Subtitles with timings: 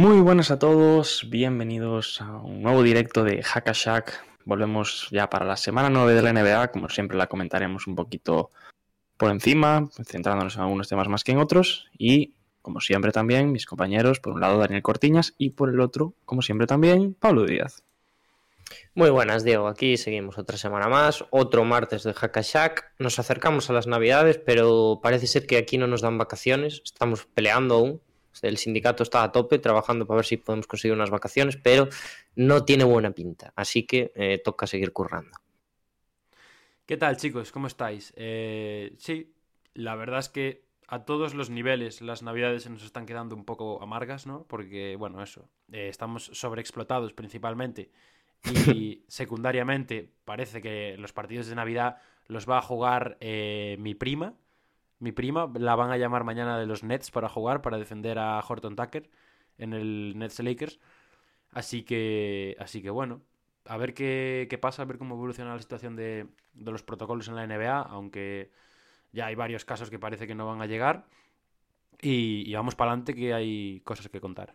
[0.00, 4.24] Muy buenas a todos, bienvenidos a un nuevo directo de Hackashack.
[4.46, 8.50] Volvemos ya para la semana 9 de la NBA, como siempre la comentaremos un poquito
[9.18, 11.90] por encima, centrándonos en algunos temas más que en otros.
[11.98, 12.32] Y,
[12.62, 16.40] como siempre también, mis compañeros, por un lado Daniel Cortiñas y por el otro, como
[16.40, 17.84] siempre también, Pablo Díaz.
[18.94, 19.68] Muy buenas, Diego.
[19.68, 22.94] Aquí seguimos otra semana más, otro martes de Hackashack.
[22.98, 26.80] Nos acercamos a las Navidades, pero parece ser que aquí no nos dan vacaciones.
[26.86, 28.00] Estamos peleando aún.
[28.42, 31.88] El sindicato está a tope trabajando para ver si podemos conseguir unas vacaciones, pero
[32.36, 33.52] no tiene buena pinta.
[33.56, 35.36] Así que eh, toca seguir currando.
[36.86, 37.52] ¿Qué tal, chicos?
[37.52, 38.12] ¿Cómo estáis?
[38.16, 39.32] Eh, sí,
[39.74, 43.44] la verdad es que a todos los niveles las navidades se nos están quedando un
[43.44, 44.44] poco amargas, ¿no?
[44.48, 47.92] Porque, bueno, eso, eh, estamos sobreexplotados principalmente
[48.74, 54.34] y secundariamente parece que los partidos de Navidad los va a jugar eh, mi prima.
[55.00, 58.38] Mi prima la van a llamar mañana de los Nets para jugar, para defender a
[58.46, 59.10] Horton Tucker
[59.58, 60.78] en el Nets Lakers.
[61.52, 63.22] Así que, así que bueno,
[63.64, 67.36] a ver qué, pasa, a ver cómo evoluciona la situación de, de los protocolos en
[67.36, 68.50] la NBA, aunque
[69.12, 71.06] ya hay varios casos que parece que no van a llegar.
[72.00, 74.54] Y, y vamos para adelante que hay cosas que contar.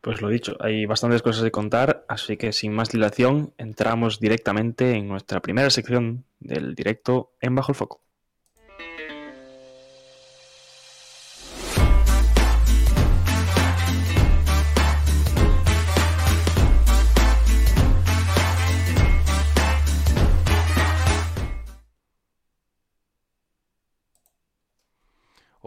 [0.00, 4.96] Pues lo dicho, hay bastantes cosas que contar, así que sin más dilación, entramos directamente
[4.96, 8.02] en nuestra primera sección del directo en Bajo el Foco.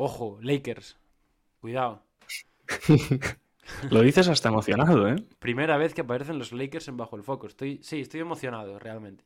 [0.06, 0.98] Ojo, Lakers.
[1.60, 2.04] Cuidado.
[3.90, 5.16] Lo dices hasta emocionado, ¿eh?
[5.40, 7.48] Primera vez que aparecen los Lakers en bajo el foco.
[7.48, 9.24] Estoy, sí, estoy emocionado, realmente.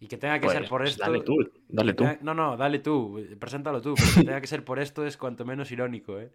[0.00, 1.02] Y que tenga que Pues, ser por esto.
[1.02, 1.36] Dale tú,
[1.66, 2.04] dale tú.
[2.04, 3.18] tenga- No, no, dale tú.
[3.38, 3.94] Preséntalo tú.
[3.94, 6.30] Que tenga que ser por esto es cuanto menos irónico, ¿eh?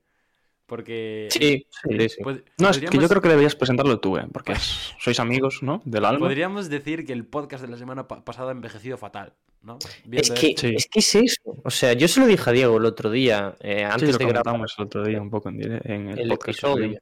[0.69, 1.27] Porque.
[1.31, 1.97] Sí, Sí.
[1.99, 2.21] sí, sí.
[2.23, 4.25] pod- No, es que yo creo que deberías presentarlo tú, ¿eh?
[4.31, 4.53] Porque
[4.99, 5.81] sois amigos, ¿no?
[5.83, 6.19] Del alma.
[6.27, 9.79] Podríamos decir que el podcast de la semana pa- pasada ha envejecido fatal, ¿no?
[10.11, 10.53] Es que.
[10.55, 10.73] Sí.
[10.77, 11.41] es que es eso.
[11.63, 14.25] O sea, yo se lo dije a Diego el otro día, eh, antes lo de
[14.27, 14.55] grabar.
[14.55, 16.99] el otro día un poco en, el, El podcast que episodio.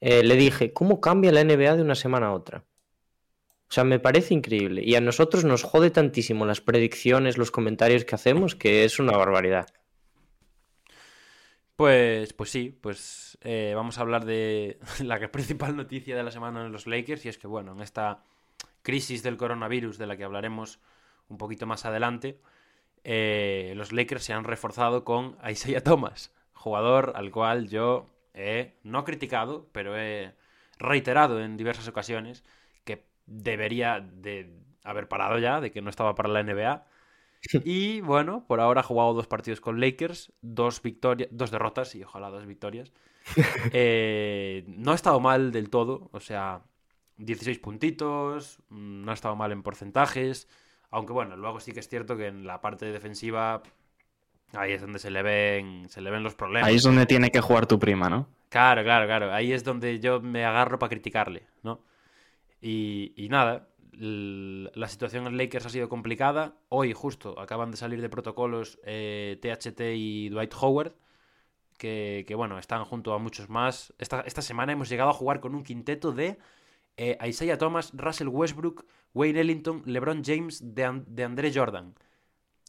[0.00, 2.64] Eh, le dije, ¿cómo cambia la NBA de una semana a otra?
[3.68, 4.82] O sea, me parece increíble.
[4.84, 9.16] Y a nosotros nos jode tantísimo las predicciones, los comentarios que hacemos, que es una
[9.16, 9.66] barbaridad.
[11.82, 16.64] Pues, pues sí, pues eh, vamos a hablar de la principal noticia de la semana
[16.64, 18.22] en los Lakers y es que, bueno, en esta
[18.82, 20.78] crisis del coronavirus de la que hablaremos
[21.28, 22.38] un poquito más adelante,
[23.02, 29.02] eh, los Lakers se han reforzado con Isaiah Thomas, jugador al cual yo he no
[29.02, 30.36] criticado, pero he
[30.78, 32.44] reiterado en diversas ocasiones
[32.84, 34.54] que debería de
[34.84, 36.86] haber parado ya, de que no estaba para la NBA.
[37.64, 42.02] Y bueno, por ahora ha jugado dos partidos con Lakers, dos victorias, dos derrotas y
[42.02, 42.92] ojalá dos victorias.
[43.72, 46.62] Eh, no ha estado mal del todo, o sea,
[47.18, 50.48] 16 puntitos, mm, no ha estado mal en porcentajes,
[50.90, 53.62] aunque bueno, luego sí que es cierto que en la parte defensiva
[54.54, 56.68] ahí es donde se le ven, se le ven los problemas.
[56.68, 58.28] Ahí es donde tiene que jugar tu prima, ¿no?
[58.48, 59.32] Claro, claro, claro.
[59.32, 61.80] Ahí es donde yo me agarro para criticarle, ¿no?
[62.60, 66.56] Y, y nada, la situación en Lakers ha sido complicada.
[66.68, 70.94] Hoy justo acaban de salir de protocolos eh, THT y Dwight Howard,
[71.78, 73.92] que, que, bueno, están junto a muchos más.
[73.98, 76.38] Esta, esta semana hemos llegado a jugar con un quinteto de
[76.96, 81.94] eh, Isaiah Thomas, Russell Westbrook, Wayne Ellington, LeBron James, de, de André Jordan.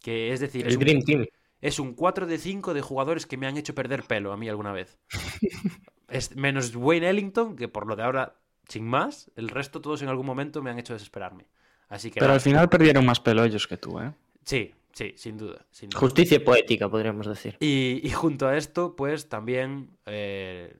[0.01, 1.25] Que es decir, es El un- Dream Team.
[1.61, 4.49] es un 4 de 5 de jugadores que me han hecho perder pelo a mí
[4.49, 4.97] alguna vez.
[6.09, 8.35] es, menos Wayne Ellington, que por lo de ahora,
[8.67, 11.45] sin más, el resto todos en algún momento me han hecho desesperarme.
[11.89, 12.35] Así que Pero nada.
[12.35, 14.11] al final perdieron más pelo ellos que tú, ¿eh?
[14.43, 15.65] Sí, sí, sin duda.
[15.71, 15.99] sin duda.
[15.99, 17.55] Justicia poética, podríamos decir.
[17.59, 20.75] Y, y junto a esto, pues también eh,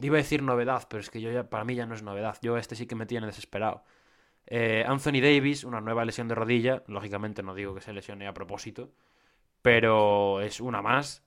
[0.00, 2.36] iba a decir novedad, pero es que yo ya, para mí ya no es novedad.
[2.42, 3.84] Yo este sí que me tiene desesperado.
[4.46, 6.82] Eh, Anthony Davis, una nueva lesión de rodilla.
[6.86, 8.90] Lógicamente no digo que se lesione a propósito,
[9.62, 11.22] pero es una más.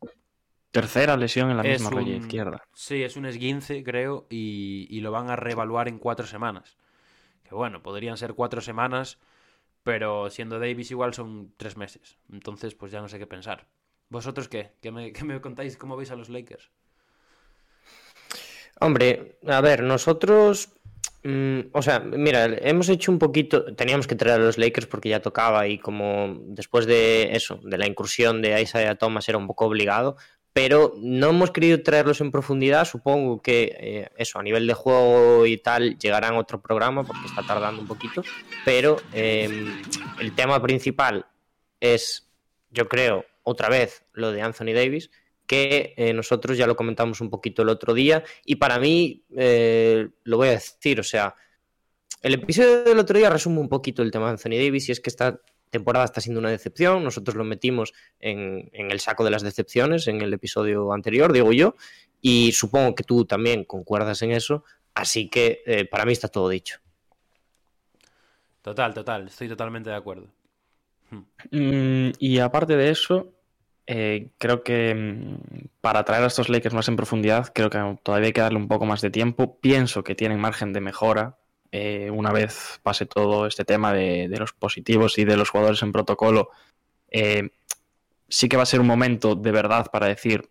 [0.80, 2.62] Tercera lesión en la Es misma rodilla un- izquierda.
[2.74, 6.75] Sí, es un esguince, creo, y, y lo van a reevaluar en cuatro semanas.
[7.48, 9.18] Que bueno, podrían ser cuatro semanas,
[9.83, 12.18] pero siendo Davis igual son tres meses.
[12.31, 13.68] Entonces, pues ya no sé qué pensar.
[14.10, 14.72] ¿Vosotros qué?
[14.81, 16.72] ¿Qué me, qué me contáis cómo veis a los Lakers?
[18.80, 20.69] Hombre, a ver, nosotros.
[21.24, 23.74] mm, o sea, mira, hemos hecho un poquito.
[23.75, 27.78] Teníamos que traer a los Lakers porque ya tocaba y como después de eso, de
[27.78, 30.18] la incursión de Isaiah Thomas era un poco obligado.
[30.56, 32.86] Pero no hemos querido traerlos en profundidad.
[32.86, 37.28] Supongo que eh, eso, a nivel de juego y tal, llegará en otro programa porque
[37.28, 38.24] está tardando un poquito.
[38.63, 39.50] Pero eh,
[40.19, 41.25] el tema principal
[41.81, 42.31] es,
[42.72, 45.10] yo creo, otra vez lo de Anthony Davis
[45.48, 50.10] que eh, nosotros ya lo comentamos un poquito el otro día y para mí eh,
[50.24, 51.36] lo voy a decir, o sea,
[52.22, 55.00] el episodio del otro día resume un poquito el tema de Anthony Davis y es
[55.00, 55.40] que esta
[55.75, 60.07] temporada está siendo una decepción, nosotros lo metimos en, en el saco de las decepciones
[60.07, 61.75] en el episodio anterior, digo yo,
[62.22, 64.63] y supongo que tú también concuerdas en eso,
[64.94, 66.80] así que eh, para mí está todo dicho.
[68.62, 70.27] Total, total, estoy totalmente de acuerdo.
[71.51, 73.31] Mm, y aparte de eso,
[73.86, 78.28] eh, creo que mm, para traer a estos Lakers más en profundidad, creo que todavía
[78.28, 79.60] hay que darle un poco más de tiempo.
[79.60, 81.38] Pienso que tienen margen de mejora
[81.71, 85.91] eh, una vez pase todo este tema de, los positivos y de los jugadores en
[85.91, 86.50] protocolo.
[87.12, 87.50] eh,
[88.27, 90.50] sí que va a ser un momento de verdad para decir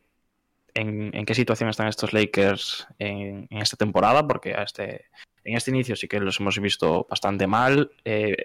[0.74, 5.06] en, qué situación están estos Lakers en, esta temporada, porque a este,
[5.44, 7.92] en este inicio sí que los hemos visto bastante mal.
[8.04, 8.36] Eh,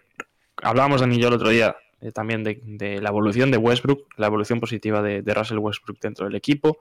[0.58, 1.76] hablábamos, Dani y yo, el otro día
[2.14, 6.80] también de, la evolución de Westbrook, la evolución positiva de, Russell Westbrook dentro del equipo.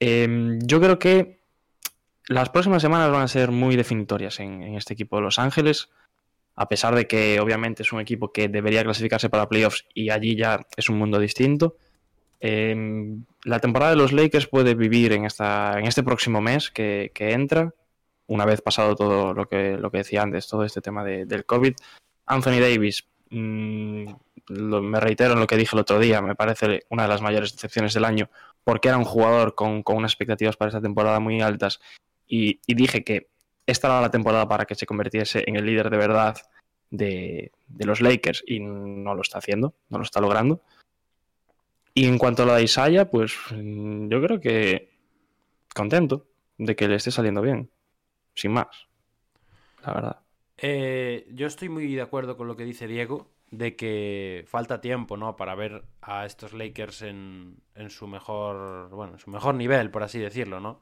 [0.00, 1.35] Eh, yo creo que
[2.28, 5.90] las próximas semanas van a ser muy definitorias en, este equipo de Los Ángeles,
[6.56, 10.36] a pesar de que obviamente es un equipo que debería clasificarse para playoffs y allí
[10.36, 11.76] ya es un mundo distinto.
[12.40, 17.12] Eh, la temporada de los Lakers puede vivir en, esta, en este próximo mes que,
[17.16, 17.72] entra,
[18.26, 21.44] una vez pasado todo lo que, lo que decía antes, todo este tema de, del
[21.44, 21.74] COVID.
[22.26, 27.04] Anthony Davis, lo, me reitero en lo que dije el otro día, me parece una
[27.04, 28.30] de las mayores decepciones del año,
[28.64, 31.80] porque era un jugador con, con unas expectativas para esta temporada muy altas
[32.26, 33.28] y, dije que
[33.66, 36.36] esta era la temporada para que se convirtiese en el líder de verdad
[36.90, 40.62] de, los Lakers y no lo está haciendo, no lo está logrando.
[41.94, 44.90] Y en cuanto a la de pues yo creo que
[45.74, 46.26] contento
[46.58, 47.70] de que le esté saliendo bien,
[48.34, 48.86] sin más,
[49.84, 50.20] la verdad.
[50.58, 55.16] Eh, yo estoy muy de acuerdo con lo que dice Diego, de que falta tiempo,
[55.16, 55.36] ¿no?
[55.36, 60.02] Para ver a estos Lakers en, en su mejor, bueno, en su mejor nivel, por
[60.02, 60.80] así decirlo, ¿no?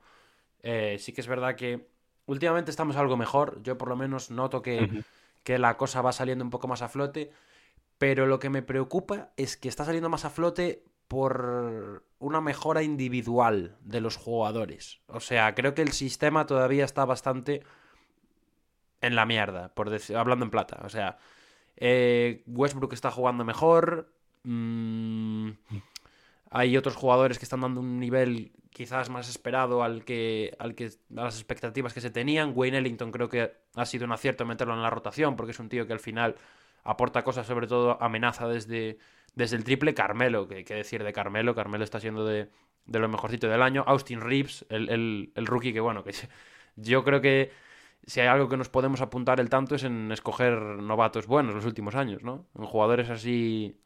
[0.64, 1.87] Eh, sí que es verdad que
[2.26, 3.62] últimamente estamos algo mejor.
[3.62, 5.05] Yo por lo menos noto que, uh -huh.
[5.44, 7.31] que, la cosa va saliendo un poco más a flote.
[7.99, 12.82] Pero lo que me preocupa es que está saliendo más a flote por una mejora
[12.82, 15.00] individual de los jugadores.
[15.06, 17.62] O sea, creo que el sistema todavía está bastante
[19.00, 20.81] en la mierda, por decir, hablando en plata.
[20.82, 21.19] O sea,
[21.76, 24.10] eh, Westbrook está jugando mejor.
[24.44, 25.50] Mmm,
[26.56, 30.86] hay otros jugadores que están dando un nivel quizás más esperado al que, al que
[30.86, 32.52] a las expectativas que se tenían.
[32.54, 35.68] Wayne Ellington creo que ha sido un acierto meterlo en la rotación porque es un
[35.68, 36.36] tío que al final
[36.84, 38.98] aporta cosas, sobre todo amenaza desde,
[39.34, 39.94] desde el triple.
[39.94, 42.48] Carmelo, que qué decir de Carmelo, Carmelo está siendo de,
[42.86, 43.82] de lo mejorcito del año.
[43.88, 46.12] Austin Reeves, el, el, el, rookie que bueno, que
[46.76, 47.50] yo creo que
[48.06, 51.64] si hay algo que nos podemos apuntar el tanto es en escoger novatos buenos los
[51.64, 52.46] últimos años, ¿no?
[52.56, 53.76] En jugadores así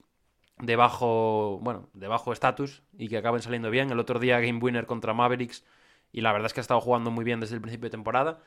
[0.60, 3.90] de bajo, bueno, de bajo estatus y que acaben saliendo bien.
[3.90, 5.64] El otro día Game Winner contra Mavericks
[6.12, 8.40] y la verdad es que ha estado jugando muy bien desde el principio de temporada.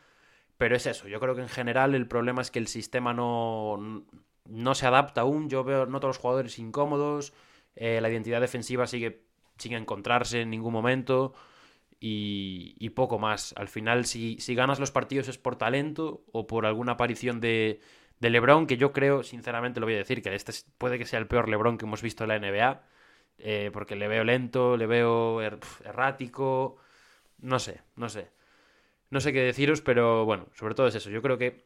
[0.57, 4.03] Pero es eso, yo creo que en general el problema es que el sistema no,
[4.45, 5.49] no se adapta aún.
[5.49, 7.33] Yo veo, noto a los jugadores incómodos,
[7.75, 9.23] eh, la identidad defensiva sigue
[9.57, 11.33] sin encontrarse en ningún momento
[11.99, 13.53] y, y poco más.
[13.57, 17.79] Al final, si, si, ganas los partidos es por talento o por alguna aparición de,
[18.21, 21.19] de LeBron, que yo creo, sinceramente lo voy a decir, que este puede que sea
[21.19, 22.83] el peor LeBron que hemos visto en la NBA,
[23.39, 26.77] eh, porque le veo lento, le veo er, errático,
[27.39, 28.31] no sé, no sé.
[29.11, 31.09] No sé qué deciros, pero bueno, sobre todo es eso.
[31.09, 31.65] Yo creo que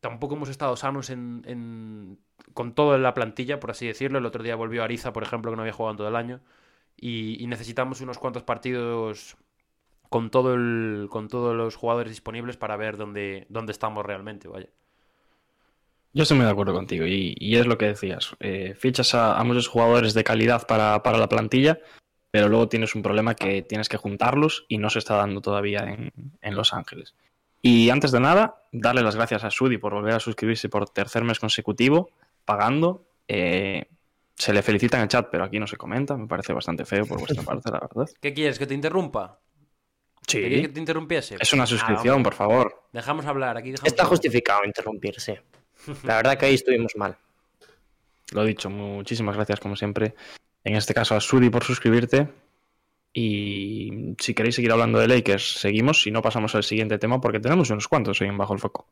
[0.00, 2.18] tampoco hemos estado sanos en, en,
[2.54, 4.18] con todo en la plantilla, por así decirlo.
[4.18, 6.40] El otro día volvió Ariza, por ejemplo, que no había jugado en todo el año.
[6.96, 9.36] Y, y necesitamos unos cuantos partidos
[10.10, 14.68] con todo el, con todos los jugadores disponibles para ver dónde, dónde estamos realmente, vaya.
[16.18, 18.34] Yo estoy muy de acuerdo contigo y, y es lo que decías.
[18.40, 21.78] Eh, fichas a, a, muchos jugadores de calidad para, para, la plantilla,
[22.32, 25.84] pero luego tienes un problema que tienes que juntarlos y no se está dando todavía
[25.84, 27.14] en, en Los Ángeles.
[27.62, 31.22] Y antes de nada, darle las gracias a Sudi por volver a suscribirse por tercer
[31.22, 32.10] mes consecutivo,
[32.44, 33.06] pagando.
[33.28, 33.84] Eh,
[34.34, 36.16] se le felicita en el chat, pero aquí no se comenta.
[36.16, 38.10] Me parece bastante feo por vuestra parte, la verdad.
[38.20, 38.58] ¿Qué quieres?
[38.58, 39.38] ¿Que te interrumpa?
[40.26, 40.40] Sí.
[40.40, 41.36] ¿Quieres que te interrumpiese?
[41.38, 42.88] Es una suscripción, ah, por favor.
[42.92, 43.56] Dejamos hablar.
[43.56, 44.10] Aquí dejamos Está hablar.
[44.10, 45.42] justificado interrumpirse.
[46.04, 47.16] La verdad que ahí estuvimos mal.
[48.32, 50.14] Lo dicho, muchísimas gracias como siempre.
[50.64, 52.28] en este caso a Suri por suscribirte.
[53.12, 56.02] Y si queréis seguir hablando de Lakers, seguimos.
[56.02, 58.86] Si no, pasamos al siguiente tema porque tenemos unos cuantos hoy en Bajo el Foco.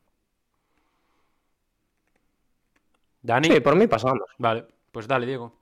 [3.21, 3.49] Dani.
[3.49, 4.19] Sí, por mí pasamos.
[4.37, 5.53] Vale, pues dale, Diego.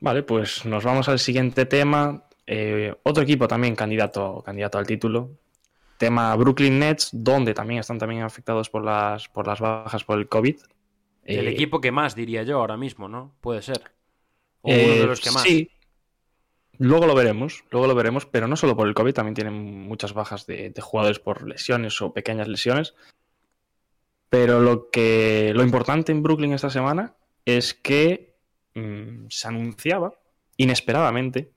[0.00, 2.24] Vale, pues nos vamos al siguiente tema.
[2.46, 5.30] Eh, otro equipo también candidato, candidato al título.
[6.00, 10.30] Tema Brooklyn Nets, donde también están también afectados por las, por las bajas por el
[10.30, 10.56] COVID.
[11.24, 13.34] El Eh, equipo que más, diría yo, ahora mismo, ¿no?
[13.42, 13.92] Puede ser.
[14.62, 15.42] O eh, uno de los que más.
[15.42, 15.70] Sí.
[16.78, 19.52] Luego lo veremos, luego lo veremos, pero no solo por el COVID, también tienen
[19.82, 22.94] muchas bajas de, de jugadores por lesiones o pequeñas lesiones.
[24.30, 27.14] Pero lo que lo importante en Brooklyn esta semana
[27.44, 28.38] es que
[28.74, 30.14] mm, se anunciaba
[30.56, 31.50] inesperadamente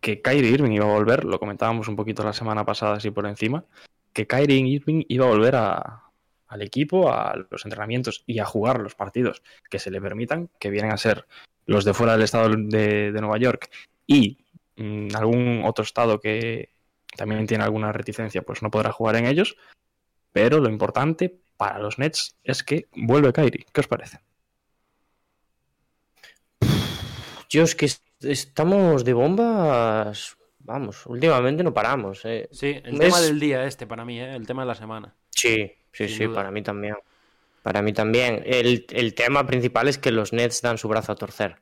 [0.00, 3.26] que Kyrie Irving iba a volver, lo comentábamos un poquito la semana pasada así por
[3.26, 3.64] encima,
[4.12, 6.04] que Kyrie Irving iba a volver a-
[6.46, 10.70] al equipo, a los entrenamientos y a jugar los partidos que se le permitan, que
[10.70, 11.26] vienen a ser
[11.66, 13.70] los de fuera del estado de, de Nueva York
[14.06, 14.38] y
[14.76, 16.70] mm, algún otro estado que
[17.16, 19.56] también tiene alguna reticencia, pues no podrá jugar en ellos.
[20.32, 23.66] Pero lo importante para los Nets es que vuelve Kyrie.
[23.72, 24.20] ¿Qué os parece?
[27.50, 27.88] Yo es que
[28.20, 30.36] estamos de bombas.
[30.60, 32.24] Vamos, últimamente no paramos.
[32.24, 32.48] eh.
[32.52, 34.34] Sí, el Es- tema del día este para mí, ¿eh?
[34.34, 35.14] El tema de la semana.
[35.30, 36.36] Sí, sí, Sin sí, duda.
[36.36, 36.96] para mí también.
[37.62, 38.42] Para mí también.
[38.46, 41.56] El, el tema principal es que los Nets dan su brazo a torcer.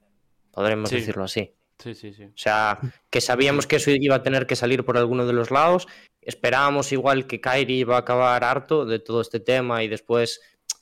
[0.50, 0.96] Podremos Sí.
[0.96, 1.52] decirlo así.
[1.78, 2.24] Sí, sí, sí.
[2.24, 2.78] O sea,
[3.10, 5.86] que sabíamos que eso iba a tener que salir por alguno de los lados.
[6.22, 10.40] Esperábamos igual que Kyrie iba a acabar harto de todo este tema y después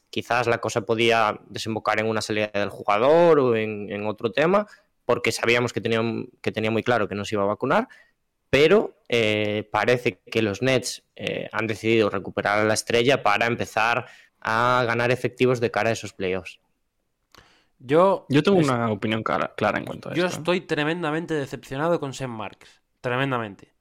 [0.08, 4.66] quizás la cosa podía desembocar en una salida del jugador o en, en otro tema,
[5.04, 6.00] porque sabíamos que tenía,
[6.40, 7.88] que tenía muy claro que no se iba a vacunar.
[8.50, 14.06] Pero eh, parece que los Nets eh, han decidido recuperar a la estrella para empezar
[14.40, 16.60] a ganar efectivos de cara a esos playoffs.
[17.78, 20.36] Yo, Yo tengo es- una opinión clara, clara en cuanto a yo esto.
[20.36, 20.38] ¿eh?
[20.40, 22.80] estoy tremendamente decepcionado con Sam Marks.
[23.00, 23.74] Tremendamente.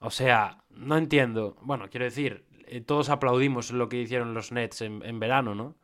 [0.00, 1.56] O sea, no entiendo.
[1.60, 5.76] Bueno, quiero decir, eh, todos aplaudimos lo que hicieron los Nets en, en verano, ¿no?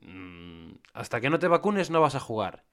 [0.00, 2.64] Mm, hasta que no te vacunes no vas a jugar.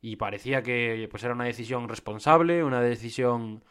[0.00, 3.64] Y parecía que pues era una decisión responsable, una decisión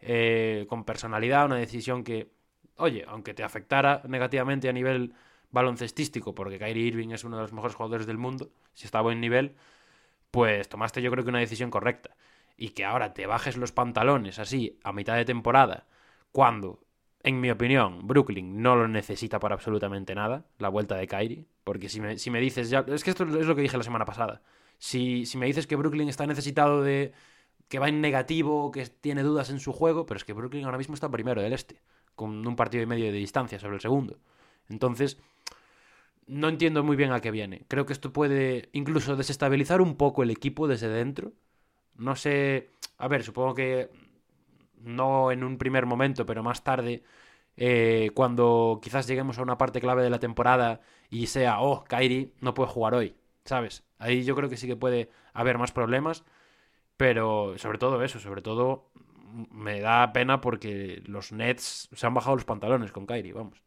[0.00, 2.32] eh, con personalidad, una decisión que,
[2.76, 5.14] oye, aunque te afectara negativamente a nivel
[5.52, 9.02] baloncestístico, porque Kyrie Irving es uno de los mejores jugadores del mundo, si está a
[9.02, 9.54] buen nivel,
[10.32, 12.16] pues tomaste yo creo que una decisión correcta.
[12.56, 15.86] Y que ahora te bajes los pantalones así a mitad de temporada,
[16.32, 16.80] cuando,
[17.22, 21.88] en mi opinión, Brooklyn no lo necesita para absolutamente nada, la vuelta de Kyrie, porque
[21.88, 24.04] si me, si me dices ya, es que esto es lo que dije la semana
[24.04, 24.42] pasada,
[24.82, 27.12] si, si me dices que Brooklyn está necesitado de
[27.68, 30.76] que va en negativo, que tiene dudas en su juego, pero es que Brooklyn ahora
[30.76, 31.80] mismo está primero del este,
[32.16, 34.18] con un partido y medio de distancia sobre el segundo.
[34.68, 35.18] Entonces,
[36.26, 37.64] no entiendo muy bien a qué viene.
[37.68, 41.30] Creo que esto puede incluso desestabilizar un poco el equipo desde dentro.
[41.94, 43.88] No sé, a ver, supongo que
[44.80, 47.04] no en un primer momento, pero más tarde,
[47.56, 52.32] eh, cuando quizás lleguemos a una parte clave de la temporada y sea, oh, Kyrie
[52.40, 53.84] no puede jugar hoy, ¿sabes?
[53.98, 56.24] Ahí yo creo que sí que puede haber más problemas,
[56.96, 58.90] pero sobre todo eso, sobre todo
[59.50, 63.62] me da pena porque los Nets se han bajado los pantalones con Kyrie, vamos.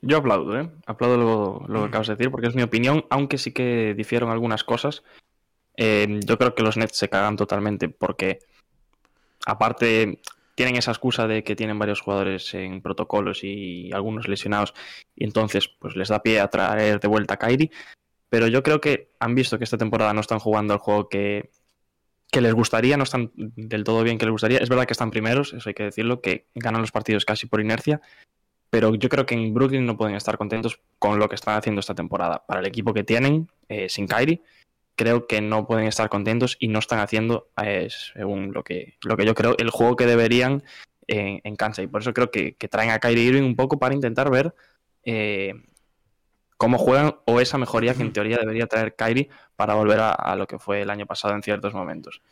[0.00, 0.70] Yo aplaudo, ¿eh?
[0.86, 4.62] Aplaudo lo, que acabas de decir, porque es mi opinión, aunque sí que difieron algunas
[4.62, 5.02] cosas.
[5.76, 8.40] Eh, yo creo que los Nets se cagan totalmente, porque
[9.46, 10.20] aparte
[10.54, 14.74] tienen esa excusa de que tienen varios jugadores en protocolos y algunos lesionados,
[15.16, 17.70] y entonces pues les da pie a traer de vuelta a Kyrie.
[18.34, 21.50] Pero yo creo que han visto que esta temporada no están jugando el juego que,
[22.32, 24.58] les gustaría, no están del todo bien que les gustaría.
[24.58, 27.60] Es verdad que están primeros, eso hay que decirlo, que ganan los partidos casi por
[27.60, 28.00] inercia,
[28.70, 31.78] pero yo creo que en Brooklyn no pueden estar contentos con lo que están haciendo
[31.78, 32.44] esta temporada.
[32.44, 34.42] Para el equipo que tienen, eh, sin Kyrie,
[34.96, 39.34] creo que no pueden estar contentos y no están haciendo, eh, según lo que, yo
[39.36, 40.64] creo, el juego que deberían
[41.06, 41.82] en, cancha.
[41.82, 44.56] Y por eso creo que, que traen a Kyrie Irving un poco para intentar ver
[45.04, 45.54] eh,
[46.64, 50.34] cómo juegan o esa mejoría que en teoría debería traer Kyrie para volver a, a
[50.34, 52.22] lo que fue el año pasado en ciertos momentos.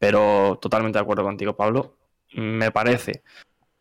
[0.00, 1.94] Pero totalmente de acuerdo contigo, Pablo.
[2.34, 3.22] Me parece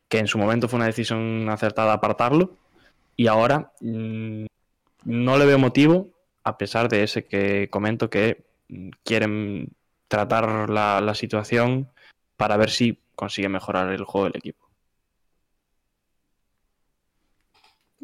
[0.07, 2.55] que en su momento fue una decisión acertada apartarlo
[3.15, 4.45] y ahora mm,
[5.05, 6.12] no le veo motivo,
[6.43, 9.69] a pesar de ese que comento que mm, quieren
[10.07, 11.89] tratar la, la situación
[12.38, 14.64] para ver si consigue mejorar el juego del equipo.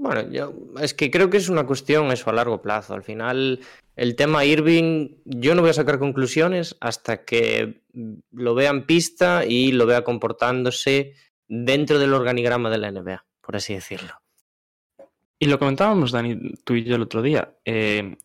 [0.01, 2.95] Bueno, yo es que creo que es una cuestión eso a largo plazo.
[2.95, 3.59] Al final,
[3.95, 7.83] el tema Irving, yo no voy a sacar conclusiones hasta que
[8.31, 11.13] lo vea en pista y lo vea comportándose
[11.47, 14.19] dentro del organigrama de la NBA, por así decirlo.
[15.37, 18.17] Y lo comentábamos, Dani, tú y yo el otro día, eh,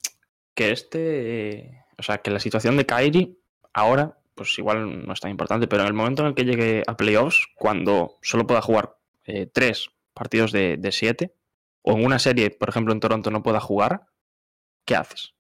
[0.54, 3.36] que este, O sea, que la situación de Kyrie
[3.74, 6.84] ahora, pues igual no es tan importante, pero en el momento en el que llegue
[6.86, 11.35] a playoffs, cuando solo pueda jugar eh, tres partidos de, de siete,
[11.86, 14.06] o en una serie, por ejemplo, en Toronto no pueda jugar,
[14.84, 15.34] ¿qué haces?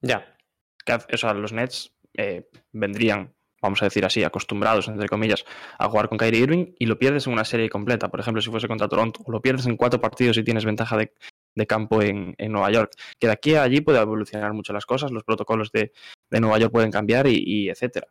[0.00, 0.36] Ya.
[0.84, 5.44] ¿Qué hace- O sea, los Nets eh, vendrían, vamos a decir así, acostumbrados, entre comillas,
[5.78, 8.08] a jugar con Kyrie Irving y lo pierdes en una serie completa.
[8.10, 10.96] Por ejemplo, si fuese contra Toronto, o lo pierdes en cuatro partidos y tienes ventaja
[10.96, 11.12] de,
[11.54, 12.92] de campo en, en Nueva York.
[13.20, 15.92] Que de aquí a allí puede evolucionar mucho las cosas, los protocolos de,
[16.30, 18.08] de Nueva York pueden cambiar y, y etcétera.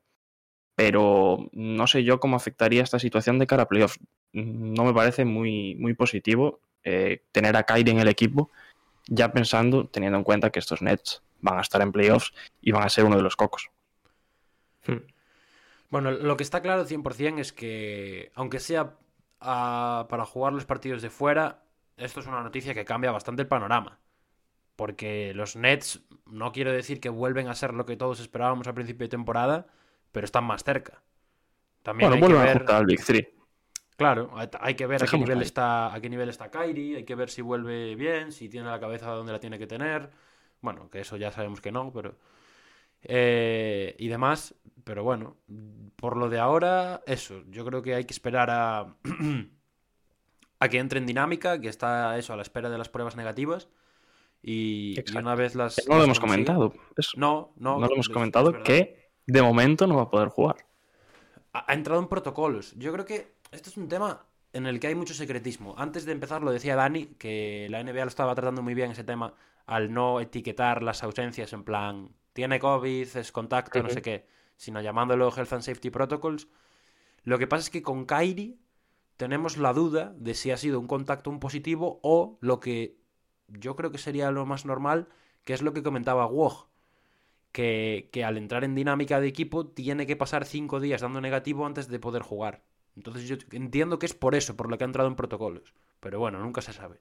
[0.76, 4.00] Pero no sé yo cómo afectaría esta situación de cara a playoffs.
[4.34, 8.50] No me parece muy, muy positivo eh, tener a Kyrie en el equipo,
[9.08, 12.84] ya pensando, teniendo en cuenta que estos Nets van a estar en playoffs y van
[12.84, 13.70] a ser uno de los cocos.
[15.90, 18.96] Bueno, lo que está claro 100% es que, aunque sea
[19.42, 21.64] ah, para jugar los partidos de fuera,
[21.98, 24.00] esto es una noticia que cambia bastante el panorama.
[24.78, 28.74] Porque los Nets, no quiero decir que vuelven a ser lo que todos esperábamos al
[28.74, 29.68] principio de temporada,
[30.14, 31.04] pero están más cerca.
[31.84, 33.28] También Bueno, vuelven a ver, juntar al Big Three.
[34.02, 35.44] Claro, hay- que ver a qué, nivel ahí.
[35.44, 38.80] está, a qué nivel está Kyrie, hay que ver si vuelve bien, si tiene la
[38.80, 40.10] cabeza donde la tiene que tener.
[40.62, 42.16] Bueno, que eso ya sabemos que no, pero...
[43.04, 45.38] eh, y demás, pero bueno,
[45.96, 48.96] por lo de ahora, eso, yo creo que hay que esperar a,
[50.60, 53.70] a que entre en dinámica, que está eso, a la espera de las pruebas negativas.
[54.44, 55.88] Y, una vez las...
[55.88, 56.74] No lo hemos comentado.
[56.98, 57.12] eso.
[57.16, 60.30] No, no, No lo hemos es- comentado es que de momento no va a poder
[60.30, 60.58] jugar.
[61.54, 62.74] ha ha entrado en protocolos.
[62.76, 65.76] Yo creo que esto es un tema en el que hay mucho secretismo.
[65.78, 69.04] Antes de empezar lo decía Dani, que la NBA lo estaba tratando muy bien ese
[69.04, 69.34] tema
[69.66, 74.26] al no etiquetar las ausencias en plan, tiene COVID, es contacto, no sé qué,
[74.58, 76.48] sino llamándolo Health and Safety Protocols.
[77.24, 78.58] Lo que pasa es que con Kyrie
[79.18, 82.98] tenemos la duda de si ha sido un contacto un positivo o lo que
[83.48, 85.10] yo creo que sería lo más normal,
[85.44, 86.68] que es lo que comentaba Woj,
[87.52, 91.66] que, que al entrar en dinámica de equipo tiene que pasar cinco días dando negativo
[91.66, 92.64] antes de poder jugar.
[92.96, 95.74] Entonces yo entiendo que es por eso, por lo que ha entrado en protocolos.
[96.00, 97.00] Pero bueno, nunca se sabe.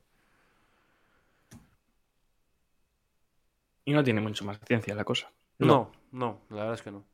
[3.85, 5.31] Y no tiene mucho más ciencia la cosa.
[5.59, 7.05] No, no, la verdad es que no.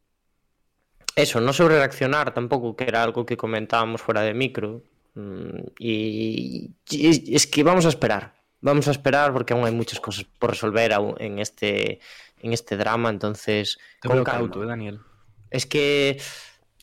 [1.14, 4.82] Eso, no sobre reaccionar tampoco, que era algo que comentábamos fuera de micro.
[5.14, 8.34] Mm, Y, es que vamos a esperar.
[8.60, 12.00] Vamos a esperar porque aún hay muchas cosas por resolver aún en este,
[12.40, 13.08] en este drama.
[13.08, 14.52] Entonces, Te con calma.
[14.54, 15.00] ¿eh, Daniel.
[15.50, 16.20] Es que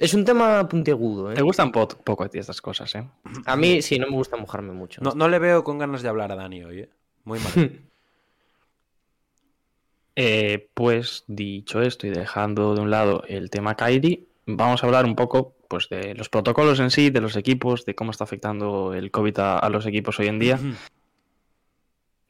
[0.04, 1.32] es un tema puntiagudo.
[1.32, 1.36] ¿eh?
[1.36, 3.08] Te gustan po- poco a ti estas cosas, ¿eh?
[3.46, 5.02] A mí sí, no me gusta mojarme mucho.
[5.02, 5.12] no.
[5.16, 6.90] No le veo con ganas de hablar a Dani hoy, ¿eh?
[7.24, 7.82] Muy mal.
[10.16, 15.06] Eh, pues dicho esto y dejando de un lado el tema Kyrie, vamos a hablar
[15.06, 18.94] un poco pues, de los protocolos en sí, de los equipos, de cómo está afectando
[18.94, 20.60] el COVID a, a los equipos hoy en día.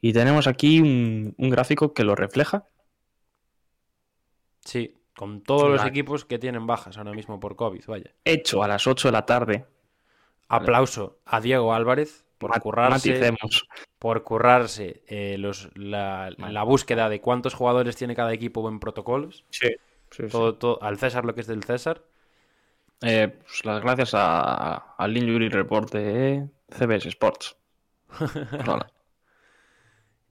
[0.00, 2.64] Y tenemos aquí un, un gráfico que lo refleja.
[4.64, 8.10] Sí, con todos los equipos que tienen bajas ahora mismo por COVID, vaya.
[8.24, 9.64] Hecho a las 8 de la tarde.
[10.48, 13.66] Aplauso a Diego Álvarez por currarse, Maticemos.
[13.98, 19.44] por currarse eh, los, la, la búsqueda de cuántos jugadores tiene cada equipo en protocolos.
[19.50, 19.68] Sí,
[20.10, 20.28] sí, sí.
[20.28, 22.02] Todo, todo- al César lo que es del César.
[23.00, 27.56] Eh, pues las gracias a- al Injury Report de CBS Sports.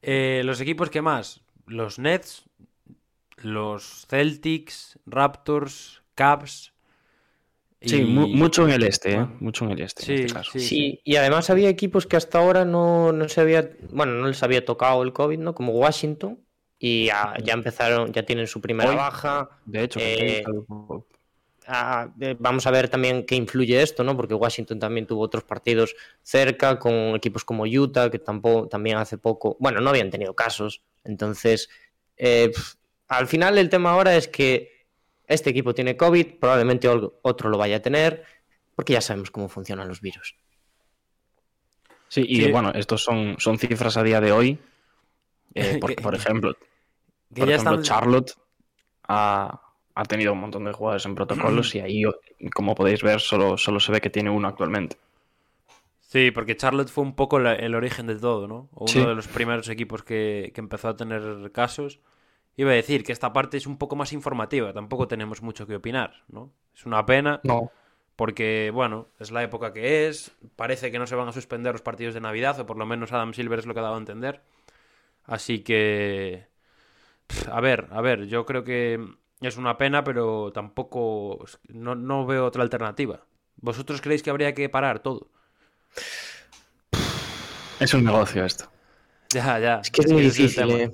[0.02, 2.50] Eh, los equipos que más, los Nets,
[3.44, 6.74] los Celtics, Raptors, Cavs.
[7.82, 9.28] Sí, mu- mucho en el este, ¿eh?
[9.42, 10.04] Mucho en el este.
[10.04, 10.52] Sí, en este caso.
[10.54, 10.60] sí.
[10.62, 14.42] Sí, y además había equipos que hasta ahora no, no se había, bueno, no les
[14.42, 15.54] había tocado el COVID, ¿no?
[15.54, 16.40] Como Washington,
[16.80, 18.96] y ya, ya empezaron, ya tienen su primera Hoy.
[18.96, 19.50] baja.
[19.66, 20.44] De hecho, Eh,
[21.66, 24.18] Ah, eh, vamos a ver también qué influye esto, ¿no?
[24.18, 29.18] Porque Washington también tuvo otros partidos cerca con equipos como Utah, que tampoco, también hace
[29.18, 30.82] poco, bueno, no habían tenido casos.
[31.06, 31.70] Entonces,
[32.18, 32.52] eh,
[33.08, 34.88] al final el tema ahora es que
[35.28, 38.26] este equipo tiene COVID, probablemente otro lo vaya a tener,
[38.76, 40.36] porque ya sabemos cómo funcionan los virus.
[42.10, 42.52] Sí, y Sí.
[42.52, 44.60] bueno, estos son, son cifras a día de hoy.
[45.56, 46.54] eh, porque, por ejemplo,
[47.34, 48.34] que por ya ejemplo están- Charlotte
[49.08, 49.62] ha,
[49.96, 52.04] ha tenido un montón de jugadores en protocolos y ahí,
[52.54, 54.98] como podéis ver, solo, solo se ve que tiene uno actualmente.
[56.02, 58.70] Sí, porque Charlotte fue un poco la- el origen de todo, ¿no?
[58.74, 59.00] Uno Sí.
[59.00, 62.00] de los primeros equipos que, que empezó a tener casos.
[62.56, 65.76] Iba a decir que esta parte es un poco más informativa, tampoco tenemos mucho que
[65.76, 66.52] opinar, ¿no?
[66.76, 67.72] Es una pena, No.
[68.16, 71.82] porque, bueno, es la época que es, parece que no se van a suspender los
[71.82, 74.00] partidos de Navidad, o por lo menos Adam Silver es lo que ha dado a
[74.00, 74.42] entender.
[75.26, 76.48] Así que...
[77.52, 79.00] A ver, a ver, yo creo que
[79.42, 81.46] es una pena, pero tampoco...
[81.70, 83.26] No, no veo otra alternativa.
[83.58, 85.30] ¿Vosotros creéis que habría que parar todo?
[87.80, 88.70] Es un negocio esto.
[89.34, 89.80] Ya, ya.
[89.80, 90.70] Es que es muy difícil.
[90.70, 90.92] ¿eh?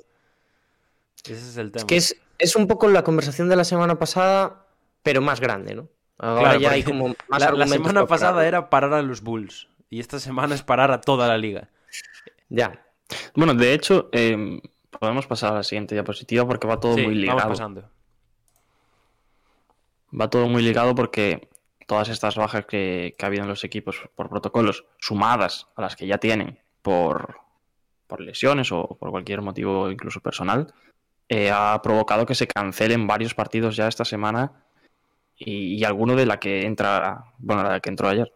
[1.24, 1.80] Ese es el tema.
[1.82, 4.66] Es que es, es un poco la conversación de la semana pasada,
[5.04, 5.88] pero más grande, ¿no?
[6.18, 9.68] Ahora Claro, ya hay como más la, la semana pasada era parar a los Bulls.
[9.90, 11.70] Y esta semana es parar a toda la liga.
[12.50, 12.86] Ya.
[13.36, 14.62] Bueno, de hecho, eh,
[15.00, 17.50] podemos pasar a la siguiente diapositiva porque va todo Sí, muy vamos ligado.
[17.50, 17.90] pasando.
[20.20, 21.48] Va todo muy ligado porque
[21.88, 25.96] todas estas bajas que, que ha habido en los equipos por protocolos, sumadas a las
[25.96, 27.38] que ya tienen por,
[28.08, 30.74] por lesiones o por cualquier motivo incluso personal,
[31.30, 34.66] eh, ha provocado que se cancelen varios partidos ya esta semana
[35.38, 38.34] y, alguno de la que entra, bueno, la que entró ayer,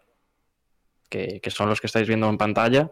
[1.10, 2.92] que, son los que estáis viendo en pantalla.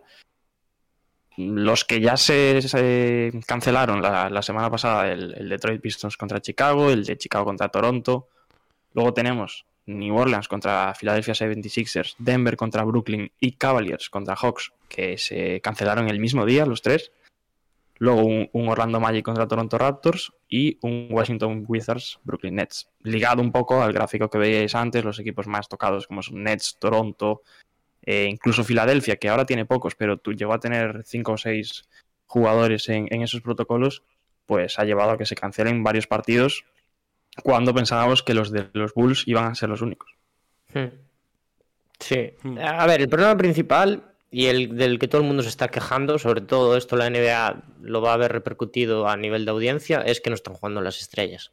[1.37, 6.91] Los que ya se, cancelaron la, la semana pasada, el, el Detroit Pistons contra Chicago,
[6.91, 8.27] el de Chicago contra Toronto,
[8.93, 15.17] Luego tenemos New Orleans contra Philadelphia 76ers, Denver contra Brooklyn y Cavaliers contra Hawks, que
[15.17, 17.11] se cancelaron el mismo día, los tres.
[18.01, 22.89] Luego un, un Orlando Magic contra Toronto Raptors y un Washington Wizards Brooklyn Nets.
[23.03, 26.77] Ligado un poco al gráfico que veíais antes, los equipos más tocados como son Nets,
[26.79, 27.43] Toronto,
[28.03, 31.87] eh, incluso Filadelfia, que ahora tiene pocos, pero tú llegó a tener cinco o seis
[32.25, 34.01] jugadores en, en esos protocolos,
[34.47, 36.65] pues ha llevado a que se cancelen varios partidos
[37.43, 40.15] cuando pensábamos que los de los Bulls iban a ser los únicos.
[40.73, 40.87] Hmm.
[41.99, 42.33] Sí.
[42.41, 42.57] Hmm.
[42.57, 46.17] A ver, el problema principal y el del que todo el mundo se está quejando,
[46.17, 50.21] sobre todo esto la NBA lo va a ver repercutido a nivel de audiencia, es
[50.21, 51.51] que no están jugando las estrellas.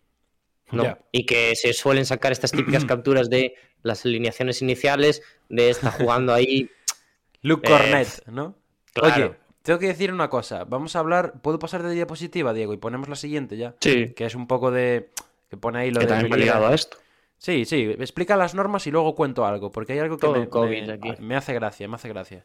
[0.71, 0.99] ¿no?
[1.13, 6.33] Y que se suelen sacar estas típicas capturas de las alineaciones iniciales, de está jugando
[6.35, 6.71] ahí.
[7.43, 8.55] Luke Eh, Cornet, ¿no?
[8.93, 9.15] claro.
[9.27, 10.65] Oye, tengo que decir una cosa.
[10.65, 11.41] Vamos a hablar.
[11.43, 12.75] ¿Puedo pasar de diapositiva, Diego?
[12.75, 13.75] Y ponemos la siguiente ya.
[13.81, 15.11] Sí, Que es un poco de.
[15.51, 16.13] Que pone ahí lo que de.
[16.13, 16.97] también ligado a esto.
[17.39, 17.95] Sí, sí.
[17.99, 19.71] Explica las normas y luego cuento algo.
[19.71, 21.11] Porque hay algo que Todo me, COVID me- aquí.
[21.21, 22.45] me hace gracia, me hace gracia.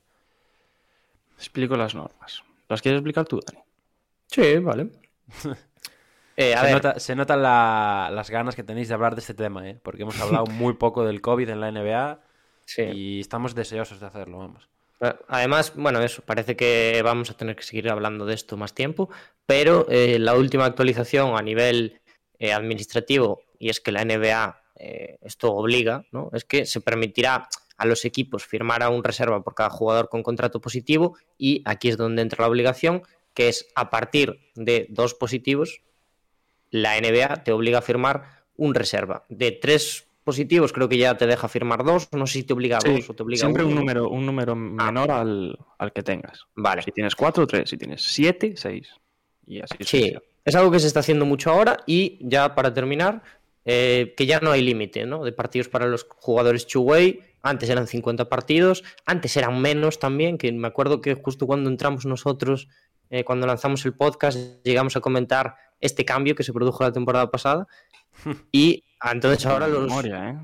[1.37, 2.43] Explico las normas.
[2.69, 3.63] ¿Las quieres explicar tú, Dani?
[4.27, 4.87] Sí, vale.
[6.35, 9.21] Eh, a Se, ver, nota, se notan la- las ganas que tenéis de hablar de
[9.21, 9.79] este tema, ¿eh?
[9.83, 12.21] Porque hemos hablado muy poco del COVID en la NBA
[12.65, 12.81] sí.
[12.81, 14.67] y estamos deseosos de hacerlo, vamos.
[15.27, 19.11] Además, bueno, eso, parece que vamos a tener que seguir hablando de esto más tiempo,
[19.45, 22.01] pero eh, la última actualización a nivel
[22.39, 26.31] eh, administrativo, y es que la NBA eh, esto obliga, ¿no?
[26.33, 30.23] Es que se permitirá a los equipos firmar a un reserva por cada jugador con
[30.23, 35.13] contrato positivo, y aquí es donde entra la obligación, que es a partir de dos
[35.13, 35.81] positivos,
[36.69, 39.25] la NBA te obliga a firmar un reserva.
[39.29, 42.77] De tres positivos, creo que ya te deja firmar dos, no sé si te obliga
[42.77, 45.91] a Sí, dos o te obliga a siempre un número, un número menor al, al
[45.91, 46.45] que tengas.
[46.55, 46.81] Vale.
[46.81, 47.69] Si tienes cuatro, tres.
[47.69, 48.89] Si tienes siete, seis.
[49.45, 50.13] Y así Sí,
[50.45, 53.21] es algo que se está haciendo mucho ahora y ya para terminar,
[53.65, 55.23] eh, que ya no hay límite ¿no?
[55.23, 57.21] de partidos para los jugadores two-way.
[57.41, 62.05] Antes eran 50 partidos, antes eran menos también, que me acuerdo que justo cuando entramos
[62.05, 62.69] nosotros,
[63.09, 67.29] eh, cuando lanzamos el podcast, llegamos a comentar este cambio que se produjo la temporada
[67.31, 67.67] pasada.
[68.51, 70.37] Y entonces ahora los, Memoria, ¿eh?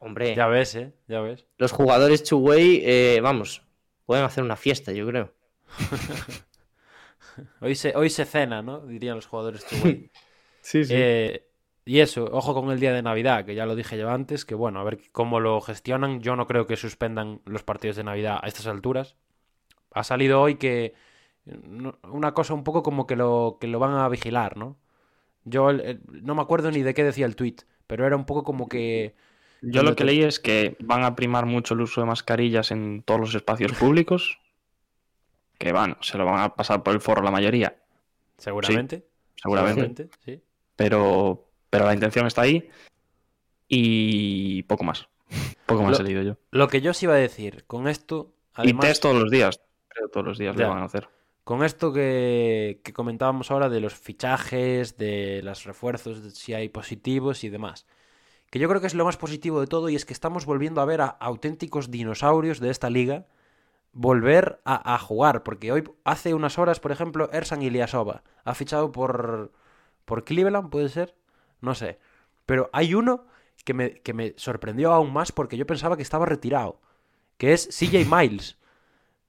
[0.00, 0.92] hombre, Ya ves, ¿eh?
[1.08, 1.44] Ya ves.
[1.58, 3.62] los jugadores two-way, eh, vamos,
[4.06, 5.34] pueden hacer una fiesta, yo creo.
[7.60, 8.80] Hoy se, hoy se cena, ¿no?
[8.80, 10.10] Dirían los jugadores two-way.
[10.60, 11.47] Sí, Eh,
[11.88, 14.54] y eso, ojo con el día de Navidad, que ya lo dije yo antes, que
[14.54, 16.20] bueno, a ver cómo lo gestionan.
[16.20, 19.16] Yo no creo que suspendan los partidos de Navidad a estas alturas.
[19.92, 20.94] Ha salido hoy que
[22.10, 24.76] una cosa un poco como que lo, que lo van a vigilar, ¿no?
[25.44, 28.26] Yo el- el- no me acuerdo ni de qué decía el tweet, pero era un
[28.26, 29.14] poco como que...
[29.62, 33.02] Yo lo que leí es que van a primar mucho el uso de mascarillas en
[33.02, 34.38] todos los espacios públicos.
[35.58, 37.76] Que bueno, se lo van a pasar por el forro la mayoría,
[38.36, 39.04] Seguramente.
[39.36, 40.08] seguramente.
[40.24, 40.40] sí.
[40.76, 42.68] Pero, pero la intención está ahí.
[43.68, 45.08] Y poco más.
[45.66, 46.36] Poco más Lo- he leído yo.
[46.50, 48.32] Lo que yo os iba a decir, con esto...
[48.54, 49.60] Además, y test todos los días.
[49.88, 50.64] Creo todos los días Ya.
[50.64, 51.08] lo van a hacer.
[51.44, 56.68] Con esto que, que comentábamos ahora de los fichajes, de los refuerzos, de si hay
[56.68, 57.86] positivos y demás.
[58.50, 60.80] Que yo creo que es lo más positivo de todo y es que estamos volviendo
[60.80, 63.26] a ver a auténticos dinosaurios de esta liga
[63.92, 65.42] volver a, a jugar.
[65.42, 69.52] Porque hoy, hace unas horas, por ejemplo, Ersan Ilyasova ha fichado por,
[70.04, 71.14] por Cleveland, ¿puede ser?
[71.60, 71.98] No sé.
[72.46, 73.26] Pero hay uno
[73.64, 76.80] que me, que me sorprendió aún más porque yo pensaba que estaba retirado.
[77.38, 78.58] Que es CJ Miles.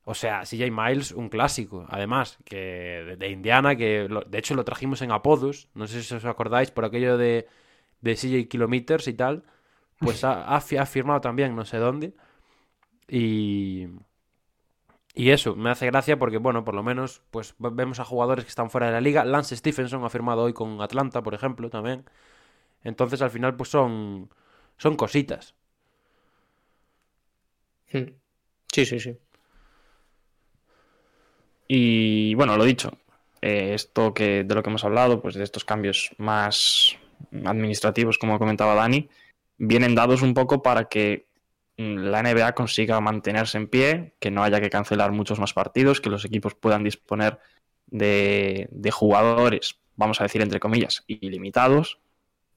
[0.05, 1.85] O sea, CJ Miles, un clásico.
[1.89, 5.69] Además, que de, Indiana, que lo- de hecho lo trajimos en apodos.
[5.75, 7.47] No sé si os acordáis por aquello de,
[8.01, 9.43] de CJ Kilometers y tal.
[9.99, 12.15] Pues ha, ha firmado también, no sé dónde.
[13.07, 13.87] Y.
[15.13, 18.45] Y eso, me hace gracia porque, bueno, por lo menos, pues ve- vemos a jugadores
[18.45, 19.25] que están fuera de la liga.
[19.25, 22.05] Lance Stephenson ha firmado hoy con Atlanta, por ejemplo, también.
[22.83, 24.29] Entonces, al final, pues son.
[24.77, 25.55] Son cositas.
[28.73, 29.17] Sí, sí, sí.
[31.67, 32.91] Y bueno, lo dicho.
[33.41, 36.97] eh, esto que de lo que hemos hablado, pues de estos cambios más
[37.45, 39.09] administrativos, como comentaba Dani,
[39.57, 41.27] vienen dados un poco para que
[41.79, 46.09] la NBA consiga mantenerse en pie, que no haya que cancelar muchos más partidos, que
[46.09, 47.39] los equipos puedan disponer
[47.87, 51.99] de, de jugadores, vamos a decir entre comillas, ilimitados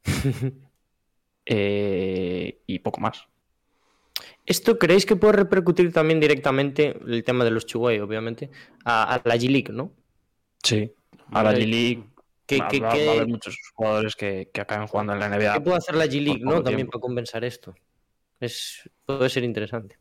[1.46, 3.26] eh, y poco más.
[4.44, 8.50] ¿Esto creéis que puede repercutir también directamente el tema de los Chuguay, obviamente,
[8.84, 9.92] a, a la G-League, ¿no?
[10.62, 10.92] Sí.
[11.30, 11.54] A la.
[11.54, 12.04] G-League
[12.44, 15.20] ¿Qué, va, qué- va- qué- va a haber muchos jugadores que, que acaben jugando en
[15.20, 15.54] la NBA.
[15.54, 16.62] qué puede hacer la G-League, no?
[16.62, 17.74] También para compensar esto.
[18.40, 19.98] Es, puede ser interesante.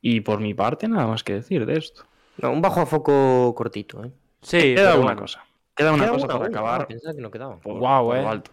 [0.00, 2.04] Y por mi parte, nada más que decir de esto.
[2.38, 4.10] No, un bajo a foco cortito, ¿eh?
[4.40, 5.20] Sí, Queda una bueno.
[5.22, 5.44] cosa.
[5.76, 6.58] Queda una Queda cosa una, para una.
[6.58, 6.86] acabar.
[6.88, 7.60] Pensaba que no quedaba.
[7.60, 8.26] por- por eh.
[8.26, 8.50] alto.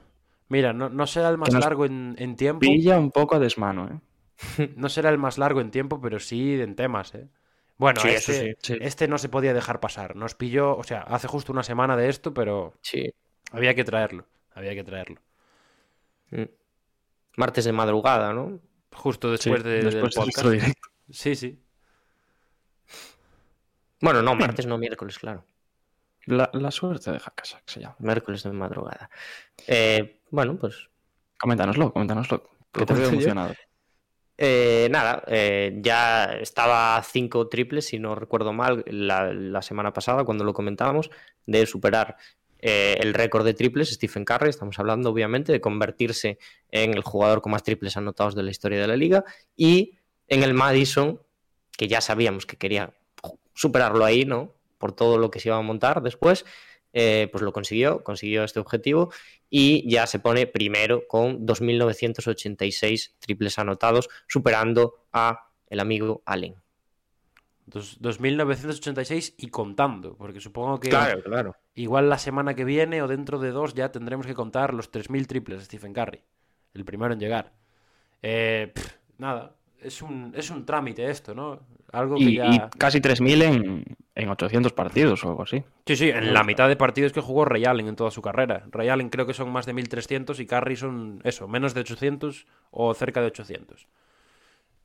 [0.49, 2.59] Mira, no, no será el más largo en, en tiempo.
[2.59, 3.99] Pilla un poco a desmano, ¿eh?
[4.77, 7.27] No será el más largo en tiempo, pero sí en temas, ¿eh?
[7.77, 8.77] Bueno, Sí, este, eso sí, sí.
[8.81, 10.15] este no se podía dejar pasar.
[10.15, 13.13] Nos pilló, o sea, hace justo una semana de esto, pero Sí.
[13.51, 14.25] había que traerlo.
[14.53, 15.21] Había que traerlo.
[16.31, 16.43] Mm.
[17.37, 18.59] Martes de madrugada, ¿no?
[18.93, 20.47] Justo Sí, después, de- después del podcast.
[20.49, 20.89] directo.
[21.09, 21.59] Sí, sí.
[24.01, 25.45] Bueno, no, martes no, miércoles, claro.
[26.25, 27.95] La, la suerte de Hakashak se llama.
[27.99, 29.09] Miércoles de madrugada.
[29.67, 30.89] Eh, bueno, pues
[31.37, 32.49] Coméntanoslo, coméntanoslo.
[32.71, 33.53] Que ¿Lo te veo emocionado.
[34.37, 39.91] Eh, nada, eh, ya estaba a cinco triples, si no recuerdo mal, la, la semana
[39.93, 41.09] pasada cuando lo comentábamos,
[41.45, 42.15] de superar
[42.59, 46.37] eh, el récord de triples, Stephen Curry, estamos hablando obviamente de convertirse
[46.69, 49.23] en el jugador con más triples anotados de la historia de la liga,
[49.55, 51.21] y en el Madison,
[51.77, 52.93] que ya sabíamos que quería
[53.53, 54.53] superarlo ahí, ¿no?
[54.77, 56.45] Por todo lo que se iba a montar después,
[56.93, 59.11] eh, pues lo consiguió, consiguió este objetivo
[59.49, 66.55] y ya se pone primero con 2.986 triples anotados, superando a el amigo Allen.
[67.69, 71.55] Dos- 2.986 y contando, porque supongo que claro.
[71.75, 75.27] igual la semana que viene o dentro de dos ya tendremos que contar los 3.000
[75.27, 76.23] triples de Stephen Curry.
[76.73, 77.53] El primero en llegar.
[78.21, 81.59] Eh, pff, nada, es un, es un trámite esto, ¿no?
[81.91, 82.47] Algo que Y, ya...
[82.47, 83.83] y casi 3.000 en,
[84.15, 85.63] en 800 partidos o algo así.
[85.85, 88.63] Sí, sí, en la mitad de partidos que jugó Ray Allen en toda su carrera.
[88.71, 92.45] Ray Allen creo que son más de 1.300 y Curry son, eso, menos de 800
[92.71, 93.87] o cerca de 800.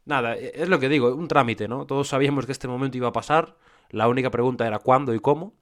[0.07, 1.87] Nada, e- es lo que digo, un trámite, ¿no?
[1.87, 3.57] Todos sabíamos que este momento iba a pasar.
[3.91, 5.55] La única pregunta era cuándo y cómo.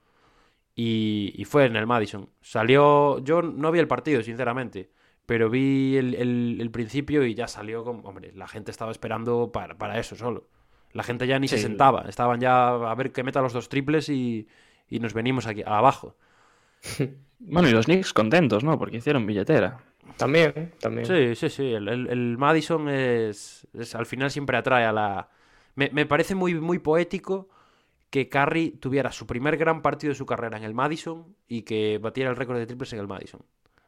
[0.74, 2.30] Y, y fue en el Madison.
[2.40, 3.18] Salió.
[3.20, 4.90] Yo no vi el partido, sinceramente.
[5.26, 8.02] Pero vi el, el- el principio y ya salió como.
[8.08, 10.48] Hombre, la gente estaba esperando para, para eso solo.
[10.92, 12.02] La gente ya ni se sentaba.
[12.08, 14.48] Estaban ya a ver que meta los dos triples y,
[14.88, 16.16] y nos venimos aquí abajo.
[17.44, 18.78] Bueno, y los Knicks contentos, ¿no?
[18.78, 19.78] Porque hicieron billetera.
[20.16, 21.06] También, también.
[21.06, 21.72] Sí, sí, sí.
[21.72, 25.28] El, el- el Madison es, es- Al final siempre atrae a la.
[25.74, 27.48] Me, me parece muy, muy poético
[28.10, 31.98] que Curry tuviera su primer gran partido de su carrera en el Madison y que
[31.98, 33.40] batiera el récord de triples en el Madison.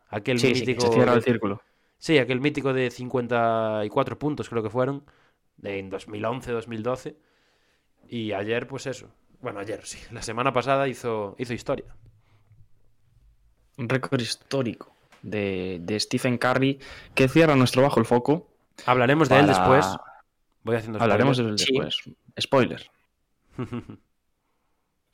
[0.08, 0.86] Aquel Sí, sí, que mítico.
[0.86, 1.60] Se cierra de- el círculo.
[1.98, 5.04] Sí, aquel mítico de 54 puntos, creo que fueron.
[5.56, 7.16] De en 2011, 2012.
[8.08, 9.10] Y ayer, pues eso.
[9.40, 9.98] Bueno, ayer, sí.
[10.10, 11.94] La semana pasada hizo, hizo historia.
[13.76, 14.93] Un récord histórico
[15.24, 16.78] de, de Stephen Curry
[17.14, 18.48] que cierra nuestro bajo el foco.
[18.86, 19.86] Hablaremos de él después.
[20.62, 21.52] Voy haciendo Hablaremos de spoiler.
[21.52, 21.72] él Sí.
[21.72, 22.16] después.
[22.40, 22.90] Spoiler.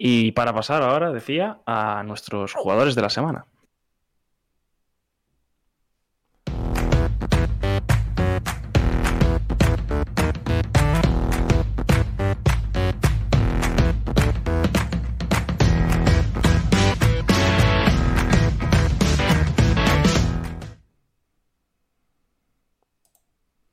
[0.02, 3.44] Y para pasar ahora, decía, a nuestros jugadores de la semana.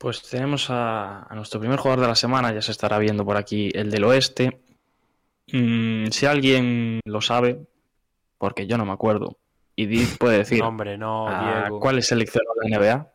[0.08, 3.36] Pues tenemos a, a nuestro primer jugador de la semana, ya se estará viendo por
[3.36, 4.58] aquí, el del oeste.
[5.52, 7.66] Mm, si alguien lo sabe,
[8.38, 9.36] porque yo no me acuerdo,
[9.76, 11.78] y puede decir No, hombre, no, a Diego.
[11.80, 13.12] cuál seleccionó la NBA.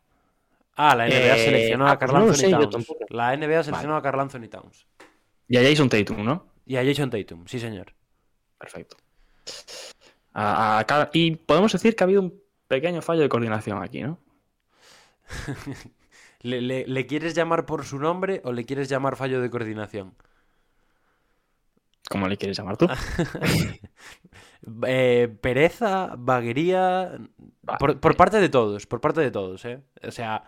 [0.75, 2.87] Ah, la NBA Eh, seleccionó ah, a pues Carl yo Towns.
[3.09, 4.85] La NBA seleccionó a Carl Anthony Towns.
[5.47, 6.45] Y a Jason Tatum, ¿no?
[6.67, 7.91] Y a Jason Tatum, sí, señor.
[8.59, 8.97] Perfecto.
[10.33, 14.03] A- a Car- y podemos decir que ha habido un pequeño fallo de coordinación aquí,
[14.03, 14.19] ¿no?
[16.43, 20.13] ¿Le, le- le quieres llamar por su nombre o le quieres llamar fallo de coordinación?
[22.09, 22.87] ¿Cómo le quieres llamar tú?
[24.87, 27.17] Eh, pereza, vaguería.
[27.79, 29.83] Por, por parte de todos, por parte de todos, ¿eh?
[30.07, 30.45] O sea,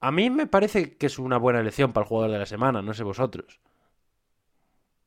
[0.00, 2.80] a mí me parece que es una buena elección para el jugador de la semana,
[2.80, 3.58] no sé vosotros.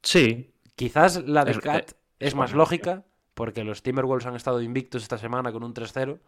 [0.03, 4.61] Sí, Quizás la de Es- Cat es, es más lógica, porque los Timberwolves han estado
[4.61, 6.19] invictos esta semana con un 3-0.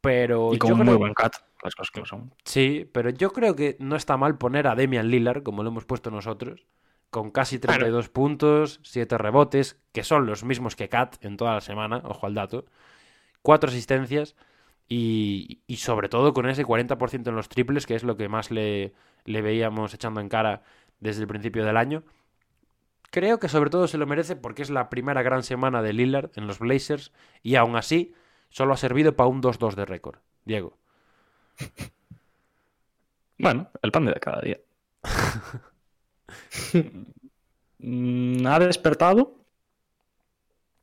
[0.00, 2.34] Pero y con yo un creo- muy buen cat, las cosas como son.
[2.44, 5.84] Sí, pero yo creo que no está mal poner a Demian Lillard, como lo hemos
[5.84, 6.66] puesto nosotros,
[7.10, 11.60] con casi 32 puntos, 7 rebotes, que son los mismos que Kat en toda la
[11.60, 12.64] semana, ojo al dato,
[13.42, 14.36] 4 asistencias
[14.88, 18.50] y, y sobre todo con ese 40% en los triples, que es lo que más
[18.50, 20.62] le, le veíamos echando en cara
[21.00, 22.02] desde el principio del año.
[23.10, 26.30] Creo que sobre todo se lo merece porque es la primera gran semana de Lillard
[26.36, 28.14] en los Blazers y aún así
[28.50, 30.18] solo ha servido para un 2-2 de récord.
[30.44, 30.76] Diego.
[33.42, 34.58] Bueno, el pan de cada día.
[37.82, 39.36] Mm, ha despertado.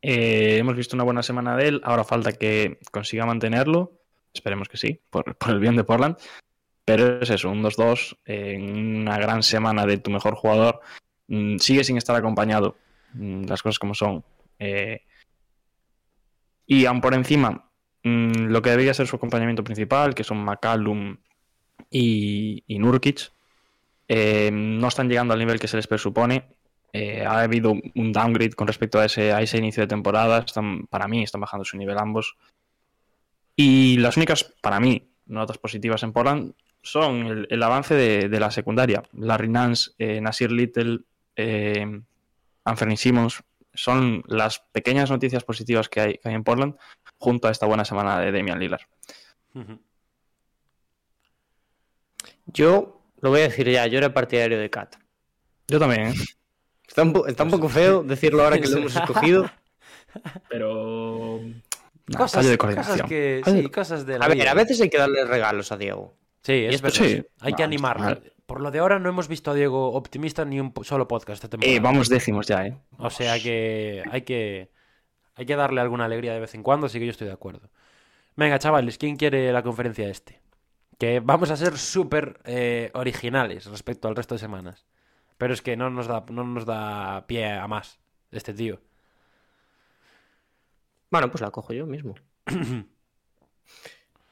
[0.01, 1.81] Eh, hemos visto una buena semana de él.
[1.83, 3.91] Ahora falta que consiga mantenerlo.
[4.33, 6.17] Esperemos que sí, por, por el bien de Portland.
[6.85, 10.79] Pero es eso, un 2-2 en una gran semana de tu mejor jugador.
[11.27, 12.77] Mm, sigue sin estar acompañado.
[13.13, 14.23] Mm, las cosas como son.
[14.57, 15.01] Eh,
[16.67, 17.71] y aún por encima,
[18.03, 21.17] mm, lo que debería ser su acompañamiento principal, que son McCallum
[21.89, 23.31] y, Nurkic,
[24.09, 26.49] eh, no están llegando al nivel que se les presupone.
[26.93, 30.39] Eh, ha habido un downgrade con respecto a ese, a ese inicio de temporada.
[30.39, 32.35] Están, para mí están bajando su nivel ambos.
[33.55, 39.03] Y las únicas, para mí, notas positivas en Portland son el, avance de, la secundaria.
[39.13, 40.99] Larry Nance, eh, Nasir Little,
[42.65, 43.43] Anthony Simmons
[43.77, 46.75] son las pequeñas noticias positivas que hay, que hay, en Portland
[47.17, 48.81] junto a esta buena semana de Damian Lillard.
[49.53, 49.79] Uh -huh.
[52.47, 54.95] Yo lo voy a decir ya, yo era partidario de Cat.
[55.67, 56.07] Yo también.
[56.07, 56.13] ¿eh?
[56.87, 59.49] Está un, está un poco feo decirlo ahora que lo hemos escogido.
[60.49, 61.41] Pero.
[62.07, 63.41] No, cosas, de cosas que.
[63.45, 64.43] Sí, cosas de la A vida.
[64.43, 66.15] ver, a veces hay que darle regalos a Diego.
[66.47, 67.05] Sí, es verdad.
[67.05, 67.25] sí.
[67.41, 68.21] Hay que animarlo.
[68.45, 71.49] Por lo de ahora no hemos visto a Diego optimista ni un solo podcast esta
[71.49, 71.75] temporada.
[71.75, 72.77] Eh, vamos décimos ya, ¿eh?
[72.97, 74.71] O sea que hay que
[75.35, 77.69] hay que darle alguna alegría de vez en cuando, así que yo estoy de acuerdo.
[78.37, 80.39] Venga, chavales, ¿quién quiere la conferencia este?
[80.97, 84.85] Que vamos a ser súper eh, originales respecto al resto de semanas.
[85.37, 87.99] Pero es que no nos da, no nos da pie a más
[88.31, 88.79] este tío.
[91.11, 92.15] Bueno, pues la cojo yo mismo.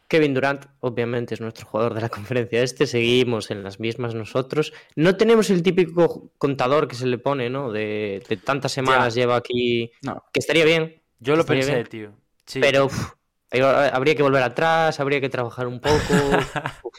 [0.08, 2.86] Kevin Durant, obviamente, es nuestro jugador de la conferencia este.
[2.86, 4.72] Seguimos en las mismas nosotros.
[4.96, 7.72] No tenemos el típico contador que se le pone, ¿no?
[7.72, 9.22] De, de tantas semanas Ya.
[9.22, 9.92] lleva aquí.
[10.04, 10.24] No.
[10.32, 11.02] Que estaría bien.
[11.20, 11.88] Yo lo pensé, bien.
[11.88, 12.14] tío.
[12.46, 12.60] Sí.
[12.60, 13.14] Pero uf,
[13.52, 15.96] habría que volver atrás, habría que trabajar un poco.
[16.84, 16.98] Uf,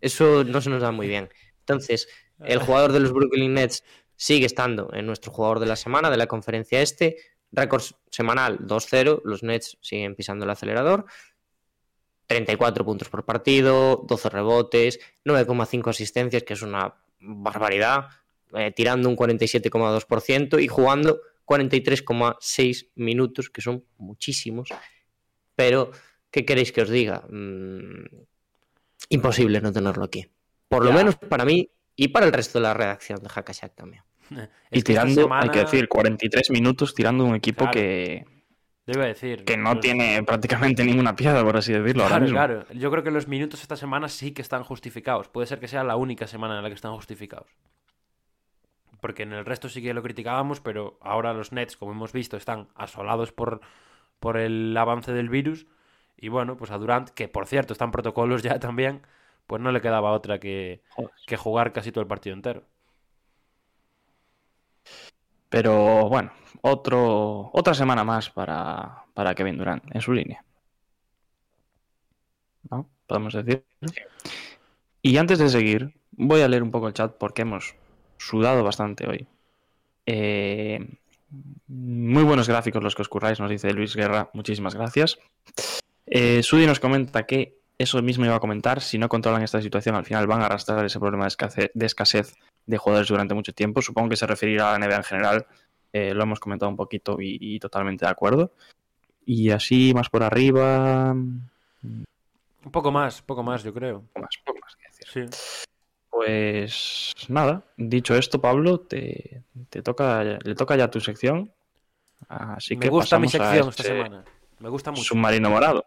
[0.00, 1.28] eso no se nos da muy bien.
[1.60, 2.08] Entonces,
[2.40, 3.84] el jugador de los Brooklyn Nets
[4.16, 7.16] sigue estando en nuestro jugador de la semana de la conferencia este.
[7.52, 9.20] Récord semanal 2-0.
[9.24, 11.04] Los Nets siguen pisando el acelerador.
[12.26, 18.08] 34 puntos por partido, 12 rebotes, 9,5 asistencias, que es una barbaridad,
[18.54, 24.68] eh, tirando un 47,2% y jugando 43,6 minutos, que son muchísimos.
[25.54, 25.90] Pero,
[26.30, 27.22] ¿qué queréis que os diga?
[27.30, 28.04] Mm,
[29.10, 30.26] imposible no tenerlo aquí.
[30.68, 30.96] Por lo Ya.
[30.96, 34.02] menos para mí y para el resto de la redacción de Hackashack también.
[34.70, 37.72] Es y tirando, semana- hay que decir, 43 minutos tirando un equipo Claro.
[37.72, 38.24] que,
[38.86, 39.44] Debo decir.
[39.44, 42.36] que no los- tiene prácticamente ninguna pieza, por así decirlo, ahora Claro, mismo.
[42.38, 42.80] claro.
[42.80, 45.28] Yo creo que los minutos esta semana sí que están justificados.
[45.28, 47.48] Puede ser que sea la única semana en la que están justificados.
[49.00, 52.36] Porque en el resto sí que lo criticábamos, pero ahora los Nets, como hemos visto,
[52.36, 53.60] están asolados por,
[54.20, 55.66] por el avance del virus.
[56.16, 59.02] Y bueno, pues a Durant, que por cierto están protocolos ya también,
[59.46, 61.10] pues no le quedaba otra que, Joder.
[61.26, 62.62] que jugar casi todo el partido entero.
[65.48, 70.44] Pero bueno, otra semana más para, para Kevin Durant en su línea.
[72.70, 72.88] ¿No?
[73.06, 73.64] Podemos decir.
[75.02, 77.76] Y antes de seguir, voy a leer un poco el chat porque hemos
[78.18, 79.26] sudado bastante hoy.
[80.06, 80.84] Eh,
[81.68, 84.30] muy buenos gráficos los que os curráis, nos dice Luis Guerra.
[84.32, 85.18] Muchísimas gracias.
[86.06, 88.80] Eh, Sudi nos comenta que eso mismo iba a comentar.
[88.80, 92.34] Si no controlan esta situación, al final van a arrastrar ese problema de escasez
[92.66, 93.80] de jugadores durante mucho tiempo.
[93.80, 95.46] Supongo que se referirá a la NBA en general.
[95.92, 98.52] Eh, lo hemos comentado un poquito y, y totalmente de acuerdo.
[99.24, 101.12] Y así, más por arriba.
[101.12, 104.02] Un poco más, poco más, yo creo.
[104.12, 105.28] poco más, poco más que decir.
[105.30, 105.64] Sí.
[106.10, 111.52] Pues nada, dicho esto, Pablo, te, te toca, le toca ya tu sección.
[112.28, 114.24] Así Me que gusta mi sección esta este semana.
[114.58, 115.02] Me gusta mucho.
[115.02, 115.84] Submarino morado.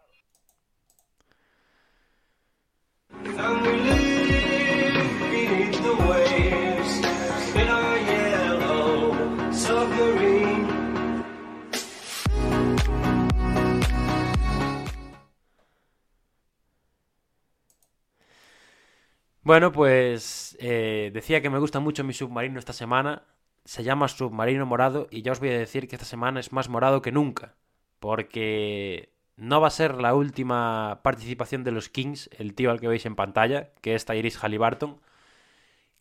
[19.50, 23.24] Bueno, pues eh, decía que me gusta mucho mi submarino esta semana.
[23.66, 26.70] Se llama Submarino Morado y ya os voy a decir que esta semana es más
[26.70, 27.56] morado que nunca.
[28.00, 32.90] Porque no va a ser la última participación de los Kings, el tío al que
[32.90, 35.02] veis en pantalla, que es Tyrese Halliburton,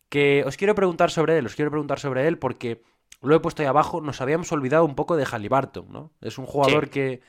[0.09, 2.83] que os quiero preguntar sobre él, os quiero preguntar sobre él porque
[3.23, 6.11] lo he puesto ahí abajo, nos habíamos olvidado un poco de Halliburton, ¿no?
[6.21, 6.91] Es un jugador Sí.
[6.91, 7.21] que,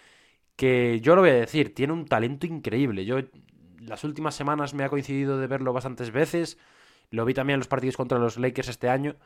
[0.56, 3.06] que yo lo voy a decir, tiene un talento increíble.
[3.06, 3.20] Yo
[3.90, 6.58] las últimas semanas me ha coincidido de verlo bastantes veces,
[7.10, 9.16] lo vi también en los partidos contra los Lakers este año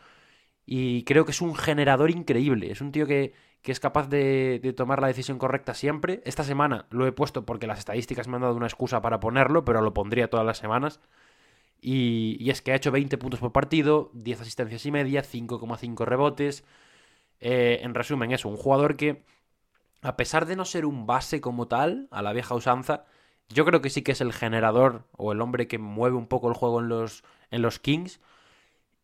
[0.66, 2.70] y creo que es un generador increíble.
[2.72, 6.22] Es un tío que, que es capaz de, tomar la decisión correcta siempre.
[6.24, 9.64] Esta semana lo he puesto porque las estadísticas me han dado una excusa para ponerlo,
[9.64, 11.00] pero lo pondría todas las semanas.
[11.80, 16.06] Y, y es que ha hecho 20 puntos por partido, 10 asistencias y media, 5,5
[16.06, 16.64] rebotes.
[17.40, 19.22] Eh, en resumen, es un jugador que,
[20.00, 23.04] a pesar de no ser un base como tal, a la vieja usanza,
[23.48, 26.48] yo creo que sí que es el generador o el hombre que mueve un poco
[26.48, 28.20] el juego en los, en los Kings.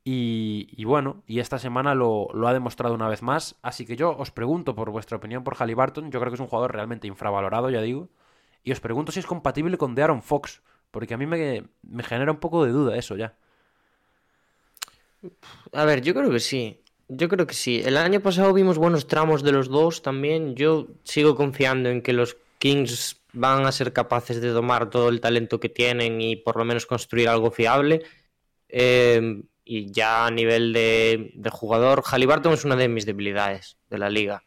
[0.03, 3.57] Y, bueno, y esta semana lo, lo ha demostrado una vez más.
[3.63, 6.11] Así que yo os pregunto por vuestra opinión por Halliburton.
[6.11, 8.09] Yo creo que es un jugador realmente infravalorado, ya digo.
[8.65, 10.63] Y os pregunto si es compatible con De'Aaron Fox.
[10.91, 13.37] Porque a mí me, me genera un poco de duda eso ya.
[15.73, 16.81] A ver, yo creo que sí.
[17.09, 17.81] Yo creo que sí.
[17.85, 20.57] El año pasado vimos buenos tramos de los dos también.
[20.57, 25.21] Yo sigo confiando en que los Kings van a ser capaces de tomar todo el
[25.21, 28.03] talento que tienen y por lo menos construir algo fiable.
[28.69, 33.99] Eh, y ya a nivel de, de jugador, Halliburton es una de mis debilidades de
[33.99, 34.45] la liga.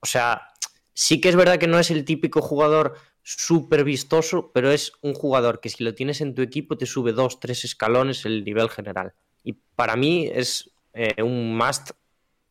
[0.00, 0.52] O sea,
[0.92, 5.14] sí que es verdad que no es el típico jugador súper vistoso, pero es un
[5.14, 8.68] jugador que si lo tienes en tu equipo te sube dos, tres escalones el nivel
[8.68, 9.14] general.
[9.42, 11.92] Y para mí es eh, un must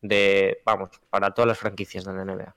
[0.02, 2.54] de, vamos, para todas las franquicias de la NBA.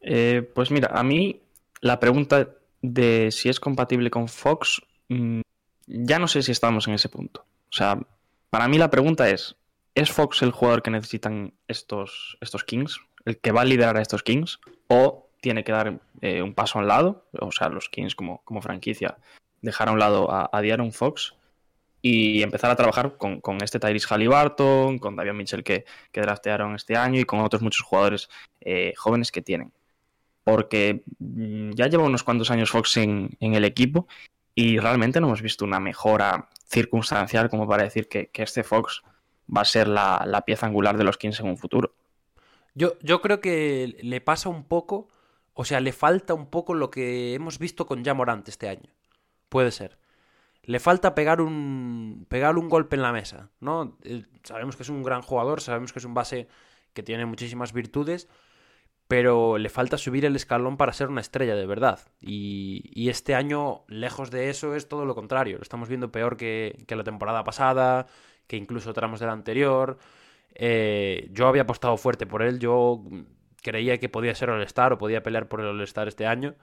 [0.00, 1.40] Eh, pues mira, a mí
[1.80, 2.48] la pregunta
[2.82, 5.40] de si es compatible con Fox, mm,
[5.86, 7.44] ya no sé si estamos en ese punto.
[7.70, 7.98] O sea,
[8.50, 9.56] para mí la pregunta es,
[9.94, 13.00] ¿es Fox el jugador que necesitan estos, estos Kings?
[13.24, 14.60] ¿El que va a liderar a estos Kings?
[14.88, 17.26] ¿O tiene que dar eh, un paso a un lado?
[17.40, 19.18] O sea, los Kings como, como franquicia,
[19.60, 21.34] dejar a un lado a, a De'Aaron Fox
[22.00, 26.74] y empezar a trabajar con, con este Tyrese Halliburton, con Davion Mitchell que, que draftearon
[26.74, 28.28] este año y con otros muchos jugadores
[28.60, 29.72] eh, jóvenes que tienen.
[30.48, 34.08] Porque mm, ya lleva unos cuantos años Fox en, el equipo
[34.54, 39.02] y realmente no hemos visto una mejora circunstancial como para decir que, este Fox
[39.54, 41.92] va a ser la, pieza angular de los Kings en un futuro.
[42.74, 45.08] Yo, yo creo que le pasa un poco,
[45.52, 48.88] o sea, le falta un poco lo que hemos visto con Jamorant este año.
[49.50, 49.98] Puede ser
[50.62, 53.96] le falta pegar un pegar un golpe en la mesa, ¿no?
[54.02, 56.48] Eh, sabemos que es un gran jugador, sabemos que es un base
[56.92, 58.28] que tiene muchísimas virtudes,
[59.08, 62.00] pero le falta subir el escalón para ser una estrella de verdad.
[62.20, 65.56] Y, este año, lejos de eso, es todo lo contrario.
[65.56, 68.06] Lo estamos viendo peor que, la temporada pasada,
[68.46, 69.98] que incluso tramos de la anterior.
[70.54, 73.02] Eh, yo había apostado fuerte por él, yo
[73.62, 76.54] creía que podía ser All-Star o podía pelear por el All-Star este año.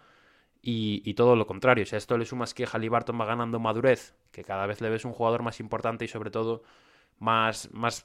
[0.62, 1.84] Y, todo lo contrario.
[1.84, 5.06] O sea, esto le sumas que Halliburton va ganando madurez, que cada vez le ves
[5.06, 6.64] un jugador más importante y sobre todo
[7.20, 8.04] más, más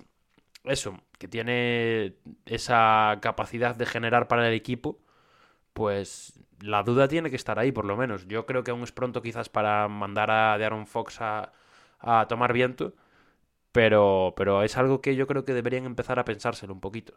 [0.65, 2.15] eso, que tiene
[2.47, 4.99] esa capacidad de generar para el equipo,
[5.73, 8.27] pues la duda tiene que estar ahí, por lo menos.
[8.27, 11.53] Yo creo que aún es pronto quizás para mandar a De'Aaron Fox a,
[11.99, 12.95] a tomar viento,
[13.73, 17.15] pero, pero es algo que yo creo que deberían empezar a pensárselo un poquito.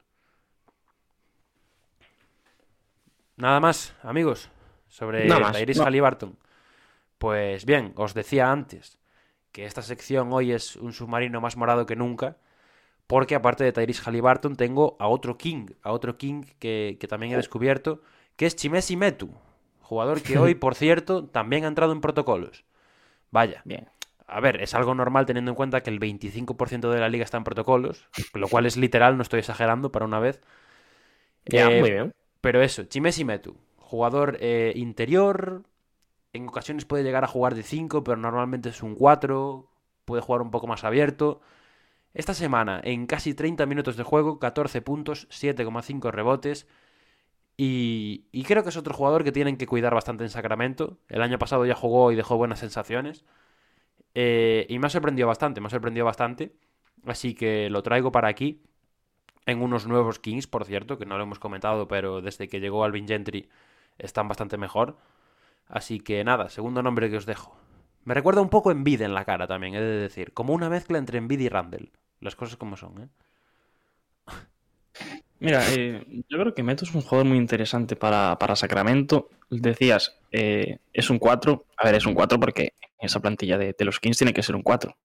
[3.35, 4.49] Nada más, amigos
[4.87, 5.85] sobre Tyrese no.
[5.85, 6.37] Halliburton.
[7.17, 8.99] Pues bien, os decía antes
[9.51, 12.37] que esta sección hoy es un submarino más morado que nunca,
[13.13, 17.31] porque aparte de Tyrese Halliburton tengo a otro King, a otro King que, que también
[17.31, 18.01] he descubierto,
[18.35, 19.29] que es Chimesi Metu,
[19.81, 22.65] jugador que hoy, por cierto, también ha entrado en protocolos.
[23.29, 23.61] Vaya.
[23.65, 23.87] Bien.
[24.25, 27.37] A ver, es algo normal teniendo en cuenta que el 25% de la liga está
[27.37, 30.41] en protocolos, lo cual es literal, no estoy exagerando para una vez.
[31.45, 32.15] Ya, eh, muy bien.
[32.41, 35.61] Pero eso, Chimesi Metu, jugador eh, interior.
[36.33, 39.69] En ocasiones puede llegar a jugar de 5, pero normalmente es un 4.
[40.03, 41.41] Puede jugar un poco más abierto.
[42.13, 46.67] Esta semana, en casi 30 minutos de juego, 14 puntos, 7,5 rebotes.
[47.57, 50.97] Y, creo que es otro jugador que tienen que cuidar bastante en Sacramento.
[51.07, 53.25] El año pasado ya jugó y dejó buenas sensaciones.
[54.15, 56.55] Eh, y me ha sorprendido bastante, me ha sorprendido bastante.
[57.05, 58.61] Así que lo traigo para aquí.
[59.45, 62.83] En unos nuevos Kings, por cierto, que no lo hemos comentado, pero desde que llegó
[62.83, 63.49] Alvin Gentry
[63.97, 64.97] están bastante mejor.
[65.67, 67.55] Así que nada, segundo nombre que os dejo.
[68.05, 70.33] Me recuerda un poco Envid en la cara también, he de decir.
[70.33, 71.91] Como una mezcla entre Envid y Randall.
[72.23, 73.09] Las cosas como son, ¿eh?
[75.39, 79.29] Mira, eh, yo creo que Meto es un jugador muy interesante para, para Sacramento.
[79.49, 81.65] Decías, eh, es un 4.
[81.77, 84.63] A ver, es un 4 porque esa plantilla de, los Kings tiene que ser un
[84.63, 84.95] 4.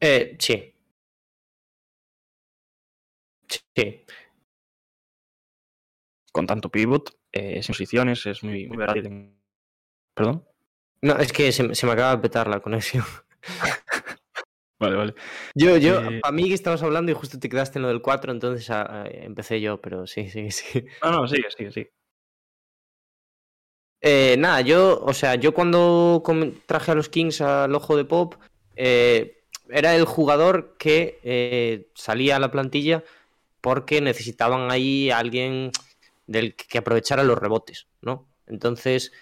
[0.00, 0.74] Eh, sí.
[3.48, 4.04] Sí.
[6.32, 9.32] Con tanto pivot, eh, sin posiciones, es muy, muy versátil.
[10.14, 10.49] Perdón.
[11.02, 13.04] No, es que se, se me acaba de petar la conexión.
[14.80, 15.14] Vale, vale.
[15.54, 18.00] Yo, yo, Eh, a mí que estabas hablando y justo te quedaste en lo del
[18.00, 20.86] 4, entonces ah, eh, empecé yo, pero sí, sí, sí.
[21.02, 21.92] No, no, sigue, sigue, sigue.
[24.00, 26.22] Eh, nada, yo, o sea, yo cuando
[26.66, 28.36] traje a los Kings al ojo de Pop,
[28.76, 33.04] eh, era el jugador que eh, salía a la plantilla
[33.60, 35.72] porque necesitaban ahí a alguien
[36.26, 38.26] del que aprovechara los rebotes, ¿no?
[38.46, 39.12] Entonces,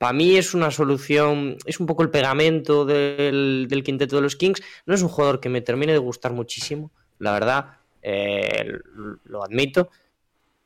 [0.00, 4.34] para mí es una solución, es un poco el pegamento del, del quinteto de los
[4.34, 4.62] Kings.
[4.86, 8.78] No es un jugador que me termine de gustar muchísimo, la verdad, eh,
[9.24, 9.90] lo admito,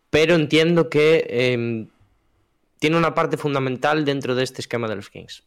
[0.09, 1.87] pero entiendo que eh,
[2.79, 5.43] tiene una parte fundamental dentro de este esquema de los Kings.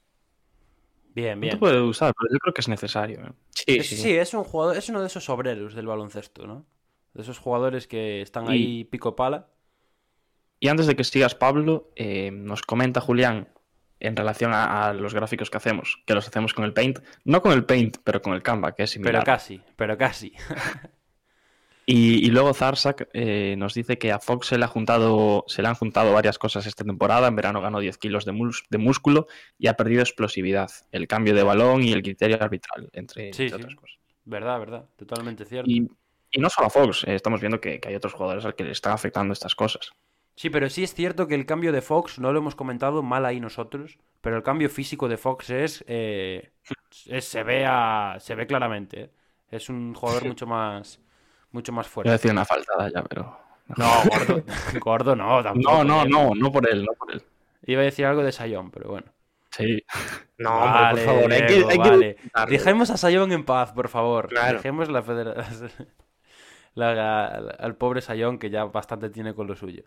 [1.16, 1.52] Bien, No bien.
[1.54, 3.22] te puede usar, pero yo creo que es necesario.
[3.22, 3.32] ¿eh?
[3.52, 6.66] Sí, Es- sí, es un jugador, es uno de esos obreros del baloncesto, ¿no?
[7.14, 9.48] De esos jugadores que están Y- ahí pico pala.
[10.60, 13.48] Y antes de que sigas, Pablo, eh, nos comenta Julián
[14.00, 17.42] en relación a, a los gráficos que hacemos, que los hacemos con el Paint, no
[17.42, 19.24] con el Paint, pero con el Canva, que es similar.
[19.24, 20.34] Pero casi, pero casi.
[21.90, 25.62] Y, y luego Zarsak eh, nos dice que a Fox se le, ha juntado, se
[25.62, 27.30] le han juntado varias cosas esta temporada.
[27.30, 28.34] En verano ganó 10 kilos de,
[28.78, 29.28] músculo
[29.58, 33.50] y ha perdido explosividad, el cambio de balón y el criterio arbitral, entre, Sí, entre
[33.50, 33.56] sí.
[33.56, 34.00] otras cosas.
[34.26, 34.86] verdad, verdad.
[34.98, 35.72] Totalmente cierto.
[35.72, 35.90] Y,
[36.30, 38.66] y no solo a Fox, eh, estamos viendo que, que hay otros jugadores al que
[38.66, 39.94] le están afectando estas cosas.
[40.38, 43.26] Sí, pero sí es cierto que el cambio de Fox, no lo hemos comentado mal
[43.26, 46.52] ahí nosotros, pero el cambio físico de Fox es, eh,
[47.08, 49.02] es- se ve a- se ve claramente.
[49.02, 49.10] ¿eh?
[49.50, 51.00] Es un jugador mucho más
[51.52, 52.12] mucho más Voy a fuerte.
[52.12, 53.40] decir una faltada ya, pero.
[53.78, 54.44] No, gordo,
[54.86, 55.72] gordo no, tampoco.
[55.72, 56.08] No, no, ¿eh?
[56.10, 57.24] no, no por él, no por él.
[57.66, 59.08] Iba a decir algo de Sayón, pero bueno.
[59.50, 59.84] Sí.
[60.38, 62.10] No, hombre, por favor, hay que, Diego, hay que vale.
[62.12, 62.52] intentarlo.
[62.52, 64.28] Dejemos a Sayón en paz, por favor.
[64.28, 64.58] Claro.
[64.58, 65.34] Dejemos la federa-
[66.76, 69.84] la- al pobre Sayón que ya bastante tiene con lo suyo.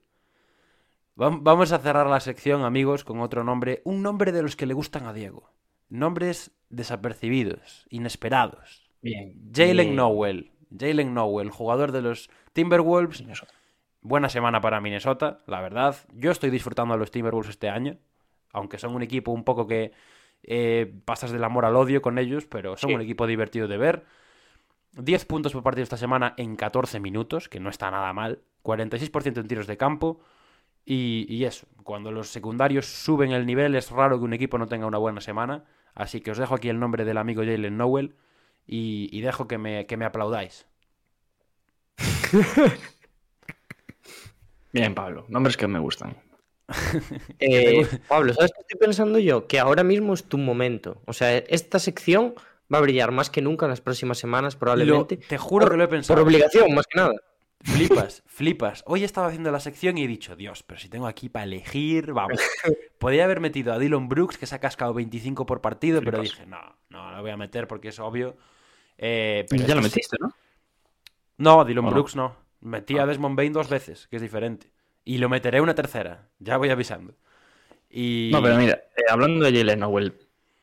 [1.20, 3.82] Vam- Vamos a cerrar la sección, amigos, con otro nombre.
[3.84, 5.50] Un nombre de los que le gustan a Diego.
[5.88, 8.90] Nombres desapercibidos, inesperados.
[9.02, 9.34] Bien.
[9.54, 9.96] Jalen Bien.
[9.96, 10.50] Nowell.
[10.76, 13.20] Jalen Nowell, jugador de los Timberwolves.
[13.20, 13.52] Minnesota.
[14.02, 15.96] Buena semana para Minnesota, la verdad.
[16.14, 17.98] Yo estoy disfrutando a los Timberwolves este año,
[18.52, 19.92] aunque son un equipo un poco que
[20.42, 22.94] eh, pasas del amor al odio con ellos, pero son Sí.
[22.94, 24.04] un equipo divertido de ver.
[24.92, 28.40] 10 puntos por partido esta semana en 14 minutos, que no está nada mal.
[28.62, 30.20] 46% en tiros de campo.
[30.84, 34.66] Y, y eso, cuando los secundarios suben el nivel, es raro que un equipo no
[34.66, 35.64] tenga una buena semana.
[35.94, 38.14] Así que os dejo aquí el nombre del amigo Jalen Nowell
[38.66, 40.66] y, y dejo que me, que me aplaudáis.
[44.72, 45.24] Bien, Pablo.
[45.28, 46.16] Nombres que me gustan.
[47.40, 49.46] Eh, Pablo, ¿sabes qué estoy pensando yo?
[49.48, 51.00] Que ahora mismo es tu momento.
[51.06, 52.34] O sea, esta sección
[52.72, 55.16] va a brillar más que nunca en las próximas semanas, Lo- probablemente.
[55.16, 56.16] te juro por, que lo he pensado.
[56.20, 57.12] Por obligación, más que nada.
[57.62, 58.82] Flipas, flipas.
[58.86, 62.12] Hoy estaba haciendo la sección y he dicho, Dios, pero si tengo aquí para elegir,
[62.12, 62.40] vamos.
[62.98, 66.46] Podría haber metido a Dylan Brooks, que se ha cascado 25 por partido, pero dije,
[66.46, 66.58] no,
[66.88, 68.36] no, lo voy a meter porque es obvio.
[68.96, 70.32] Eh, pero ya lo metiste, ¿no?
[71.36, 71.90] No, Dylan.
[71.90, 72.36] Brooks no.
[72.60, 74.70] Metí a Desmond Bain dos veces, que es diferente.
[75.04, 77.14] Y lo meteré una tercera, ya voy avisando.
[77.90, 78.30] Y...
[78.32, 80.14] No, pero mira, eh, hablando de Jalen Nowell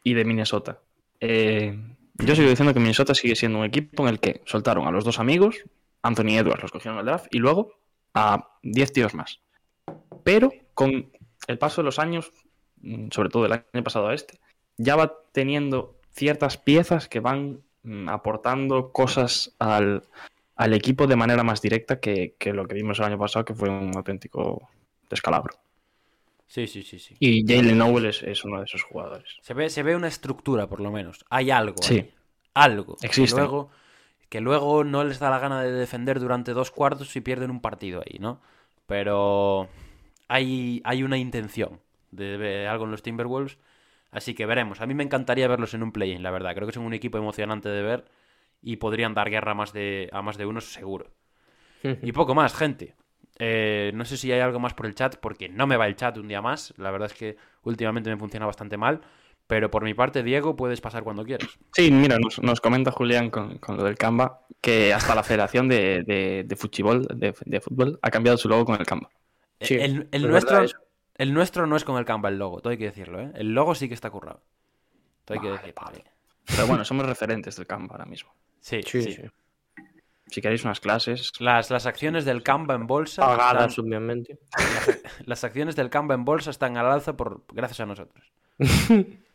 [0.04, 0.80] y de Minnesota,
[1.20, 1.78] eh,
[2.16, 5.04] yo sigo diciendo que Minnesota sigue siendo un equipo en el que soltaron a los
[5.04, 5.64] dos amigos,
[6.08, 7.74] Anthony Edwards los cogieron en el draft, y luego
[8.14, 9.40] a 10 tíos más.
[10.24, 11.12] Pero con
[11.48, 12.32] el paso de los años,
[12.82, 14.40] mm, sobre todo del año pasado a este,
[14.78, 20.04] ya va teniendo ciertas piezas que van mm, aportando cosas al,
[20.56, 23.54] al equipo de manera más directa que, que lo que vimos el año pasado, que
[23.54, 24.70] fue un auténtico
[25.10, 25.56] descalabro.
[26.48, 27.16] Sí, sí, sí, sí.
[27.20, 29.38] Y Jalen Nowell es, es uno de esos jugadores.
[29.42, 31.26] Se ve, se ve una estructura, por lo menos.
[31.30, 31.76] Hay algo.
[31.82, 31.96] Sí.
[31.96, 32.14] ahí.
[32.54, 32.98] Algo.
[33.02, 33.40] Existe.
[33.40, 33.70] Luego,
[34.30, 37.62] que luego no les da la gana de defender durante dos cuartos y pierden un
[37.62, 38.42] partido ahí, ¿no?
[38.86, 39.70] Pero
[40.28, 41.80] hay, hay una intención
[42.12, 43.58] de, algo en los Timberwolves.
[44.12, 44.82] Así que veremos.
[44.82, 46.56] A mí me encantaría verlos en un play-in, la verdad.
[46.56, 48.06] Creo que son un equipo emocionante de ver
[48.62, 51.12] y podrían dar guerra a más de, a más de uno, seguro.
[52.02, 52.96] Y poco más, gente.
[53.40, 55.96] Eh, no sé si hay algo más por el chat, porque no me va el
[55.96, 56.74] chat un día más.
[56.78, 59.02] La verdad es que últimamente me funciona bastante mal.
[59.48, 61.50] Pero por mi parte, Diego, puedes pasar cuando quieras.
[61.74, 65.70] Sí, mira, nos, nos comenta Julián con, con lo del Canva que hasta la Federación
[65.70, 69.10] de, de, de Fuchibol, de, de Fútbol, ha cambiado su logo con el Canva.
[69.62, 70.66] Sí, el, el es nuestro,
[71.16, 73.32] el nuestro no es con el Canva el logo, todo hay que decirlo, ¿eh?
[73.36, 74.42] El logo sí que está currado.
[75.24, 75.82] Todo hay que Vale, decirlo.
[75.86, 76.04] vale.
[76.46, 78.34] Pero bueno, somos referentes del Canva ahora mismo.
[78.60, 79.14] Sí, Sí, sí.
[79.14, 79.22] sí.
[80.30, 83.22] Si queréis unas clases, Las, las acciones del Canva en bolsa.
[83.26, 84.40] Pagadas, están- obviamente.
[85.26, 88.30] las acciones del Canva en bolsa están al alza por, gracias a nosotros.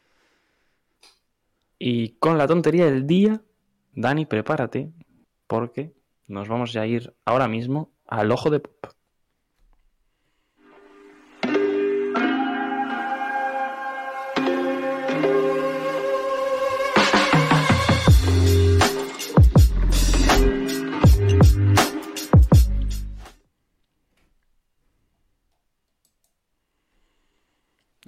[1.84, 3.42] Y con la tontería del día,
[3.92, 4.92] Dani, prepárate,
[5.48, 5.92] porque
[6.28, 8.86] nos vamos a ir ahora mismo al ojo de pop.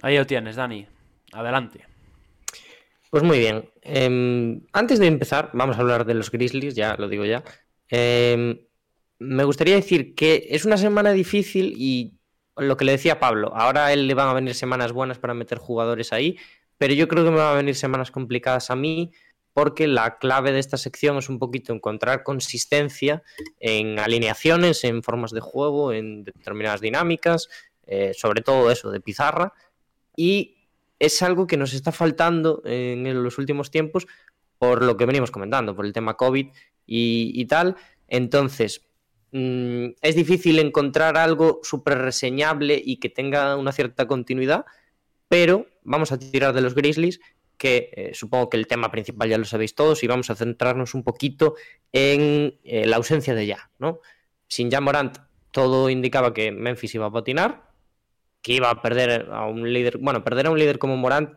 [0.01, 0.87] Ahí lo tienes, Dani.
[1.33, 1.94] Adelante.
[3.15, 3.69] Pues muy bien.
[3.81, 7.45] Em, antes de empezar, vamos a hablar de los Grizzlies, ya lo digo ya.
[7.87, 8.59] Em,
[9.19, 12.19] me gustaría decir que es una semana difícil y
[12.57, 15.33] lo que le decía Pablo, ahora a él le van a venir semanas buenas para
[15.33, 16.37] meter jugadores ahí,
[16.77, 19.13] pero yo creo que me van a venir semanas complicadas a mí
[19.53, 23.23] porque la clave de esta sección es un poquito encontrar consistencia
[23.61, 27.47] en alineaciones, en formas de juego, en determinadas dinámicas,
[27.87, 29.53] eh, sobre todo eso de pizarra,
[30.17, 30.54] y
[30.99, 34.07] es algo que nos está faltando en los últimos tiempos
[34.57, 36.47] por lo que venimos comentando, por el tema COVID
[36.85, 37.75] y, tal.
[38.07, 38.81] Entonces,
[39.31, 44.65] mm, es difícil encontrar algo súper reseñable y que tenga una cierta continuidad,
[45.27, 47.19] pero vamos a tirar de los Grizzlies,
[47.57, 50.93] que eh, supongo que el tema principal ya lo sabéis todos, y vamos a centrarnos
[50.93, 51.55] un poquito
[51.91, 53.99] en eh, la ausencia de ya, ¿no?
[54.47, 55.17] Sin ya Morant,
[55.51, 57.71] todo indicaba que Memphis iba a patinar,
[58.45, 61.31] que iba a perder a un líder, bueno, perder a un líder como Morant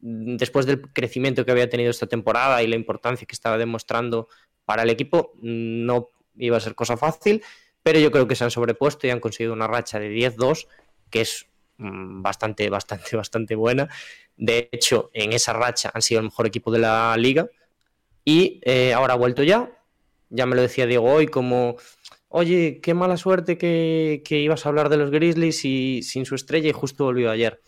[0.00, 4.28] después del crecimiento que había tenido esta temporada y la importancia que estaba demostrando
[4.64, 7.42] para el equipo, no iba a ser cosa fácil,
[7.82, 10.66] pero yo creo que se han sobrepuesto y han conseguido una racha de 10-2,
[11.10, 11.46] que es
[11.76, 13.90] mm, bastante, bastante, bastante buena.
[14.38, 17.50] De hecho, en esa racha han sido el mejor equipo de la liga
[18.24, 19.70] y eh, ahora ha vuelto ya.
[20.30, 21.76] Ya me lo decía Diego hoy, como
[22.28, 26.68] oye, qué mala suerte que, ibas a hablar de los Grizzlies y sin su estrella
[26.68, 27.60] y justo volvió ayer.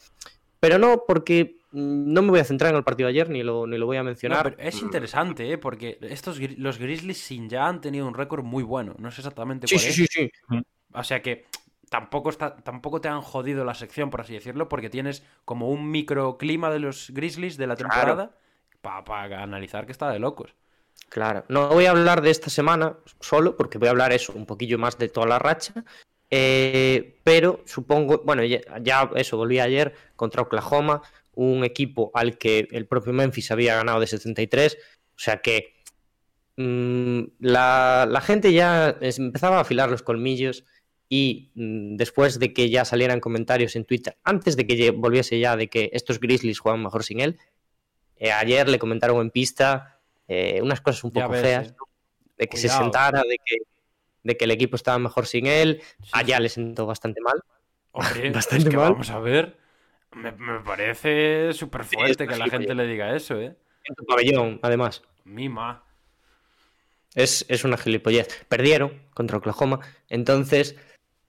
[0.61, 3.43] Pero no, porque mm, no me voy a centrar en el partido de ayer, ni
[3.43, 4.57] lo, ni lo voy a mencionar.
[4.59, 5.59] es interesante, ¿eh?
[5.59, 8.95] porque estos, los Grizzlies sin ya han tenido un récord muy bueno.
[8.99, 9.95] No sé exactamente cuál sí, es.
[9.95, 10.63] Sí, sí, sí.
[10.93, 11.47] O sea que
[11.89, 15.91] tampoco, está, tampoco te han jodido la sección, por así decirlo, porque tienes como un
[15.91, 18.37] microclima de los Grizzlies de la temporada
[18.81, 20.55] para analizar que está de locos.
[21.09, 24.45] Claro, no voy a hablar de esta semana solo, porque voy a hablar eso, un
[24.45, 25.73] poquillo más de toda la racha.
[26.31, 31.03] Eh, pero supongo, bueno, ya, eso, volví ayer contra Oklahoma,
[31.33, 35.83] un equipo al que el propio Memphis había ganado de 73, o sea que
[36.57, 40.65] mm, la, gente ya empezaba a afilar los colmillos
[41.09, 45.57] y mm, después de que ya salieran comentarios en Twitter, antes de que volviese ya
[45.57, 47.39] de que estos Grizzlies juegan mejor sin él,
[48.17, 49.98] eh, ayer le comentaron en pista
[50.29, 51.75] eh, unas cosas un poco feas,
[52.37, 53.57] de que se sentara, de que,
[54.23, 55.83] de que el equipo estaba mejor sin él.
[56.13, 57.43] Allá le sentó bastante mal.
[58.35, 58.93] bastante mal.
[58.93, 59.57] Vamos a ver.
[60.13, 63.57] Me, parece súper fuerte que la gente le diga eso, ¿eh?
[63.85, 65.03] En tu pabellón, además.
[65.25, 65.83] Mima.
[67.15, 68.45] Es, es una gilipollez.
[68.49, 69.81] Perdieron contra Oklahoma.
[70.09, 70.77] Entonces,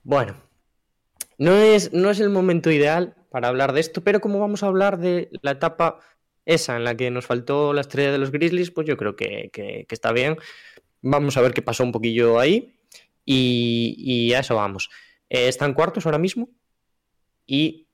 [0.04, 0.36] bueno,
[1.38, 4.68] no es, no es el momento ideal para hablar de esto, pero como vamos a
[4.68, 6.00] hablar de la etapa
[6.46, 9.52] esa en la que nos faltó la estrella de los Grizzlies, pues yo creo que,
[9.90, 10.38] está bien.
[11.02, 12.76] Vamos a ver qué pasó un poquillo ahí
[13.26, 14.90] y, a eso vamos.
[15.30, 16.50] Eh, están cuartos ahora mismo
[17.46, 17.88] y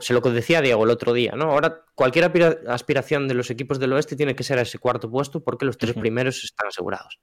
[0.00, 1.52] se lo decía Diego el otro día, ¿no?
[1.52, 2.32] Ahora cualquier
[2.66, 5.76] aspiración de los equipos del oeste tiene que ser a ese cuarto puesto porque los
[5.76, 7.20] tres primeros están asegurados.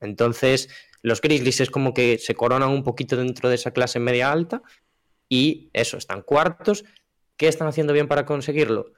[0.00, 0.68] Entonces,
[1.02, 4.62] los Grizzlies es como que se coronan un poquito dentro de esa clase media alta
[5.28, 6.84] y eso, están cuartos.
[7.36, 8.92] ¿Qué están haciendo bien para conseguirlo?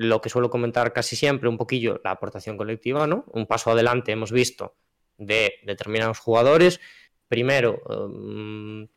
[0.00, 3.26] Lo que suelo comentar casi siempre, un poquillo la aportación colectiva, ¿no?
[3.34, 4.74] Un paso adelante hemos visto
[5.18, 6.80] de determinados jugadores.
[7.28, 8.88] Primero, em,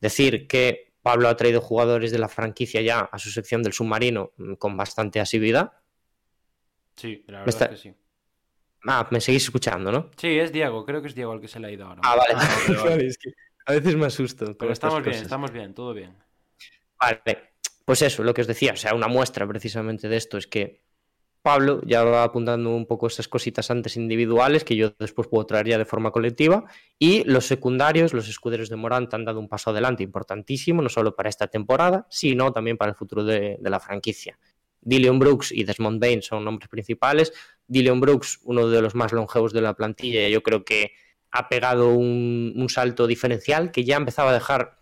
[0.00, 4.30] decir que Pablo ha traído jugadores de la franquicia ya a su sección del submarino
[4.36, 5.72] mm, con bastante asiduidad.
[6.94, 7.94] Sí, la verdad es que sí.
[8.86, 10.10] Ah, me seguís escuchando, ¿no?
[10.16, 12.02] Sí, es Diego, creo que es Diego el que se le ha ido ahora.
[12.04, 12.34] Ah, vale.
[13.66, 14.56] a veces me asusto.
[14.56, 16.16] Pero estamos bien, estamos bien, todo bien.
[17.00, 17.51] Vale,
[17.84, 20.82] pues eso, lo que os decía, o sea, una muestra precisamente de esto es que
[21.42, 25.66] Pablo ya va apuntando un poco esas cositas antes individuales que yo después puedo traer
[25.66, 26.64] ya de forma colectiva
[27.00, 31.16] y los secundarios, los escuderos de Morant han dado un paso adelante importantísimo, no solo
[31.16, 34.38] para esta temporada, sino también para el futuro de, la franquicia.
[34.80, 37.32] Dillion Brooks y Desmond Bain son nombres principales.
[37.66, 40.92] Dillion Brooks, uno de los más longevos de la plantilla, yo creo que
[41.32, 44.78] ha pegado un, un salto diferencial que ya empezaba a dejar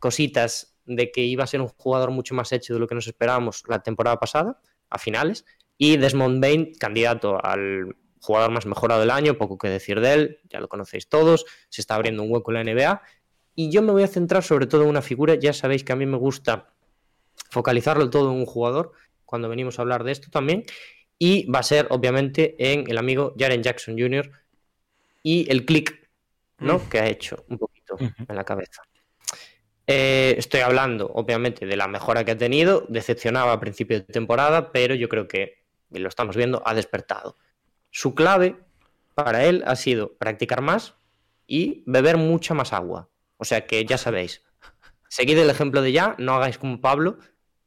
[0.00, 3.06] cositas de que iba a ser un jugador mucho más hecho de lo que nos
[3.06, 5.44] esperábamos la temporada pasada, a finales,
[5.78, 10.40] y Desmond Bain, candidato al jugador más mejorado del año, poco que decir de él,
[10.48, 13.02] ya lo conocéis todos, se está abriendo un hueco en la NBA,
[13.54, 15.96] y yo me voy a centrar sobre todo en una figura, ya sabéis que a
[15.96, 16.72] mí me gusta
[17.50, 18.92] focalizarlo todo en un jugador,
[19.24, 20.64] cuando venimos a hablar de esto también,
[21.18, 24.30] y va a ser obviamente en el amigo Jaren Jackson Jr.
[25.22, 26.08] y el click
[26.58, 26.78] ¿no?
[26.78, 26.88] Mm.
[26.88, 28.82] que ha hecho un poquito en la cabeza.
[29.86, 32.84] Eh, estoy hablando, obviamente, de la mejora que ha tenido.
[32.88, 37.36] Decepcionaba a principio de temporada, pero yo creo que, y lo estamos viendo, ha despertado.
[37.90, 38.56] Su clave
[39.14, 40.94] para él ha sido practicar más
[41.46, 43.08] y beber mucha más agua.
[43.38, 44.42] O sea que ya sabéis,
[45.08, 47.18] seguid el ejemplo de ya, no hagáis como Pablo,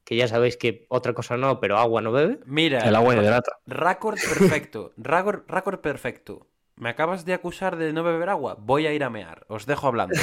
[0.04, 2.40] que ya sabéis que otra cosa no, pero agua no bebe.
[2.46, 3.54] Mira, El agua hidrata.
[3.66, 4.92] récord perfecto.
[4.98, 6.48] Récord, récord perfecto.
[6.76, 8.56] ¿Me acabas de acusar de no beber agua?
[8.60, 9.46] Voy a ir a mear.
[9.48, 10.16] Os dejo hablando.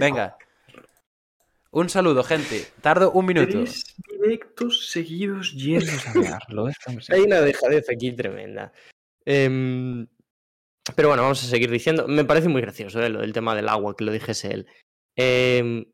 [0.00, 0.36] Venga.
[1.74, 2.66] Un saludo, gente.
[2.82, 3.50] Tardo un minuto.
[3.50, 6.42] Tres directos seguidos llenos a mear.
[6.48, 8.74] Lo dejamos Hay una dejadez aquí tremenda.
[9.24, 10.06] Em,
[10.94, 12.06] pero bueno, vamos a seguir diciendo.
[12.06, 13.08] Me parece muy gracioso ¿eh?
[13.08, 14.66] lo del tema del agua, que lo dijese él.
[15.16, 15.86] Em,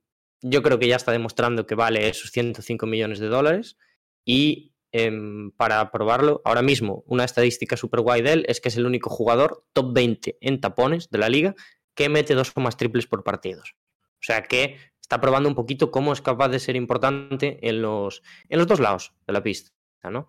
[0.43, 3.79] yo creo que ya está demostrando que vale esos 105 millones de dólares.
[4.25, 8.77] Y em, para probarlo, ahora mismo, una estadística súper guay de él es que es
[8.77, 11.55] el único jugador top 20 en tapones de la liga
[11.95, 13.77] que mete dos o más triples por partidos.
[14.21, 14.77] O sea que
[15.09, 18.79] está probando un poquito cómo es capaz de ser importante en los, en los dos
[18.79, 19.73] lados de la pista,
[20.05, 20.29] ¿no?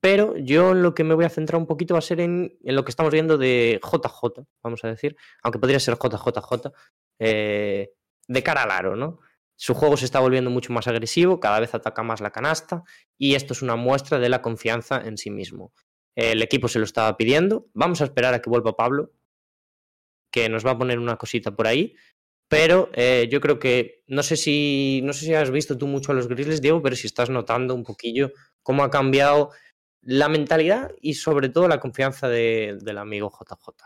[0.00, 2.74] Pero yo lo que me voy a centrar un poquito va a ser en, en
[2.74, 6.72] lo que estamos viendo de JJ, vamos a decir, aunque podría ser JJJ,
[7.18, 7.92] eh,
[8.26, 9.18] de cara al aro, ¿no?
[9.56, 12.84] Su juego se está volviendo mucho más agresivo, cada vez ataca más la canasta
[13.18, 15.74] y esto es una muestra de la confianza en sí mismo.
[16.14, 19.12] El equipo se lo estaba pidiendo, vamos a esperar a que vuelva Pablo,
[20.30, 21.94] que nos va a poner una cosita por ahí,
[22.48, 26.12] pero eh, yo creo que, no sé, si, no sé si has visto tú mucho
[26.12, 28.32] a los Grizzlies, Diego, pero si estás notando un poquillo
[28.62, 29.50] cómo ha cambiado
[30.02, 33.84] la mentalidad y sobre todo la confianza de- del amigo JJ.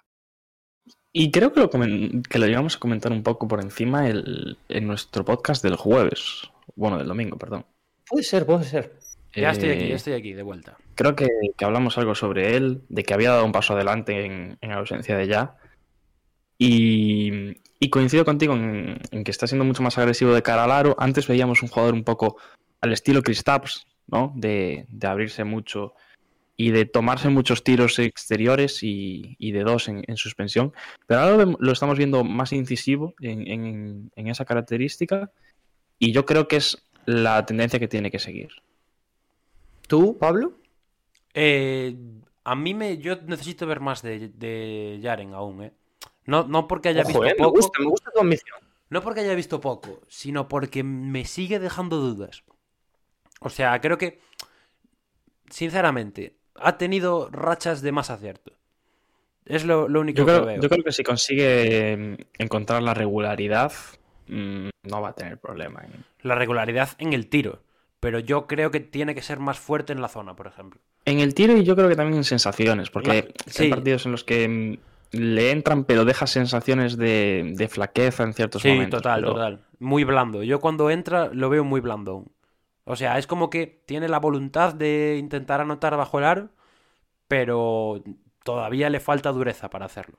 [1.14, 4.86] Y creo que lo, que lo llegamos a comentar un poco por encima el- en
[4.86, 6.42] nuestro podcast del jueves.
[6.76, 7.66] Bueno, del domingo, perdón.
[8.08, 8.92] Puede ser, puede ser.
[9.34, 10.76] Ya estoy aquí, Eh, ya estoy aquí, de vuelta.
[10.94, 14.58] Creo que, que hablamos algo sobre él, de que había dado un paso adelante en,
[14.60, 15.56] en ausencia de ya.
[16.58, 20.70] Y, y coincido contigo en, en que está siendo mucho más agresivo de cara al
[20.70, 20.94] aro.
[20.98, 22.36] Antes veíamos un jugador un poco
[22.80, 24.32] al estilo Kristaps, ¿no?
[24.36, 25.94] De, de abrirse mucho
[26.56, 30.72] y de tomarse muchos tiros exteriores y, y de dos en, en suspensión.
[31.08, 35.32] Pero ahora lo, estamos viendo más incisivo en, en- en esa característica.
[35.98, 38.50] Y yo creo que es la tendencia que tiene que seguir.
[39.88, 40.52] ¿Tú, Pablo?
[41.34, 41.96] Eh,
[42.44, 42.98] a mí me.
[42.98, 45.72] Yo necesito ver más de, de Yaren aún, ¿eh?
[46.26, 47.50] No, no porque haya Ojo, visto eh, me poco.
[47.56, 48.58] gusta, me gusta tu ambición.
[48.90, 52.44] No porque haya visto poco, sino porque me sigue dejando dudas.
[53.40, 54.20] O sea, creo que.
[55.50, 58.52] Sinceramente, ha tenido rachas de más acierto.
[59.44, 60.62] Es lo, lo único Yo que creo, veo.
[60.62, 63.72] yo creo que si consigue mm, encontrar la regularidad,
[64.28, 65.82] mm, no va a tener problema.
[65.84, 67.62] en- La regularidad en el tiro.
[68.00, 70.80] Pero yo creo que tiene que ser más fuerte en la zona, por ejemplo.
[71.04, 73.64] En el tiro y yo creo que también en sensaciones, porque La- sí.
[73.64, 74.76] hay partidos en los que mm,
[75.12, 79.00] le entran pero deja sensaciones de, de flaqueza en ciertos Sí, momentos.
[79.02, 79.60] total, pero- total.
[79.78, 80.42] Muy blando.
[80.42, 82.32] Yo cuando entra lo veo muy blando aún.
[82.84, 86.48] O sea, es como que tiene la voluntad de intentar anotar bajo el aro,
[87.28, 88.02] pero
[88.44, 90.18] todavía le falta dureza para hacerlo.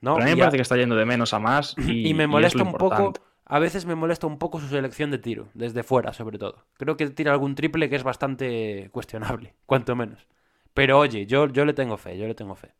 [0.00, 0.14] ¿no?
[0.14, 2.14] Pero a mí me a- parece que está yendo de menos a más y, y
[2.14, 3.12] me molesta un poco,
[3.44, 6.64] a veces me molesta un poco su selección de tiro, desde fuera sobre todo.
[6.76, 10.26] Creo que tira algún triple que es bastante cuestionable, cuanto menos.
[10.74, 12.70] Pero oye, yo, yo le tengo fe, yo le tengo fe.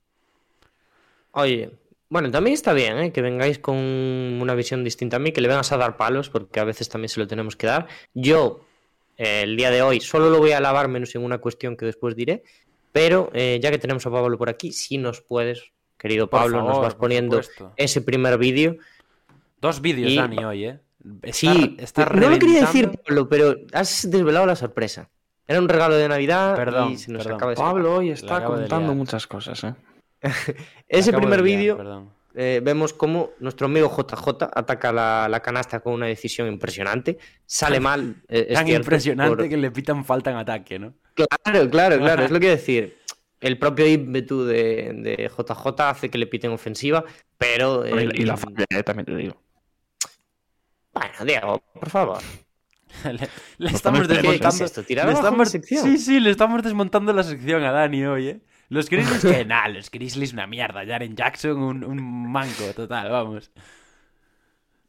[1.33, 1.71] Oye,
[2.09, 3.13] bueno, también está bien ¿eh?
[3.13, 6.61] que vengáis con una visión distinta a mí, que le vengas a dar palos, porque
[6.61, 7.87] a veces también se lo tenemos que dar.
[8.15, 8.61] Yo,
[9.17, 11.87] eh, el día de hoy, solo lo voy a alabar menos en una cuestión que
[11.87, 12.43] después diré,
[12.93, 16.81] pero eh, ya que tenemos a Pablo por aquí, si nos puedes, querido Pablo, nos
[16.81, 17.73] vas poniendo supuesto.
[17.77, 18.77] ese primer vídeo.
[19.61, 20.81] Dos vídeos, Y- Dani, hoy, ¿eh?
[21.33, 21.77] Sí,
[22.15, 25.09] no lo quería decir, Pablo, pero has desvelado la sorpresa.
[25.49, 27.37] Era un regalo de Navidad Perdón, y se nos perdón.
[27.37, 27.57] acaba de.
[27.57, 29.75] Pablo hoy está contando muchas cosas, ¿eh?
[30.89, 35.93] Ese Acabo primer vídeo eh, vemos cómo nuestro amigo JJ ataca la, la canasta con
[35.95, 37.19] una decisión impresionante.
[37.45, 38.23] Sale mal.
[38.29, 40.95] eh, es Tan cierto, impresionante por- que le pitan falta en ataque, ¿no?
[41.15, 42.23] Claro, claro, claro.
[42.25, 42.97] es lo que decir.
[43.41, 47.05] El propio ímpetu de, de JJ hace que le piten ofensiva,
[47.37, 47.85] pero.
[47.87, 49.43] Y, la falla, eh, también te digo.
[50.93, 52.19] Bueno, Diego, por favor.
[53.05, 53.13] le,
[53.59, 54.65] le estamos también tenemos ¿Qué, qué es desmontando.
[54.65, 54.83] esto?
[54.85, 55.83] ¿Tirar le estamos- la sección?
[55.85, 58.41] Sí, sí, le estamos desmontando la sección a Dani hoy, ¿eh?
[58.73, 60.85] Los Grizzlies, que nada, los Grizzlies una mierda.
[60.87, 63.51] Jaren Jackson, un, un manco total, vamos.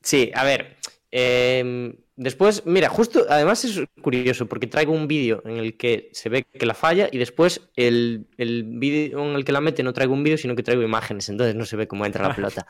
[0.02, 0.78] Sí, a ver.
[1.12, 6.30] eh, después, mira, justo, además es curioso porque traigo un vídeo en el que se
[6.30, 9.94] ve que la falla y después el, el vídeo en el que la mete no
[9.94, 12.66] traigo un vídeo, sino que traigo imágenes, entonces no se ve cómo entra la pelota.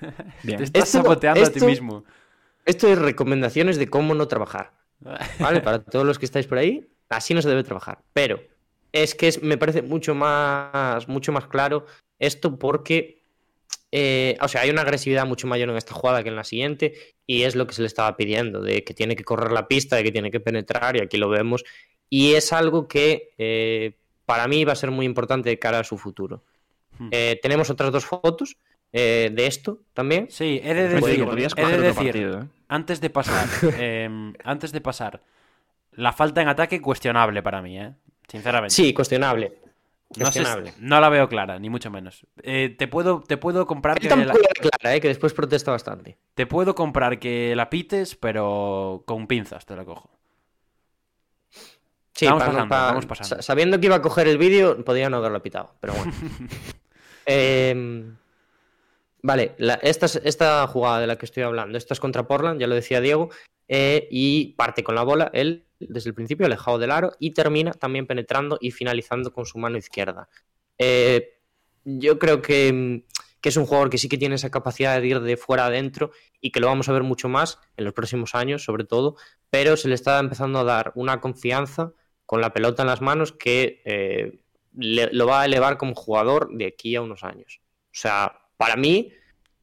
[0.42, 0.58] Bien.
[0.58, 2.04] Te estás Esto- saboteando a ti mismo.
[2.66, 4.72] Esto es recomendaciones de cómo no trabajar.
[5.38, 5.60] ¿Vale?
[5.62, 7.98] Para todos los que estáis por ahí, así no se debe trabajar.
[8.12, 8.40] Pero
[8.94, 11.84] es que es- me parece mucho más, mucho más claro
[12.20, 13.22] esto porque,
[13.90, 16.94] eh, o sea, hay una agresividad mucho mayor en esta jugada que en la siguiente
[17.26, 19.96] y es lo que se le estaba pidiendo, de que tiene que correr la pista,
[19.96, 21.64] de que tiene que penetrar y aquí lo vemos.
[22.08, 25.84] Y es algo que eh, para mí va a ser muy importante de cara a
[25.84, 26.44] su futuro.
[26.98, 27.08] Hmm.
[27.10, 28.56] Eh, tenemos otras dos fotos
[28.92, 30.28] de esto también.
[30.30, 33.48] Sí, he de decir, podrías he de coger otro decir partido, antes de pasar,
[33.80, 35.20] em, antes de pasar,
[35.96, 37.92] La falta en ataque cuestionable para mí, ¿eh?
[38.28, 38.74] Sinceramente.
[38.74, 39.58] Sí, cuestionable.
[40.10, 40.74] no, sé- Cuestionable.
[40.78, 42.26] no la veo clara, ni mucho menos.
[42.42, 45.00] Eh, te, puedo, te puedo comprar Yo que la, la clara, ¿eh?
[45.00, 46.16] que después protesta bastante.
[46.34, 50.10] te puedo comprar que la pites, pero con pinzas te la cojo.
[52.12, 52.68] Sí, Vamos pa- pasando,
[53.36, 56.12] vamos Sabiendo que iba a coger el vídeo, podría no haberlo pitado, pero bueno.
[57.26, 58.16] Em,
[59.22, 62.60] vale, la- esta, es- esta jugada de la que estoy hablando, esta es contra Portland,
[62.60, 63.30] ya lo decía Diego,
[63.66, 67.72] eh, y parte con la bola, él desde el principio alejado del aro y termina
[67.72, 70.28] también penetrando y finalizando con su mano izquierda.
[70.78, 71.38] Eh,
[71.84, 73.02] yo creo que, mm,
[73.40, 76.10] que es un jugador que sí que tiene esa capacidad de ir de fuera adentro
[76.40, 79.16] y que lo vamos a ver mucho más en los próximos años, sobre todo,
[79.50, 81.92] pero se le está empezando a dar una confianza
[82.26, 84.40] con la pelota en las manos que eh,
[84.74, 87.60] le- lo va a elevar como jugador de aquí a unos años.
[87.86, 89.12] O sea, para mí,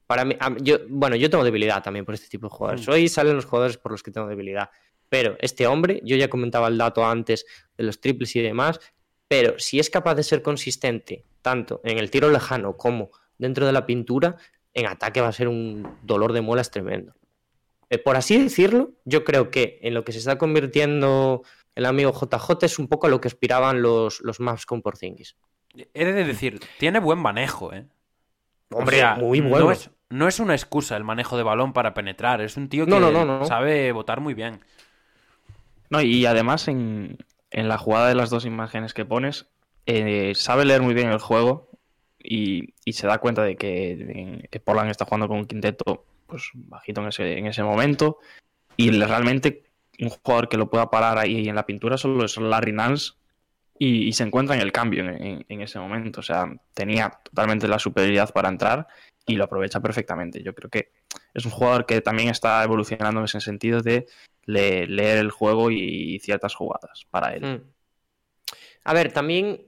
[0.05, 2.87] para mí, yo, bueno, yo tengo debilidad también por este tipo de jugadores.
[2.87, 2.91] Mm.
[2.91, 4.69] Hoy salen los jugadores por los que tengo debilidad.
[5.11, 7.45] Pero este hombre, yo ya comentaba el dato antes
[7.77, 8.79] de los triples y demás,
[9.27, 13.73] pero si es capaz de ser consistente tanto en el tiro lejano como dentro de
[13.73, 14.37] la pintura,
[14.73, 17.13] en ataque va a ser un dolor de muelas tremendo.
[17.89, 21.43] Eh, por así decirlo, yo creo que en lo que se está convirtiendo
[21.75, 25.35] el amigo JJ es un poco a lo que aspiraban los, los Mavs con Porzingis.
[25.93, 27.85] He de decir, tiene buen manejo, ¿eh?
[28.71, 29.65] O Hombre, sea, muy bueno.
[29.65, 32.39] No es, no es una excusa el manejo de balón para penetrar.
[32.39, 33.45] Es un tío que no.
[33.45, 34.61] sabe votar muy bien.
[35.91, 37.17] No, y además en,
[37.51, 39.47] en la jugada de las dos imágenes que pones,
[39.85, 41.69] eh, sabe leer muy bien el juego
[42.17, 46.49] y, y se da cuenta de que, que Portland está jugando con un quinteto pues
[46.53, 48.19] bajito en ese, en ese momento
[48.77, 49.63] y realmente
[49.99, 53.11] un jugador que lo pueda parar ahí en la pintura solo es Larry Nance
[53.77, 56.21] y, y se encuentra en el cambio en, en- en ese momento.
[56.21, 58.87] O sea, tenía totalmente la superioridad para entrar
[59.27, 60.41] y lo aprovecha perfectamente.
[60.41, 60.91] Yo creo que
[61.33, 64.07] es un jugador que también está evolucionando en ese sentido de
[64.45, 67.41] le- leer el juego y ciertas jugadas para él.
[67.45, 67.61] Mm.
[68.83, 69.61] A ver, también,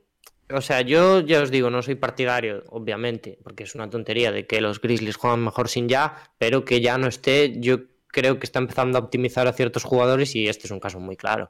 [0.51, 4.47] o sea, yo ya os digo, no soy partidario, obviamente, porque es una tontería de
[4.47, 8.45] que los Grizzlies juegan mejor sin ya, pero que ya no esté, yo creo que
[8.45, 11.49] está empezando a optimizar a ciertos jugadores y este es un caso muy claro.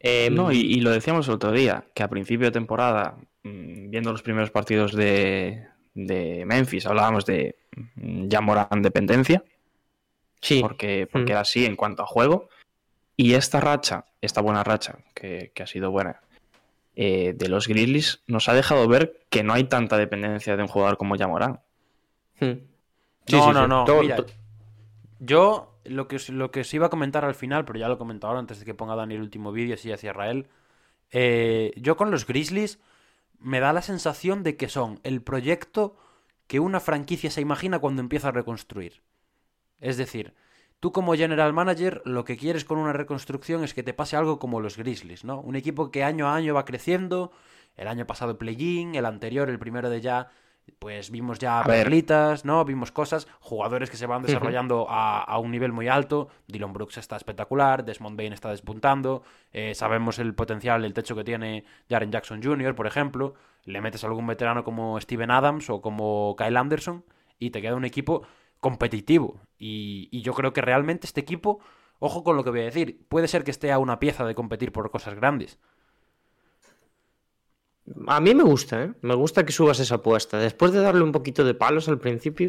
[0.00, 3.90] Em, No, y, y lo decíamos el otro día, que a principio de temporada, mm,
[3.90, 7.56] viendo los primeros partidos de, de Memphis, hablábamos de
[7.96, 9.42] mm, ya Morán dependencia,
[10.40, 11.34] sí, porque, porque Mm.
[11.34, 12.48] era así en cuanto a juego.
[13.16, 16.20] Y esta racha, esta buena racha, que, que ha sido buena,
[16.96, 20.68] eh, de los Grizzlies, nos ha dejado ver que no hay tanta dependencia de un
[20.68, 21.60] jugador como Yamorán.
[22.40, 22.52] Mm.
[23.26, 23.68] Sí, no, sí, no, sí.
[23.68, 23.84] no.
[23.84, 24.16] Todo- mira,
[25.20, 27.94] yo lo que, os, lo que os iba a comentar al final, pero ya lo
[27.94, 30.46] he comentado ahora antes de que ponga Dani el último vídeo, así hacia Israel.
[31.10, 32.78] eh, yo con los Grizzlies
[33.38, 35.96] me da la sensación de que son el proyecto
[36.46, 39.02] que una franquicia se imagina cuando empieza a reconstruir.
[39.80, 40.34] Es decir,
[40.80, 44.38] tú como general manager lo que quieres con una reconstrucción es que te pase algo
[44.38, 45.40] como los Grizzlies, ¿no?
[45.40, 47.32] Un equipo que año a año va creciendo.
[47.76, 50.28] El año pasado play-in, el anterior, el primero de ya,
[50.78, 51.82] pues vimos ya A ver.
[51.82, 52.64] perlitas, ¿no?
[52.64, 56.28] Vimos cosas, jugadores que se van desarrollando a, a un nivel muy alto.
[56.46, 59.24] Dylan Brooks está espectacular, Desmond Bain está despuntando.
[59.52, 63.34] eh, sabemos el potencial, el techo que tiene Jaren Jackson Jr., por ejemplo.
[63.64, 67.04] Le metes a algún veterano como Steven Adams o como Kyle Anderson
[67.40, 68.22] y te queda un equipo
[68.64, 69.42] competitivo.
[69.58, 71.60] Y, y yo creo que realmente este equipo,
[71.98, 74.34] ojo con lo que voy a decir, puede ser que esté a una pieza de
[74.34, 75.58] competir por cosas grandes.
[78.06, 78.92] A mí me gusta, ¿eh?
[79.02, 80.38] Me gusta que subas esa apuesta.
[80.38, 82.48] Después de darle un poquito de palos al principio.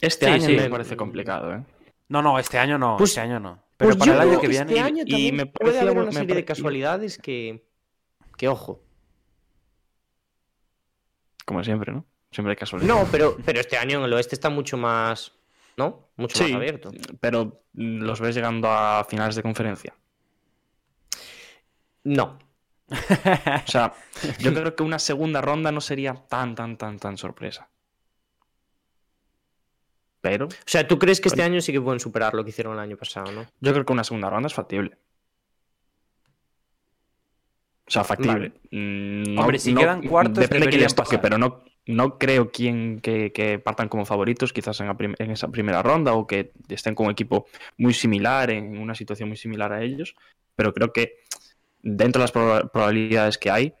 [0.00, 0.56] Este Sí, año sí.
[0.56, 1.62] me parece complicado, ¿eh?
[2.08, 3.62] No, no, este año no, Pues- este año no.
[3.76, 4.72] Pero Pues para yo el año que viene...
[4.72, 7.66] Este año y me puede haber una serie de casualidades que.
[8.38, 8.80] Que ojo.
[11.44, 12.06] Como siempre, ¿no?
[12.30, 12.94] Siempre hay casualidad.
[12.94, 15.32] No, pero, pero este año en el oeste está mucho más.
[15.76, 16.08] ¿No?
[16.16, 16.44] Mucho Sí.
[16.44, 16.90] más abierto.
[17.20, 19.94] Pero los ves llegando a finales de conferencia.
[22.04, 22.38] No.
[22.90, 23.94] O sea,
[24.38, 27.68] yo creo que una segunda ronda no sería tan, tan, tan, tan sorpresa.
[30.20, 32.74] Pero O sea, ¿tú crees que este año sí que pueden superar lo que hicieron
[32.74, 33.46] el año pasado, no?
[33.60, 34.98] yo creo que una segunda ronda es factible.
[37.86, 38.52] O sea, factible.
[38.70, 41.20] Mm, no- Hombre, si no- quedan cuartos, depende de quién les toque, pasar.
[41.22, 46.26] pero no, no creo quién que, partan como favoritos, quizás en, esa primera ronda, o
[46.26, 50.14] que estén con un equipo muy similar, en una situación muy similar a ellos.
[50.56, 51.18] Pero creo que
[51.82, 53.74] dentro de las proba- probabilidades que hay,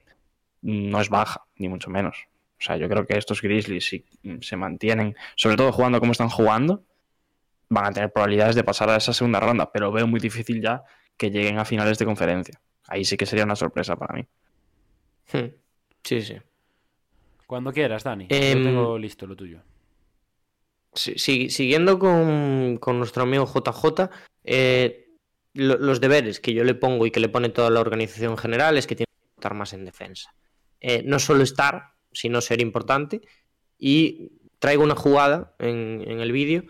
[0.62, 2.26] no es baja, ni mucho menos.
[2.58, 4.04] O sea, yo creo que estos Grizzlies, si
[4.42, 6.84] se mantienen, sobre todo jugando como están jugando,
[7.70, 10.82] van a tener probabilidades de pasar a esa segunda ronda, pero veo muy difícil ya
[11.16, 12.60] que lleguen a finales de conferencia.
[12.88, 14.26] Ahí sí que sería una sorpresa para mí.
[15.32, 15.54] Hmm.
[16.02, 16.36] Sí, sí.
[17.50, 18.26] Cuando quieras, Dani.
[18.28, 19.60] Em, Yo tengo listo lo tuyo.
[20.94, 24.08] Si- si- siguiendo con, con nuestro amigo JJ,
[24.44, 25.08] eh,
[25.54, 28.78] lo- los deberes que yo le pongo y que le pone toda la organización general
[28.78, 30.32] es que tiene que estar más en defensa.
[30.80, 33.20] Eh, no solo estar, sino ser importante.
[33.78, 34.30] Y
[34.60, 36.62] traigo una jugada en, en el vídeo.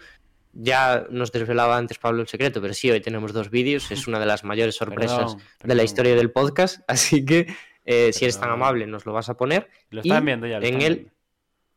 [0.54, 3.90] Ya nos desvelaba antes Pablo el secreto, pero sí, hoy tenemos dos vídeos.
[3.90, 6.80] Es una de las mayores sorpresas Perdón, de la historia del podcast.
[6.88, 7.48] Así que,
[7.90, 9.68] eh, si eres tan amable, nos lo vas a poner.
[9.90, 10.60] Lo Y están viendo ya.
[10.60, 11.12] lo en están él- viendo.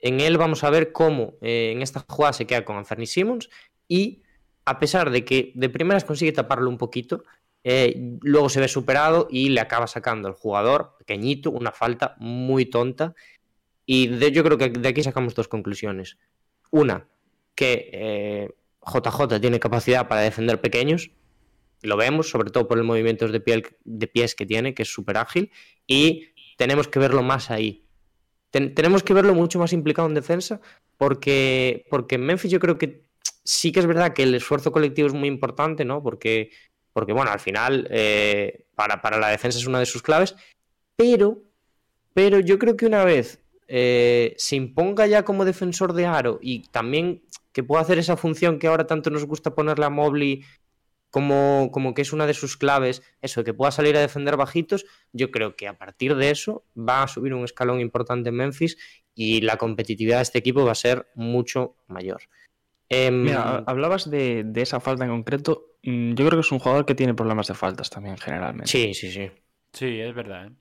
[0.05, 3.49] En él vamos a ver cómo eh, en esta jugada se queda con Anthony Simmons
[3.87, 4.21] y
[4.65, 7.23] a pesar de que de primeras consigue taparlo un poquito,
[7.63, 12.65] eh, luego se ve superado y le acaba sacando al jugador pequeñito una falta muy
[12.65, 13.15] tonta
[13.85, 16.17] y de- yo creo que de aquí sacamos dos conclusiones.
[16.69, 17.07] Una,
[17.55, 18.49] que
[18.85, 21.11] JJ tiene capacidad para defender pequeños,
[21.83, 24.89] lo vemos, sobre todo por el movimiento de, piel, de pies que tiene, que es
[24.91, 25.51] súper ágil,
[25.85, 27.85] y tenemos que verlo más ahí.
[28.51, 30.61] Ten- tenemos que verlo mucho más implicado en defensa,
[30.97, 33.03] porque, porque en Memphis yo creo que
[33.43, 36.01] sí que es verdad que el esfuerzo colectivo es muy importante, ¿no?
[36.01, 36.51] Porque,
[36.93, 40.35] porque bueno, al final eh, para, para la defensa es una de sus claves,
[40.95, 41.41] pero,
[42.13, 46.59] pero yo creo que una vez eh, se imponga ya como defensor de aro y
[46.69, 50.43] también que pueda hacer esa función que ahora tanto nos gusta ponerle a Mobley
[51.13, 54.83] como, como que es una de sus claves, eso, que pueda salir a defender bajitos,
[55.11, 58.77] yo creo que a partir de eso va a subir un escalón importante en Memphis
[59.13, 62.23] y la competitividad de este equipo va a ser mucho mayor.
[62.89, 65.77] Em, Mira, hablabas de, de esa falta en concreto.
[65.83, 68.71] Mm, Yo creo que es un jugador que tiene problemas de faltas también, generalmente.
[68.71, 69.29] sí, sí, sí.
[69.71, 70.47] Sí, es verdad.
[70.47, 70.51] ¿eh?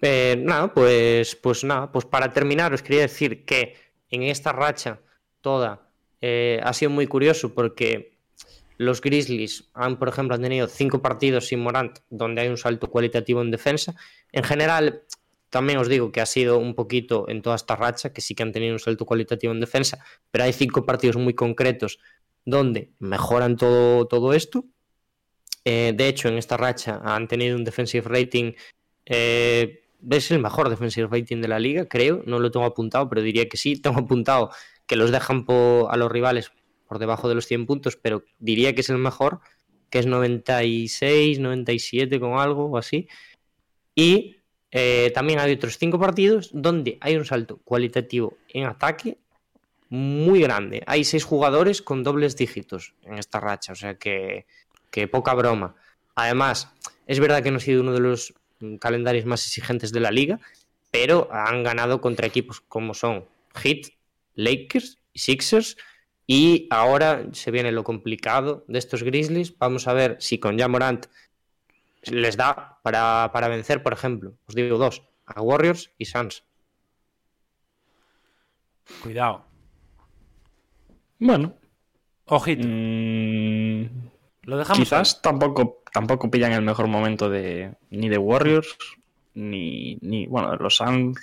[0.00, 3.76] Eh, nada, pues, pues nada, pues para terminar os quería decir que
[4.10, 5.00] en esta racha
[5.40, 5.87] toda
[6.20, 8.18] eh, ha sido muy curioso porque
[8.76, 12.88] los Grizzlies han, por ejemplo, han tenido cinco partidos sin Morant donde hay un salto
[12.88, 13.94] cualitativo en defensa.
[14.32, 15.02] En general,
[15.50, 18.42] también os digo que ha sido un poquito en toda esta racha, que sí que
[18.42, 21.98] han tenido un salto cualitativo en defensa, pero hay cinco partidos muy concretos
[22.44, 24.64] donde mejoran todo, todo esto.
[25.64, 28.52] Eh, de hecho, en esta racha han tenido un defensive rating
[29.08, 32.22] eh, es el mejor defensive rating de la liga, creo.
[32.26, 33.80] No lo tengo apuntado, pero diría que sí.
[33.80, 34.50] Tengo apuntado
[34.88, 36.50] que los dejan a los rivales
[36.88, 39.40] por debajo de los 100 puntos, pero diría que es el mejor,
[39.90, 43.06] que es 96, 97 con algo o así.
[43.94, 44.38] Y
[44.70, 49.18] eh, también hay otros cinco partidos donde hay un salto cualitativo en ataque
[49.90, 50.82] muy grande.
[50.86, 54.46] Hay seis jugadores con dobles dígitos en esta racha, o sea que,
[54.90, 55.74] que poca broma.
[56.14, 56.72] Además,
[57.06, 58.34] es verdad que no ha sido uno de los
[58.80, 60.40] calendarios más exigentes de la liga,
[60.90, 63.97] pero han ganado contra equipos como son Heat,
[64.38, 65.76] Lakers y Sixers.
[66.26, 69.56] Y ahora se viene lo complicado de estos Grizzlies.
[69.58, 71.06] Vamos a ver si con Jamorant
[72.04, 76.44] les da para, para vencer, por ejemplo, os digo dos, a Warriors y Suns.
[79.02, 79.44] Cuidado.
[81.18, 81.54] Bueno,
[82.26, 82.66] Ojito.
[82.66, 83.82] mm,
[84.42, 84.78] Lo dejamos.
[84.78, 88.76] quizás tampoco, tampoco pillan el mejor momento de ni de Warriors
[89.34, 91.18] ni, ni bueno, los Suns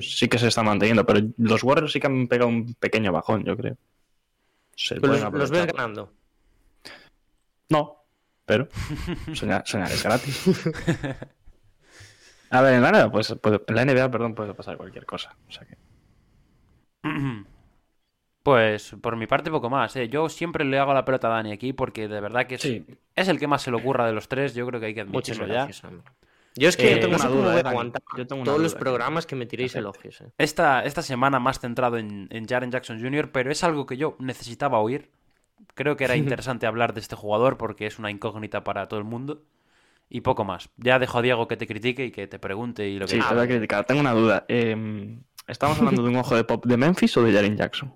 [0.00, 3.44] sí que se están manteniendo, pero los Warriors sí que han pegado un pequeño bajón,
[3.44, 3.76] yo creo.
[4.74, 6.12] Se los, los ves ganando.
[7.68, 8.04] No,
[8.44, 8.68] pero
[9.34, 10.44] soñar, soñar es gratis.
[12.50, 15.34] A ver, en la NBA, pues, puede- en la NBA, perdón, puede pasar cualquier cosa.
[15.48, 15.76] O sea que...
[18.42, 19.94] Pues por mi parte poco más.
[19.94, 20.08] ¿eh?
[20.08, 22.84] Yo siempre le hago la pelota a Dani aquí porque de verdad que es, Sí.
[23.14, 24.52] es el que más se le ocurra de los tres.
[24.52, 25.88] Yo creo que hay que Muchas admitirlo ya.
[25.88, 26.10] hombre.
[26.56, 28.74] Yo es que Eh, no tengo una duda, eh, aguantar Yo tengo una todos los
[28.74, 30.20] programas que me tiréis elogios.
[30.20, 30.26] eh.
[30.38, 34.16] Esta, esta semana más centrado en, en Jaren Jackson Jr., pero es algo que yo
[34.18, 35.10] necesitaba oír.
[35.74, 39.04] Creo que era interesante hablar de este jugador porque es una incógnita para todo el
[39.04, 39.42] mundo.
[40.10, 40.68] Y poco más.
[40.76, 43.20] Ya dejo a Diego que te critique y que te pregunte y lo que Sí,
[43.26, 43.86] te voy a criticar.
[43.86, 44.44] Tengo una duda.
[44.46, 45.16] Eh,
[45.48, 47.94] ¿Estamos hablando de un ojo de pop de Memphis o de Jaren Jackson?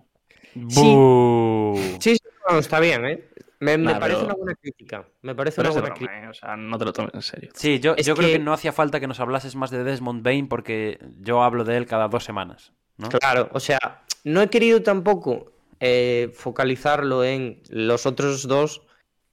[0.55, 1.79] ¡Bú!
[2.01, 2.19] Sí, sí,
[2.51, 3.25] no, está bien, ¿eh?
[3.61, 5.09] Me, parece pero- una buena crítica.
[5.23, 6.25] Me parece Pero una buena broma, crítica.
[6.27, 6.29] ¿eh?
[6.29, 7.51] O sea, no te lo tomes en serio.
[7.55, 10.23] Sí, yo, yo creo que- que no hacía falta que nos hablases más de Desmond
[10.23, 12.73] Bain porque yo hablo de él cada dos semanas.
[12.99, 13.09] ¿no?
[13.09, 18.83] Claro, o sea, no he querido tampoco eh, focalizarlo en los otros dos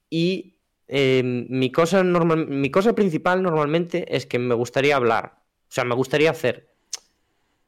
[0.10, 0.58] y
[0.90, 5.38] eh, mi, cosa normal, mi cosa principal normalmente es que me gustaría hablar,
[5.70, 6.70] o sea, me gustaría hacer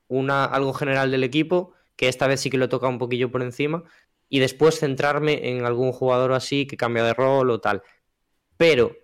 [0.07, 3.41] una, algo general del equipo, que esta vez sí que lo toca un poquillo por
[3.41, 3.83] encima,
[4.29, 7.83] y después centrarme en algún jugador así que cambia de rol o tal.
[8.57, 8.95] Pero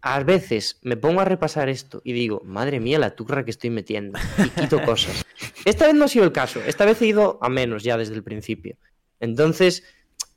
[0.00, 3.70] a veces me pongo a repasar esto y digo, madre mía, la turra que estoy
[3.70, 4.18] metiendo.
[4.38, 5.24] Y quito cosas.
[5.64, 6.60] Esta vez no ha sido el caso.
[6.64, 8.76] Esta vez he ido a menos ya desde el principio.
[9.20, 9.84] Entonces,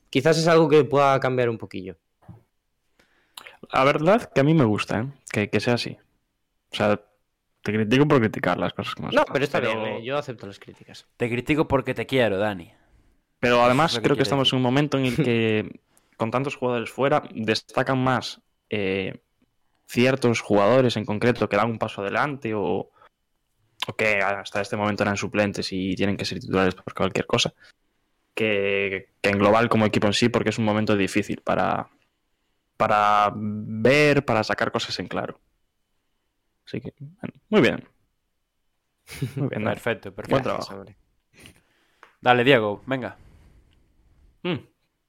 [0.10, 1.98] quizás es algo que pueda cambiar un poquillo.
[3.72, 5.08] La verdad que a mí me gusta, ¿eh?
[5.32, 5.98] Que, que sea así.
[6.72, 7.00] O sea,
[7.62, 10.60] te critico por criticar las cosas como No, pero está bien, eh, yo acepto las
[10.60, 11.06] críticas.
[11.18, 12.72] Te critico porque te quiero, Dani.
[13.40, 14.56] Pero además que creo que estamos decir.
[14.56, 15.80] en un momento en el que,
[16.18, 19.22] con tantos jugadores fuera, destacan más eh,
[19.88, 22.92] ciertos jugadores en concreto que dan un paso adelante o,
[23.88, 27.54] o que hasta este momento eran suplentes y tienen que ser titulares por cualquier cosa,
[28.36, 31.90] que, que en global como equipo en sí, porque es un momento difícil para,
[32.78, 35.40] para ver, para sacar cosas en claro.
[36.66, 37.84] Así que, bueno, muy bien.
[39.36, 39.64] Muy bien.
[39.66, 40.30] Perfecto, perfecto.
[40.30, 40.86] Buen trabajo.
[42.22, 43.18] Dale, Diego, venga.
[44.44, 44.56] Mm,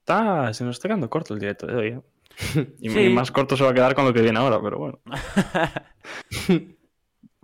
[0.01, 1.87] Está, se nos está quedando corto el directo de hoy.
[1.89, 2.01] ¿eh?
[2.81, 3.01] Y Sí.
[3.01, 5.01] y más corto se va a quedar con lo que viene ahora, pero bueno.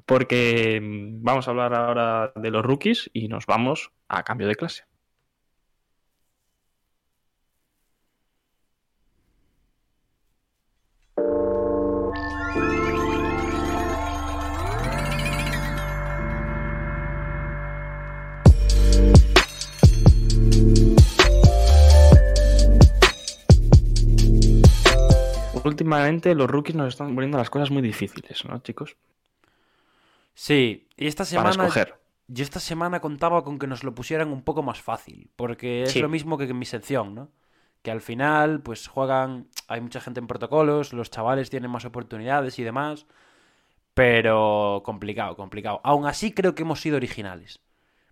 [0.07, 4.55] Porque mm, vamos a hablar ahora de los rookies y nos vamos a cambio de
[4.55, 4.85] clase.
[25.67, 28.97] Últimamente los rookies nos están poniendo las cosas muy difíciles, ¿no, chicos?
[30.35, 31.51] Sí, y esta Para semana.
[31.69, 31.95] escoger.
[32.29, 35.93] Yo esta semana contaba con que nos lo pusieran un poco más fácil, porque es
[35.93, 36.01] Sí.
[36.01, 37.31] lo mismo que en mi sección, ¿no?
[37.83, 42.59] Que al final, pues juegan, hay mucha gente en protocolos, los chavales tienen más oportunidades
[42.59, 43.07] y demás,
[43.95, 45.81] pero complicado, complicado.
[45.85, 47.61] Aún así creo que hemos sido originales,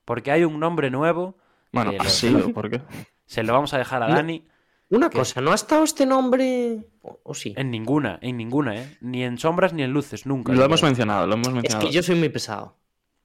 [0.05, 1.36] porque hay un nombre nuevo,
[1.72, 2.80] Bueno, que lo- sí, ¿o ¿por qué?
[3.26, 4.09] se lo vamos a dejar a.
[4.09, 4.46] Dani,
[4.91, 5.18] Una ¿Qué?
[5.18, 6.87] cosa, ¿no ha estado este nombre?
[7.03, 7.55] ¿O, o sí?
[7.57, 8.97] en ninguna, en ninguna, ¿eh?
[9.01, 10.53] Ni en sombras ni en luces, nunca.
[10.53, 11.87] Lo hemos mencionado, lo hemos Es mencionado.
[11.89, 12.76] que yo soy muy pesado.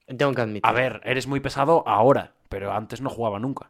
[0.07, 0.61] Tengo que admitir.
[0.65, 3.69] A ver, eres muy pesado ahora, pero antes no jugaba nunca.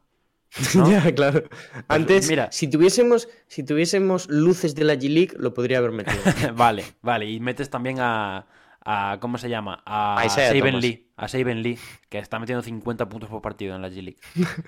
[0.76, 0.90] ¿no?
[0.92, 1.44] ya, claro.
[1.88, 2.50] Antes, mira.
[2.52, 6.20] si tuviésemos, si tuviésemos luces de la G-League, lo podría haber metido.
[6.56, 7.30] vale, vale.
[7.30, 8.46] Y metes también a.
[8.82, 9.82] a ¿Cómo se llama?
[9.86, 10.80] A Saben.
[10.80, 11.08] Lee.
[11.18, 11.78] A Saben Lee,
[12.10, 14.18] que está metiendo 50 puntos por partido en la G-League.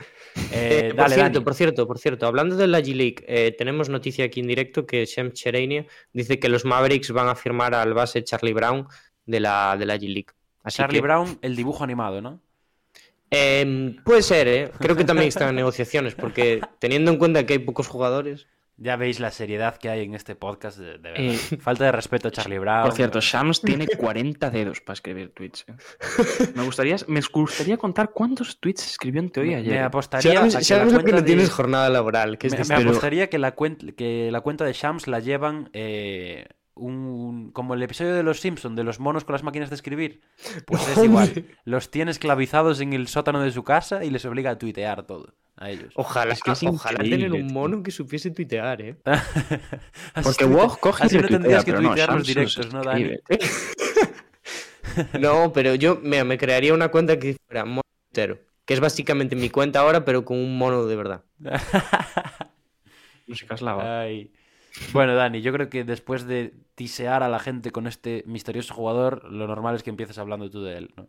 [0.51, 1.45] Eh, Eh, por dale, cierto, Dani.
[1.45, 5.05] por cierto, por cierto, hablando de la G-League, eh, tenemos noticia aquí en directo que
[5.05, 8.87] Shem Cherania dice que los Mavericks van a firmar al base Charlie Brown
[9.25, 10.27] de la, de la G-League.
[10.63, 12.41] Así Charlie que, Brown, el dibujo animado, ¿no?
[13.29, 14.71] eh, puede ser, ¿eh?
[14.79, 18.47] Creo que también están en negociaciones, porque teniendo en cuenta que hay pocos jugadores.
[18.83, 21.15] Ya veis la seriedad que hay en este podcast, de, de verdad.
[21.23, 22.81] Eh, Falta de respeto a Charlie Brown.
[22.81, 23.19] Por cierto.
[23.21, 25.65] Shams tiene 40 dedos para escribir tweets.
[25.67, 25.73] ¿eh?
[26.55, 29.73] Me, gustaría, me gustaría contar cuántos tweets escribió en teoría me, ayer.
[29.75, 33.29] me apostaría Sabes, a que la no de- tienes jornada laboral, que es Me, apostaría
[33.29, 36.47] que la, cuenta, que la cuenta de Shams la llevan eh,
[36.85, 40.21] un, como el episodio de los Simpson de los monos con las máquinas de escribir.
[40.65, 41.45] Pues es igual.
[41.65, 45.33] Los tiene esclavizados en el sótano de su casa y les obliga a tuitear todo
[45.57, 45.93] a ellos.
[45.95, 48.97] Ojalá, Es que es ojalá tener un mono que supiese tuitear, ¿eh?
[49.05, 52.81] Así Porque tuite- Woj coge y así no tendrías que no, tuitear los directos, ¿no,
[52.83, 53.11] Dani?
[55.19, 59.35] No, pero yo mira, me crearía una cuenta que fuera mono entero, que es básicamente
[59.37, 61.23] mi cuenta ahora, pero con un mono de verdad.
[63.27, 64.01] Música eslava.
[64.01, 64.31] Ay.
[64.93, 69.31] Bueno, Dani, yo creo que después de tisear a la gente con este misterioso jugador,
[69.31, 71.07] lo normal es que empieces hablando tú de él, ¿no?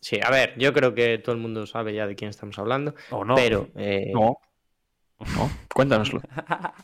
[0.00, 2.94] Sí, a ver, yo creo que todo el mundo sabe ya de quién estamos hablando,
[3.10, 3.34] O no.
[3.34, 4.36] pero eh, No.
[5.36, 6.20] No, cuéntanoslo.
[6.46, 6.74] a,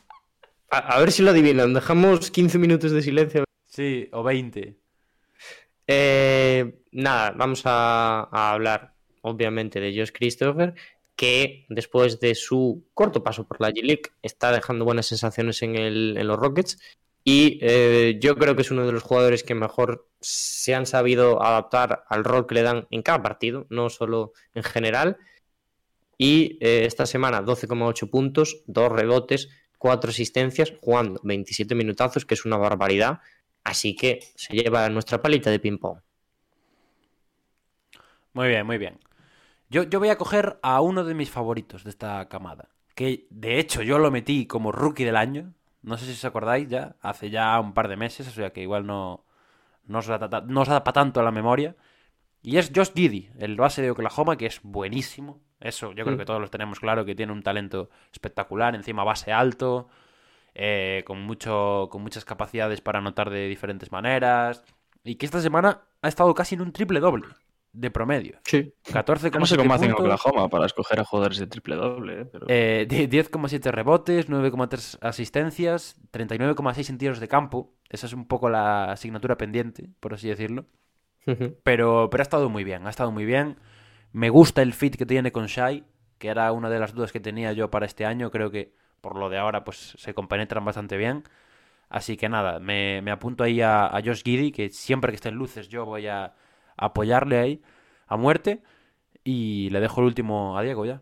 [0.69, 1.73] a ver si lo adivinan.
[1.73, 3.43] Dejamos 15 minutos de silencio.
[3.65, 4.77] Sí, o 20.
[5.87, 10.73] Eh, nada, vamos a, a hablar obviamente de Josh Christopher,
[11.19, 16.39] que después de su corto paso por la G-League está dejando buenas sensaciones en, los
[16.39, 16.79] Rockets
[17.25, 21.43] y eh, yo creo que es uno de los jugadores que mejor se han sabido
[21.43, 25.17] adaptar al rol que le dan en cada partido, no solo en general.
[26.17, 32.45] Y eh, esta semana 12,8 puntos, 2 rebotes, 4 asistencias, jugando 27 minutazos, que es
[32.45, 33.19] una barbaridad.
[33.65, 35.99] Así que se lleva nuestra palita de ping-pong.
[38.31, 38.97] Muy bien, muy bien.
[39.69, 42.69] Yo, yo voy a coger a uno de mis favoritos de esta camada.
[42.95, 45.53] Que de hecho yo lo metí como rookie del año.
[45.81, 46.95] No sé si os acordáis ya.
[47.01, 48.27] Hace ya un par de meses.
[48.27, 49.25] O sea que igual no,
[49.85, 51.75] no os da, no os da para tanto la memoria.
[52.41, 55.41] Y es Josh Giddy, el base de Oklahoma, que es buenísimo.
[55.59, 56.19] Eso yo creo Mm.
[56.19, 58.75] que todos los tenemos claro, que tiene un talento espectacular.
[58.75, 59.87] Encima base alto.
[60.55, 64.63] eh, con, mucho, con muchas capacidades para anotar de diferentes maneras.
[65.03, 67.27] Y que esta semana ha estado casi en un triple doble
[67.71, 68.39] de promedio.
[68.45, 68.73] Sí.
[68.85, 72.25] 14,7 No sé cómo hacen Oklahoma para escoger a jugadores de triple doble, ¿eh?
[72.25, 72.45] pero...
[72.49, 77.73] eh, die- 10,7 rebotes, 9,3 asistencias, 39,6 en tiros de campo.
[77.89, 80.65] Esa es un poco la asignatura pendiente, por así decirlo.
[81.63, 83.57] Pero, pero ha estado muy bien, ha estado muy bien.
[84.11, 85.83] Me gusta el fit que tiene con Shai,
[86.17, 88.31] que era una de las dudas que tenía yo para este año.
[88.31, 91.23] Creo que por lo de ahora pues se compenetran bastante bien.
[91.87, 95.29] Así que nada, me, me apunto ahí a, a Josh Giddy, que siempre que esté
[95.29, 96.33] en luces yo voy a
[96.85, 97.61] apoyarle ahí
[98.07, 98.61] a muerte.
[99.23, 101.01] Y le dejo el último a Diego ya.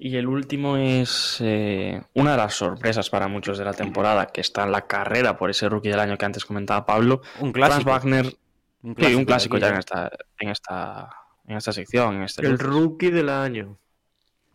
[0.00, 4.40] Y el último es eh, una de las sorpresas para muchos de la temporada, que
[4.40, 7.20] está en la carrera por ese rookie del año que antes comentaba Pablo.
[7.40, 7.90] Un Franz clásico.
[7.90, 8.36] Wagner,
[8.82, 9.72] Un sí, un clásico aquí, ya ¿eh?
[9.72, 11.10] en esta, en esta,
[11.48, 13.76] en esta sección, en este El rookie del año.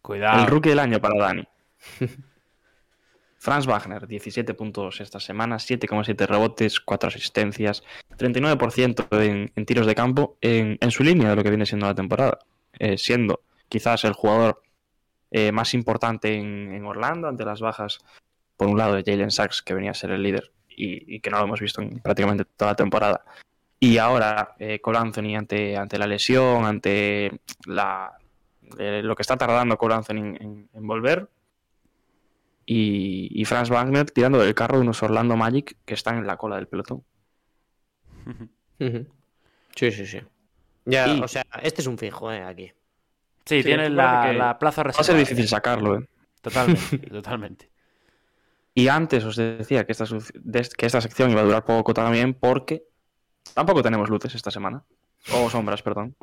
[0.02, 0.40] Cuidado.
[0.40, 1.48] El rookie del año para Dani.
[3.44, 7.84] Franz Wagner, 17 puntos esta semana, 7,7 rebotes, 4 asistencias,
[8.18, 11.94] 39% en, en tiros de campo en, su línea de lo que viene siendo la
[11.94, 12.40] temporada,
[12.80, 14.64] eh, siendo quizás el jugador
[15.30, 18.00] eh, más importante en, Orlando ante las bajas,
[18.56, 21.40] por un lado de Jalen Sachs, que venía a ser el líder y, que no
[21.40, 23.26] lo hemos visto en prácticamente toda la temporada,
[23.78, 28.14] y ahora eh, Anthony ante, ante la lesión, ante la,
[28.80, 31.28] eh, lo que está tardando Cole Anthony en volver.
[32.66, 36.38] Y, y Franz Wagner tirando del carro de unos Orlando Magic que están en la
[36.38, 37.04] cola del pelotón.
[39.76, 40.20] Sí, sí, sí.
[40.86, 42.68] Ya, Y- o sea, este es un fijo, eh, aquí.
[43.46, 45.04] Sí, Sí, tiene la, que plaza Va a reservada.
[45.04, 46.08] ser difícil sacarlo, ¿eh?
[46.42, 47.70] Totalmente, totalmente.
[48.76, 52.84] Y antes os decía que esta, que esta sección iba a durar poco también porque
[53.54, 54.84] tampoco tenemos luces esta semana.
[55.32, 56.16] O sombras, perdón.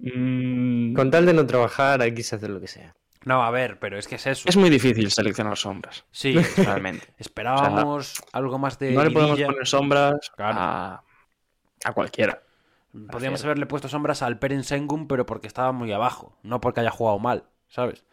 [0.00, 2.94] Con tal de no trabajar, aquí se hace lo que sea.
[3.24, 4.48] No, a ver, pero es que es eso.
[4.48, 7.06] Es muy difícil seleccionar sombras, Sí, realmente.
[7.18, 10.58] esperábamos algo más de no le podemos poner sombras Claro.
[10.60, 11.04] a,
[11.84, 12.42] a cualquiera.
[13.10, 16.90] Podríamos haberle puesto sombras al Peren Sengun, pero porque estaba muy abajo, no porque haya
[16.90, 18.04] jugado mal, ¿sabes?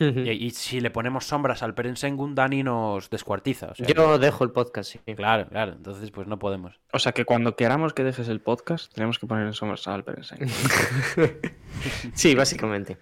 [0.00, 3.66] Y, y si le ponemos sombras al Peren Sengun, Dani nos descuartiza.
[3.68, 4.98] o sea, Yo dejo el podcast, sí.
[5.14, 6.80] Claro, claro, entonces pues no podemos.
[6.92, 10.38] O sea que cuando queramos que dejes el podcast, tenemos que poner sombras al Perensen.
[12.14, 12.96] Sí, básicamente.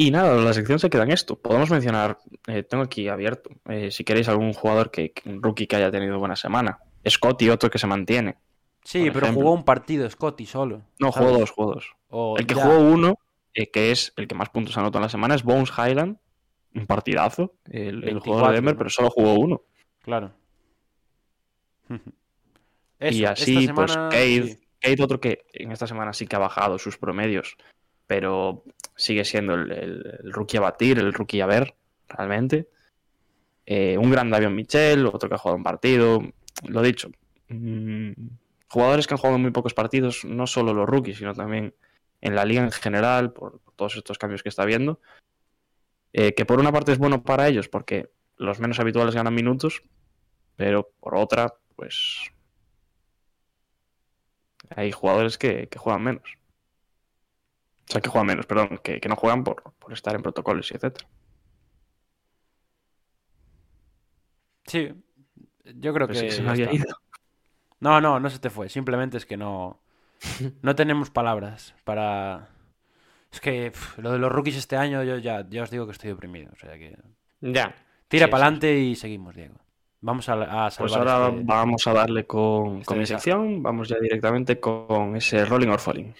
[0.00, 1.34] Y nada, la sección se queda en esto.
[1.36, 5.74] Podemos mencionar, eh, tengo aquí abierto, eh, si queréis algún jugador que, un rookie que
[5.74, 6.78] haya tenido buena semana.
[7.06, 8.36] Scotty, otro que se mantiene.
[8.84, 9.42] Sí, pero ejemplo.
[9.42, 10.82] jugó un partido Scotty solo.
[11.00, 11.28] No, ¿sabes?
[11.28, 11.96] jugó dos juegos.
[12.38, 13.18] El que ya- jugó uno,
[13.52, 16.18] eh, que es el que más puntos anotó en la semana, es Bones Highland.
[16.76, 18.78] Un partidazo, el, el 24, jugador de Denver, ¿no?
[18.78, 19.62] pero solo jugó uno.
[20.02, 20.32] Claro.
[23.00, 24.60] y así, pues, Cade, sí.
[24.80, 27.56] Cade, otro que en esta semana sí que ha bajado sus promedios,
[28.06, 28.62] pero
[28.98, 31.74] sigue siendo el, rookie a batir, el rookie a ver,
[32.08, 32.68] realmente.
[33.64, 36.20] Eh, un gran Davion Michel, otro que ha jugado un partido.
[36.64, 37.08] Lo dicho,
[37.48, 38.10] mm,
[38.68, 41.74] jugadores que han jugado muy pocos partidos, no solo los rookies, sino también
[42.20, 45.00] en la liga en general, por, todos estos cambios que está habiendo.
[46.12, 49.82] Eh, que por una parte es bueno para ellos, porque los menos habituales ganan minutos,
[50.56, 52.32] pero por otra, pues
[54.74, 56.38] hay jugadores que juegan menos.
[57.88, 60.70] O sea, que juegan menos, perdón, que, que no juegan por, por estar en protocolos
[60.70, 61.08] y etcétera.
[64.66, 64.92] Sí,
[65.76, 66.14] yo creo que.
[66.14, 66.76] sí que se ya me había está.
[66.76, 66.86] ido.
[67.80, 68.68] No, no, no se te fue.
[68.68, 69.80] Simplemente es que no.
[70.62, 72.48] No tenemos palabras para.
[73.32, 76.10] Es que lo de los rookies este año, yo ya, ya os digo que estoy
[76.10, 76.50] deprimido.
[76.52, 76.96] O sea que.
[77.40, 77.74] Ya.
[78.08, 78.44] Tira Sí, para sí.
[78.46, 79.54] adelante y seguimos, Diego.
[80.00, 80.34] Vamos a,
[80.66, 83.98] a Pues salvar ahora este- vamos a darle con, este con mi sección, vamos ya
[83.98, 86.14] directamente con ese Rolling or Falling.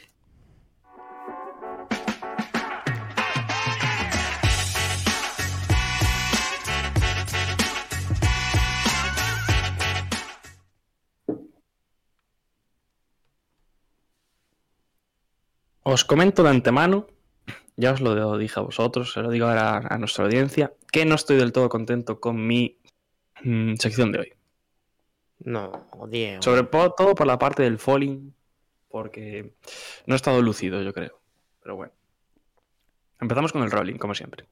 [15.89, 17.07] Os comento de antemano,
[17.77, 21.15] ya os lo dije a vosotros, se lo digo ahora a nuestra audiencia, que no
[21.15, 22.77] estoy del todo contento con mi
[23.43, 24.33] mm, sección de hoy.
[25.45, 26.43] No, Diego.
[26.43, 28.35] Sobre todo por la parte del falling,
[28.91, 29.55] porque
[30.07, 31.21] no he estado lúcido, yo creo.
[31.63, 31.93] Pero bueno.
[33.21, 34.45] Empezamos con el rolling, como siempre.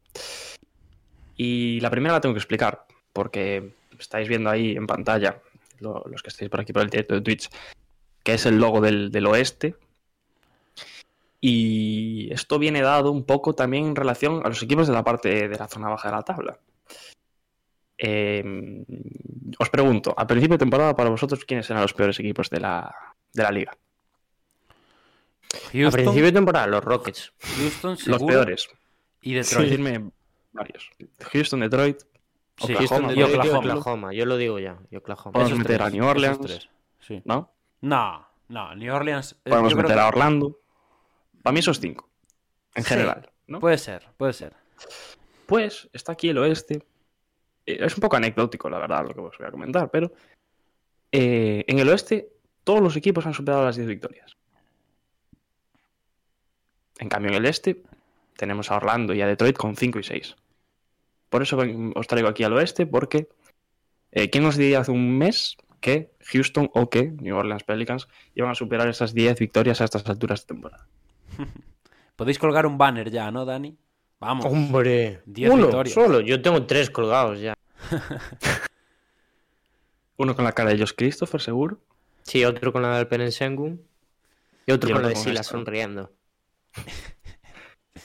[1.37, 5.41] Y la primera la tengo que explicar, porque estáis viendo ahí en pantalla,
[5.81, 7.51] lo- los que estáis por aquí por el directo de Twitch,
[8.25, 9.75] que es el logo del, del oeste.
[11.41, 15.49] Y esto viene dado un poco también en relación a los equipos de la parte
[15.49, 16.59] de la zona baja de la tabla.
[17.99, 18.85] Eh,
[19.59, 22.95] os pregunto, a principio de temporada, para vosotros, ¿quiénes eran los peores equipos de la,
[23.33, 23.73] de la liga?
[25.53, 27.33] A Houston, principio de temporada, los Rockets.
[27.59, 28.69] Houston Los seguro, peores.
[29.23, 29.69] y Detroit.
[29.69, 30.11] Decidme
[30.53, 30.91] varios.
[31.33, 31.99] Houston, Detroit,
[32.59, 33.59] Sí, Oklahoma, Houston, y Detroit y Oklahoma.
[33.75, 34.13] Oklahoma.
[34.15, 34.79] Yo lo digo ya.
[34.91, 35.33] y Oklahoma.
[35.33, 36.41] Podemos meter a New Orleans.
[36.41, 36.69] tres,
[37.01, 37.21] sí.
[37.27, 37.51] ¿no?
[37.83, 39.35] No, no, New Orleans.
[39.45, 40.59] Podemos meter que- a Orlando.
[41.47, 42.11] Para mí esos cinco,
[42.75, 42.89] en Sí.
[42.89, 43.31] general.
[43.47, 43.61] ¿no?
[43.61, 44.53] Puede ser, puede ser.
[45.47, 46.83] Pues está aquí el oeste.
[47.65, 50.11] Eh, Es un poco anecdótico, la verdad, lo que os voy a comentar, pero
[51.13, 52.33] eh, en el oeste
[52.65, 54.37] todos los equipos han superado las 10 victorias.
[56.99, 57.81] En cambio, en el este
[58.37, 60.35] tenemos a Orlando y a Detroit con 5 y 6.
[61.31, 61.57] Por eso
[61.95, 63.29] os traigo aquí al oeste, porque
[64.11, 68.51] eh, ¿quién nos diría hace un mes que Houston o que New Orleans Pelicans iban
[68.51, 70.89] a superar esas 10 victorias a estas alturas de temporada?
[72.17, 73.77] Podéis colgar un banner ya, ¿no, Dani?
[74.19, 74.47] Vamos.
[74.47, 75.95] Hombre, 10 uno victorias.
[75.95, 76.21] solo.
[76.21, 77.55] Yo tengo tres colgados ya.
[80.19, 81.79] Uno con la cara de Josh Christopher, seguro.
[82.23, 83.83] Sí, otro con la del Penensengun.
[84.67, 86.13] Y otro Y con la de Sila sonriendo.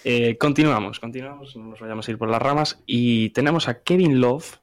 [0.04, 2.82] Eh, continuamos, continuamos, no nos vayamos a ir por las ramas.
[2.88, 4.60] Y tenemos a Kevin Love,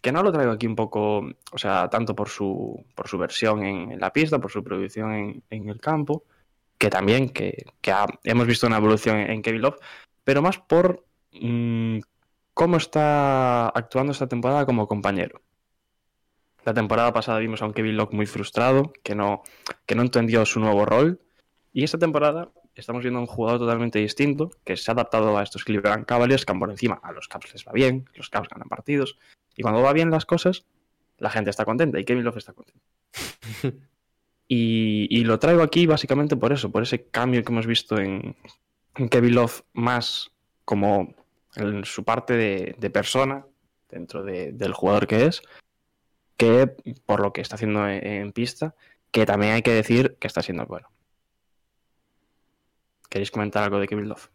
[0.00, 1.18] que no lo traigo aquí un poco,
[1.52, 5.12] o sea, tanto por su, por su versión en, en la pista, por su producción
[5.12, 6.24] en, en el campo,
[6.78, 7.92] que también, que, que
[8.24, 9.78] hemos visto una evolución en, Kevin Love,
[10.24, 11.98] pero más por mm,
[12.52, 15.42] cómo está actuando esta temporada como compañero.
[16.64, 19.42] La temporada pasada vimos a un Kevin Love muy frustrado, que no,
[19.86, 21.20] que no entendió su nuevo rol.
[21.72, 25.42] Y esta temporada estamos viendo a un jugador totalmente distinto, que se ha adaptado a
[25.42, 28.68] estos Cleveland Cavaliers, que por encima a los Caps les va bien, los Caps ganan
[28.68, 29.18] partidos.
[29.56, 30.64] Y cuando va bien las cosas,
[31.18, 32.82] la gente está contenta y Kevin Love está contento.
[34.56, 38.36] y, lo traigo aquí básicamente por eso, por ese cambio que hemos visto en,
[38.96, 40.30] en Kevin Love más
[40.64, 41.14] como
[41.84, 43.46] su parte de, persona
[43.90, 45.42] dentro de- del jugador que es,
[46.36, 46.66] que
[47.06, 48.74] por lo que está haciendo en, en pista,
[49.10, 50.88] que también hay que decir que está siendo bueno.
[53.08, 54.28] ¿Queréis comentar algo de Kevin Love?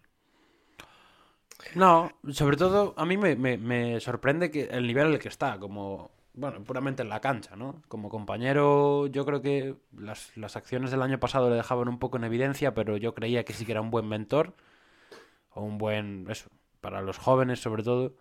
[1.75, 5.27] No, sobre todo a mí me, me- me sorprende que el nivel en el que
[5.27, 7.81] está, como, bueno, puramente en la cancha, ¿no?
[7.89, 12.17] Como compañero, yo creo que las, las acciones del año pasado le dejaban un poco
[12.17, 14.55] en evidencia, pero yo creía que sí que era un buen mentor,
[15.51, 16.49] o un buen, eso,
[16.79, 18.13] para los jóvenes sobre todo,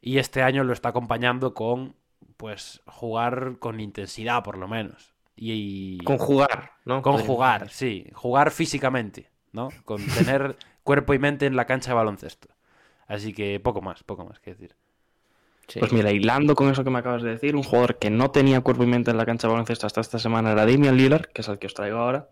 [0.00, 1.94] y este año lo está acompañando con,
[2.36, 5.14] pues, jugar con intensidad por lo menos.
[5.36, 7.00] Y, Con jugar, ¿no?
[7.00, 9.68] con jugar, sí, jugar físicamente, ¿no?
[9.84, 12.48] Con tener cuerpo y mente en la cancha de baloncesto.
[13.06, 14.76] Así que poco más, poco más que decir.
[15.80, 18.60] Pues mira, hilando con eso que me acabas de decir, un jugador que no tenía
[18.60, 21.40] cuerpo y mente en la cancha de baloncesto hasta esta semana era Damian Lillard, que
[21.40, 22.28] es el que os traigo ahora,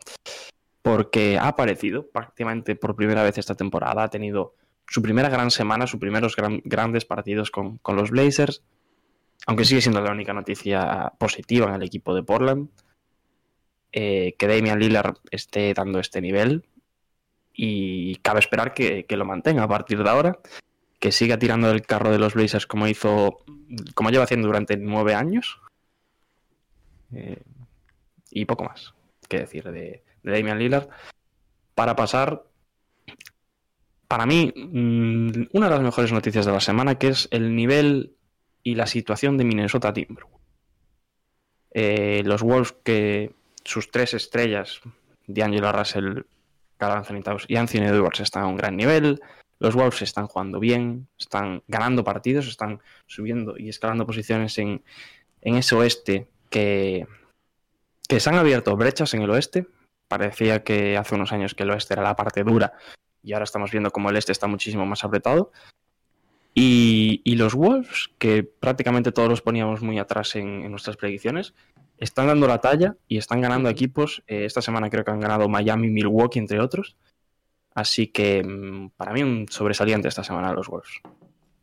[0.83, 4.55] porque ha aparecido prácticamente por primera vez esta temporada, ha tenido
[4.87, 8.63] su primera gran semana, sus primeros gran- grandes partidos con, los Blazers,
[9.47, 12.69] aunque sigue siendo la única noticia positiva en el equipo de Portland,
[13.93, 16.65] eh, que Damian Lillard esté dando este nivel
[17.53, 20.39] y cabe esperar que lo mantenga a partir de ahora
[21.01, 23.39] que siga tirando del carro de los Blazers como hizo,
[23.95, 25.61] como lleva haciendo durante nueve años.
[27.13, 27.43] Eh,
[28.31, 28.95] y poco más
[29.29, 30.89] que decir de, Damian Lillard.
[31.75, 32.45] Para pasar,
[34.07, 38.17] para mí, mm, una de las mejores noticias de la semana, que es el nivel
[38.63, 40.41] y la situación de Minnesota Timberwolves.
[41.73, 43.33] Eh, los Wolves que
[43.65, 44.81] sus tres estrellas,
[45.27, 46.23] D'Angelo Russell,
[46.77, 49.21] Carl Anthony y Anthony Edwards están a un gran nivel.
[49.61, 54.83] Los Wolves están jugando bien, están ganando partidos, están subiendo y escalando posiciones en,
[55.43, 57.07] en ese oeste que,
[58.09, 59.67] que se han abierto brechas en el oeste.
[60.09, 62.73] Parecía que hace unos años que el oeste era la parte dura
[63.23, 65.53] y ahora estamos viendo como el este está muchísimo más apretado.
[66.55, 71.55] Y, y los Wolves, que prácticamente todos los poníamos muy atrás en, nuestras predicciones,
[71.99, 74.23] están dando la talla y están ganando equipos.
[74.27, 76.97] Eh, esta semana creo que han ganado Miami, Milwaukee, entre otros.
[77.75, 81.01] Así que mm, para mí un sobresaliente esta semana los Wolves.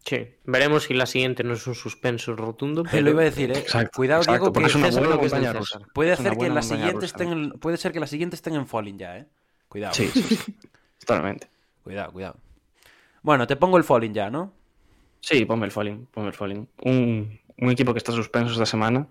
[0.06, 0.26] Sí.
[0.46, 2.84] Veremos si la siguiente no es un suspenso rotundo.
[2.84, 3.04] Te Pero...
[3.04, 3.58] lo iba a decir, ¿eh?
[3.60, 5.80] Exacto, Cuidado, exacto, Diego, porque que es una buena lo que montaña rusa.
[5.94, 7.06] puede hacer que la siguiente rusa.
[7.08, 9.26] estén en, puede ser que la siguiente estén en Falling ya, ¿eh?
[9.68, 9.94] Cuidado.
[9.94, 10.56] Sí, sí, sí.
[11.00, 11.50] Totalmente.
[11.84, 12.38] Cuidado, cuidado.
[13.22, 14.54] Bueno, te pongo el Falling ya, ¿no?
[15.20, 16.70] Sí, ponme el Falling, ponme el Falling.
[16.84, 19.08] Un, un equipo que está suspenso esta semana,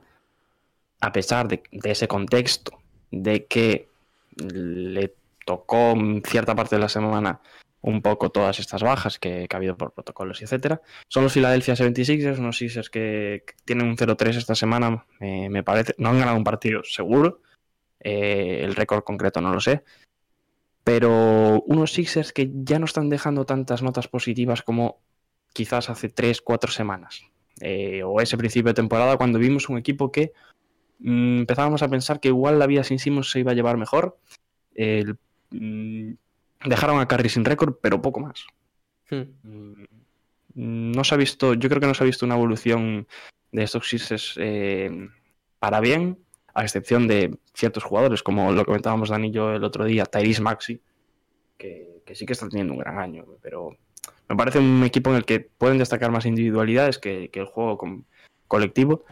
[1.01, 2.79] a pesar de, de ese contexto,
[3.11, 3.89] de que
[4.37, 5.15] le
[5.47, 5.95] tocó
[6.27, 7.41] cierta parte de la semana
[7.81, 10.83] un poco todas estas bajas que, ha habido por protocolos y etcétera.
[11.09, 15.95] Son los Philadelphia 76ers, unos Sixers que, tienen un 0-3 esta semana, me parece.
[15.97, 17.43] No han ganado un partido seguro,
[18.01, 19.85] eh, el récord concreto no lo sé.
[20.83, 25.01] Pero unos Sixers que ya no están dejando tantas notas positivas como
[25.53, 27.23] quizás hace 3, 4 semanas.
[27.61, 30.33] Eh, o ese principio de temporada cuando vimos un equipo que
[30.99, 34.19] mm, empezábamos a pensar que igual la vida sin Simmons se iba a llevar mejor.
[35.51, 36.13] Mm,
[36.67, 38.47] dejaron a Curry sin récord, pero poco más.
[39.11, 39.23] Hmm.
[39.43, 43.07] Mm, No se ha visto, yo creo que no se ha visto una evolución
[43.53, 45.09] de estos Sixers eh,
[45.59, 46.19] para bien,
[46.55, 50.41] a excepción de ciertos jugadores, como lo comentábamos Dani y yo el otro día, Tyrese
[50.41, 50.81] Maxi,
[51.59, 53.77] que, que sí que está teniendo un gran año, pero
[54.29, 57.77] me parece un equipo en el que pueden destacar más individualidades que, que el juego
[57.79, 58.07] con-
[58.49, 59.05] colectivo.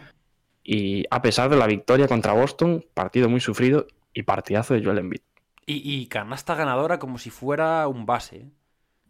[0.63, 4.99] Y a pesar de la victoria contra Boston, partido muy sufrido y partidazo de Joel
[4.99, 5.21] Embiid.
[5.67, 8.37] Y, y canasta ganadora como si fuera un base.
[8.37, 8.51] ¿eh?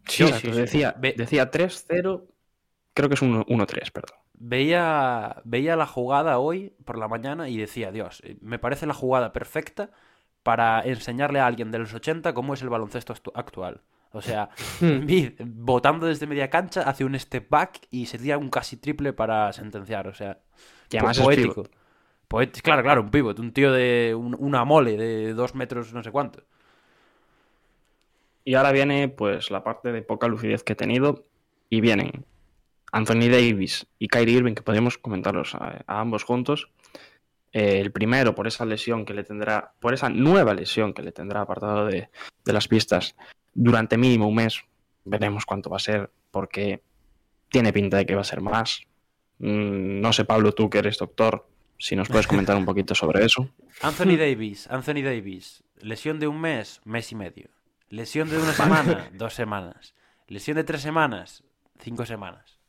[0.07, 2.23] Sí, Yo- decía, decía 3-0,
[2.93, 4.17] creo que es un 1-3, perdón.
[4.37, 8.93] Veía, veía la jugada hoy por la mañana y decía, Dios, eh, me parece la
[8.93, 9.91] jugada perfecta
[10.43, 13.81] para enseñarle a alguien de los 80 cómo es el baloncesto actu- actual.
[14.11, 14.49] O sea,
[14.81, 19.11] Embiid botando desde media cancha, hace un step back y se tira un casi triple
[19.13, 20.07] para sentenciar.
[20.07, 20.39] O sea,
[20.91, 21.37] Y además po- es
[22.27, 26.03] Poet- claro, claro, un pivot, un tío de un- una mole de dos metros no
[26.03, 26.43] sé cuánto.
[28.43, 31.25] Y ahora viene pues la parte de poca lucidez que he tenido
[31.69, 32.25] y vienen
[32.91, 36.69] Anthony Davis y Kyrie Irving, que podemos comentarlos a, a ambos juntos.
[37.53, 41.11] Eh, el primero por esa lesión que le tendrá, por esa nueva lesión que le
[41.11, 42.09] tendrá apartado de,
[42.43, 43.15] de las pistas
[43.53, 44.61] durante mínimo un mes.
[45.05, 46.81] Veremos cuánto va a ser, porque
[47.49, 48.81] tiene pinta de que va a ser más.
[49.39, 51.47] Mm, no sé, Pablo, tú que eres doctor,
[51.77, 53.49] si nos puedes comentar un poquito sobre eso.
[53.81, 57.49] Anthony Davis, Anthony Davis, lesión de un mes, mes y medio.
[57.89, 59.93] Lesión de una semana, dos semanas.
[60.27, 61.43] Lesión de tres semanas,
[61.79, 62.59] cinco semanas.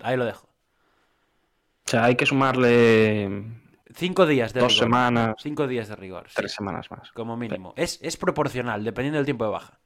[0.00, 0.48] Ahí lo dejo.
[1.86, 3.44] O sea, hay que sumarle
[3.94, 4.84] Cinco días de dos rigor.
[4.86, 6.24] semanas, Cinco días de rigor.
[6.28, 7.12] sí, tres semanas más.
[7.12, 7.74] como mínimo.
[7.76, 9.80] Es, es proporcional, dependiendo del tiempo de baja.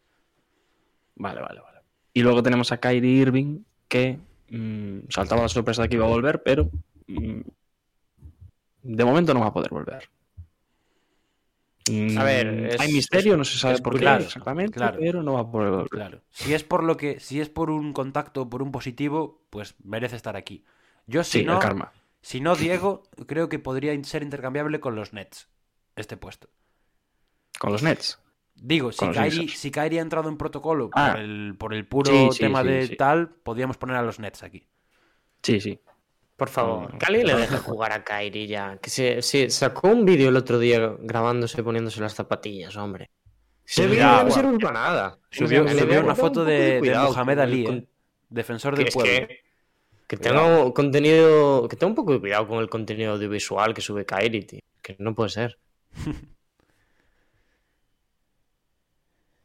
[1.16, 1.80] Vale, vale, vale.
[2.12, 4.18] Y luego tenemos a Kyrie Irving, que
[4.50, 6.70] mm, saltaba la sorpresa de que iba a volver, pero
[7.08, 7.40] mm,
[8.86, 10.08] de momento no va a poder volver.
[11.88, 14.98] Mm, A ver, es- hay misterio, no se sabe por qué exactamente, claro.
[15.00, 15.88] pero no va a poder volver.
[15.88, 16.22] Claro.
[16.32, 20.16] Si es por lo que, si es por un contacto por un positivo, pues merece
[20.16, 20.64] estar aquí.
[21.06, 21.92] Yo si Sí, no, el karma.
[22.22, 25.48] si no Diego, creo que podría ser intercambiable con los Nets
[25.94, 26.48] este puesto.
[27.60, 28.18] Con los Nets.
[28.56, 29.58] Digo, si Sixers.
[29.60, 31.12] si ha entrado en protocolo Ah.
[31.12, 34.42] por, el, por el puro Sí, sí, tema de tal, podríamos poner a los Nets
[34.42, 34.66] aquí.
[35.42, 35.78] Sí, sí.
[36.36, 37.58] Por favor, Mm, que alguien le no.
[37.58, 38.76] jugar a Kyrie ya.
[38.78, 43.10] Que se, se sacó un vídeo el otro día grabándose poniéndose las zapatillas, hombre.
[43.76, 45.18] Vídeo ya, no sirve para nada.
[45.30, 47.88] Subió, O sea, subió le una foto un de, de cuidado Mohamed Ali, con- ¿eh?
[48.28, 49.26] defensor del pueblo.
[49.28, 49.40] que,
[50.06, 54.04] que tenga contenido, que tenga un poco de cuidado con el contenido audiovisual que sube
[54.04, 54.60] Kyrie, tío.
[54.82, 55.58] Que no puede ser.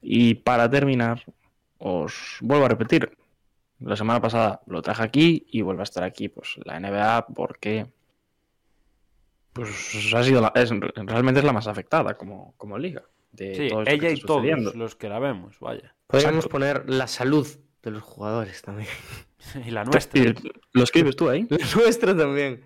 [0.02, 1.24] Y para terminar,
[1.78, 3.16] os vuelvo a repetir.
[3.84, 7.88] La semana pasada lo traje aquí y vuelve a estar aquí, pues la NBA, porque
[9.54, 13.04] pues ha sido la- es- realmente es la más afectada como, como liga.
[13.32, 14.72] De Sí, todo ella y sucediendo.
[14.72, 15.96] todos los que la vemos, vaya.
[16.08, 16.50] Podríamos Exacto.
[16.52, 17.48] poner la salud
[17.82, 18.90] de los jugadores también.
[19.66, 20.22] Y la nuestra.
[20.22, 20.36] Y
[20.74, 21.48] Lo escribes tú ahí.
[21.50, 22.64] La nuestra también.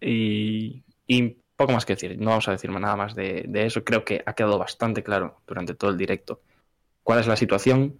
[0.00, 2.16] Y, y poco más que decir.
[2.18, 3.82] No vamos a decir nada más de, de eso.
[3.82, 6.40] Creo que ha quedado bastante claro durante todo el directo
[7.02, 7.98] cuál es la situación.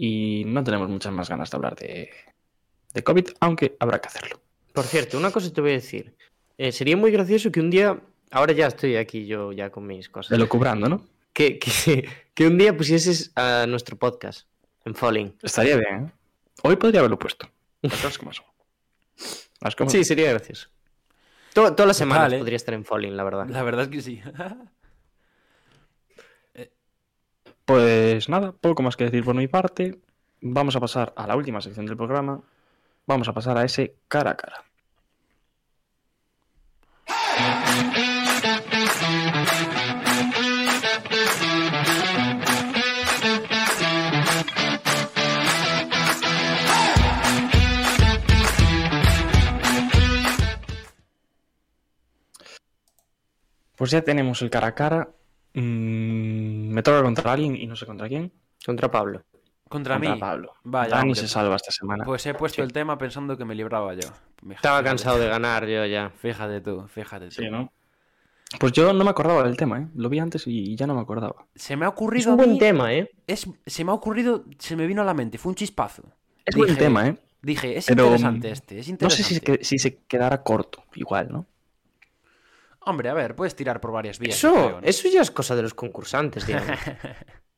[0.00, 2.08] Y no tenemos muchas más ganas de hablar de,
[2.94, 4.40] de COVID, aunque habrá que hacerlo.
[4.72, 6.14] Por cierto, una cosa te voy a decir.
[6.56, 7.98] Eh, sería muy gracioso que un día.
[8.30, 10.30] Ahora ya estoy aquí yo ya con mis cosas.
[10.30, 11.04] De lo cobrando, ¿no?
[11.32, 14.46] Que, que, que un día pusieses a nuestro podcast
[14.84, 15.34] en Falling.
[15.42, 16.12] Estaría bien, ¿eh?
[16.62, 17.48] Hoy podría haberlo puesto.
[17.82, 18.44] Las como son.
[19.60, 20.68] Las cosas- Sí, sería gracioso.
[21.54, 23.48] To- todas las semanas podría estar en Falling, la verdad.
[23.48, 24.20] La verdad es que sí.
[27.68, 30.00] Pues nada, poco más que decir por mi parte.
[30.40, 32.40] Vamos a pasar a la última sección del programa.
[33.06, 34.64] Vamos a pasar a ese cara a cara.
[53.76, 55.17] Pues ya tenemos el cara a cara.
[55.60, 58.32] Mm, me toca contra alguien y no sé contra quién.
[58.64, 59.22] Contra Pablo.
[59.68, 60.18] Contra, Contra mí.
[60.20, 60.54] Pablo.
[60.64, 61.20] Vaya, Dani hombre.
[61.20, 62.04] se salva esta semana.
[62.04, 64.08] Pues he puesto el tema pensando que me libraba yo.
[64.40, 66.10] Fíjate- Estaba cansado de ganar yo ya.
[66.10, 67.34] Fíjate tú, fíjate tú.
[67.42, 67.70] Sí, ¿no?
[68.58, 69.86] Pues yo no me acordaba del tema, ¿eh?
[69.94, 71.44] Lo vi antes y ya no me acordaba.
[71.54, 73.10] Se me ha Es ocurrido un a mí- buen tema, ¿eh?
[73.26, 76.02] es- se me ha ocurrido, se me vino a la mente, fue un chispazo.
[76.46, 77.18] Es buen Dije- tema, ¿eh?
[77.42, 81.46] Dije, es Pero, interesante este, es No sé si si se quedara corto, igual, ¿no?
[82.80, 84.36] Hombre, a ver, puedes tirar por varias vías.
[84.36, 84.86] Eso, creo, ¿no?
[84.86, 86.78] eso ya es cosa de los concursantes, digamos.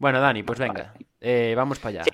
[0.00, 2.04] Bueno, Dani, pues venga, eh, vamos para allá.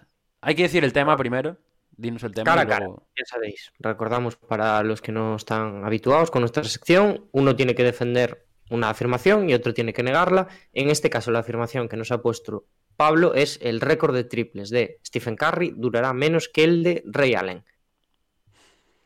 [0.40, 1.56] Hay que decir el tema primero.
[1.96, 2.44] Dinos el tema.
[2.44, 3.72] Cara y a cara, ya sabéis.
[3.78, 8.90] Recordamos para los que no están habituados con nuestra sección, uno tiene que defender una
[8.90, 10.48] afirmación y otro tiene que negarla.
[10.72, 14.70] En este caso, la afirmación que nos ha puesto Pablo es el récord de triples
[14.70, 17.64] de Stephen Curry durará menos que el de Ray Allen.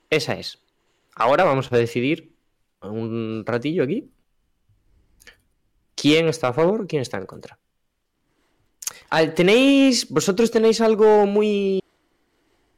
[0.08, 0.62] Esa es.
[1.14, 2.29] Ahora vamos a decidir
[2.82, 4.10] un ratillo aquí
[6.00, 7.58] quién está a favor, quién está en contra.
[9.34, 11.82] ¿Tenéis, vosotros tenéis algo muy,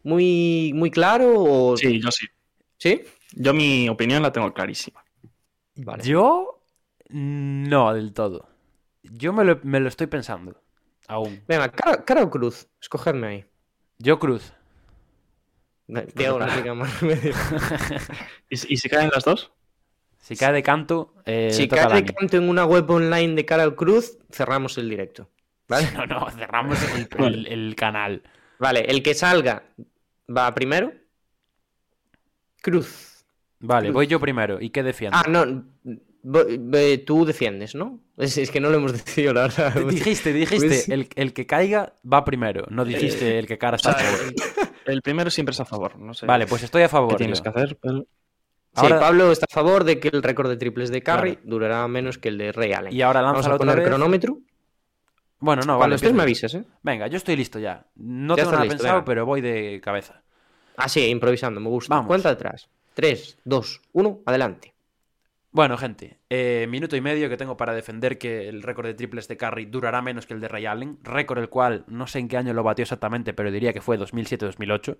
[0.02, 2.26] muy, muy claro o Sí, yo sí.
[2.78, 3.02] sí?
[3.34, 5.04] Yo mi opinión la tengo clarísima.
[5.76, 6.02] Vale.
[6.04, 6.62] Yo
[7.08, 8.48] no del todo.
[9.02, 10.60] Yo me lo, me lo estoy pensando.
[11.06, 11.42] Aún.
[11.46, 13.44] Venga, cara, cara o cruz, escogedme ahí.
[13.98, 14.52] Yo cruz.
[15.86, 16.04] Más
[17.00, 17.34] remedio.
[18.48, 19.52] ¿Y, y si caen las dos?
[20.22, 23.44] Si cae de canto, eh, Si toca cae de canto en una web online de
[23.44, 25.28] cara o cruz, cerramos el directo.
[25.68, 25.88] ¿Vale?
[25.94, 28.22] No, no, cerramos el, el- el canal.
[28.58, 29.64] Vale, el que salga
[30.34, 30.92] va primero.
[32.62, 33.24] Cruz.
[33.60, 34.60] Vale, voy yo primero.
[34.60, 35.16] ¿Y qué defiendo?
[35.18, 35.64] Ah, no.
[37.04, 38.00] Tú defiendes, ¿no?
[38.16, 39.74] Es, es que no lo hemos decidido, la verdad.
[39.74, 42.64] Te dijiste, dijiste, Pues- el, el que caiga va primero.
[42.70, 44.32] No dijiste el que cara O está sea, a favor.
[44.86, 45.98] el, el primero siempre es a favor.
[45.98, 47.10] No sé Vale, pues estoy a favor.
[47.12, 47.42] qué tienes yo.
[47.42, 47.78] que hacer.
[47.80, 48.06] pero-
[48.74, 51.40] Sí, Pablo está a favor de que el récord de triples de Curry Claro.
[51.50, 52.92] durará menos que el de Ray Allen.
[52.94, 53.86] Y ahora Vamos a poner vez.
[53.88, 54.38] cronómetro.
[55.40, 55.94] Bueno, no, Cuando vale.
[55.96, 56.64] estés me avisas, ¿eh?
[56.82, 57.84] Venga, yo estoy listo ya.
[57.96, 59.04] No Ya tengo nada listo, pensado, venga.
[59.04, 60.22] pero voy de cabeza.
[60.76, 61.94] Ah, sí, improvisando, me gusta.
[61.94, 62.06] Vamos.
[62.08, 62.68] Cuenta atrás.
[62.94, 64.72] 3, 2, 1, adelante.
[65.50, 69.28] Bueno, gente, eh, minuto y medio que tengo para defender que el récord de triples
[69.28, 70.98] de Curry durará menos que el de Ray Allen.
[71.02, 73.98] Récord el cual no sé en qué año lo batió exactamente, pero diría que fue
[73.98, 74.96] 2007-2008.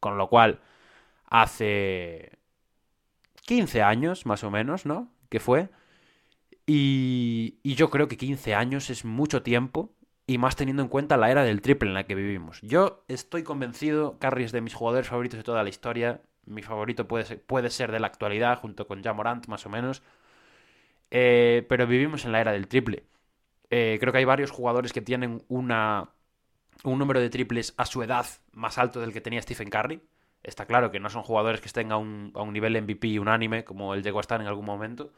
[0.00, 0.58] Con lo cual,
[1.26, 2.32] hace
[3.42, 5.12] 15 años más o menos, ¿no?
[5.28, 5.70] Que fue.
[6.66, 9.92] Y, y yo creo que 15 años es mucho tiempo.
[10.26, 12.60] Y más teniendo en cuenta la era del triple en la que vivimos.
[12.62, 16.22] Yo estoy convencido, Curry es de mis jugadores favoritos de toda la historia.
[16.46, 19.68] Mi favorito puede ser, puede ser de la actualidad, junto con Ja Morant, más o
[19.68, 20.02] menos.
[21.10, 23.04] Eh, pero vivimos en la era del triple.
[23.70, 26.10] Eh, creo que hay varios jugadores que tienen una,
[26.84, 30.02] un número de triples a su edad más alto del que tenía Stephen Curry.
[30.42, 33.64] Está claro que no son jugadores que estén a un, a un nivel MVP unánime,
[33.64, 35.12] como él llegó a estar en algún momento.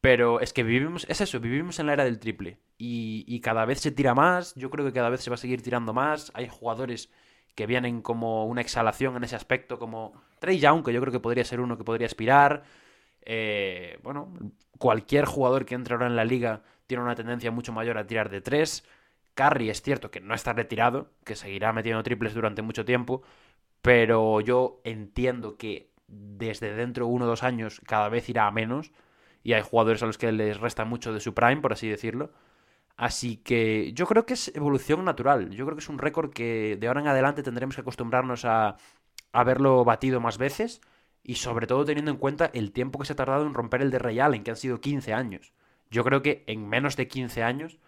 [0.00, 2.58] Pero es que vivimos, es eso, vivimos en la era del triple.
[2.78, 5.38] Y, y cada vez se tira más, yo creo que cada vez se va a
[5.38, 6.32] seguir tirando más.
[6.34, 7.10] Hay jugadores
[7.54, 11.20] que vienen como una exhalación en ese aspecto, como Trey Young, que yo creo que
[11.20, 12.64] podría ser uno que podría aspirar.
[13.24, 14.32] Eh, bueno,
[14.78, 18.30] cualquier jugador que entre ahora en la liga tiene una tendencia mucho mayor a tirar
[18.30, 18.84] de tres.
[19.34, 23.22] Curry es cierto que no está retirado, que seguirá metiendo triples durante mucho tiempo,
[23.82, 28.50] pero yo entiendo que desde dentro de uno o dos años cada vez irá a
[28.50, 28.92] menos
[29.42, 32.30] y hay jugadores a los que les resta mucho de su prime, por así decirlo.
[32.96, 35.50] Así que yo creo que es evolución natural.
[35.50, 38.76] Yo creo que es un récord que de ahora en adelante tendremos que acostumbrarnos a,
[39.44, 40.80] verlo batido más veces
[41.24, 43.90] y sobre todo teniendo en cuenta el tiempo que se ha tardado en romper el
[43.90, 45.52] de Ray Allen, que han sido 15 años.
[45.90, 47.78] Yo creo que en menos de 15 años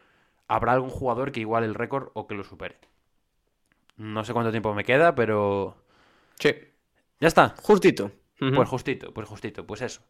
[0.48, 2.78] habrá algún jugador que iguale el récord o que lo supere.
[3.96, 5.83] No sé cuánto tiempo me queda, pero...
[6.38, 6.50] Sí.
[7.20, 7.54] Ya está.
[7.62, 8.12] Justito.
[8.38, 10.02] Pues justito, pues justito, pues eso.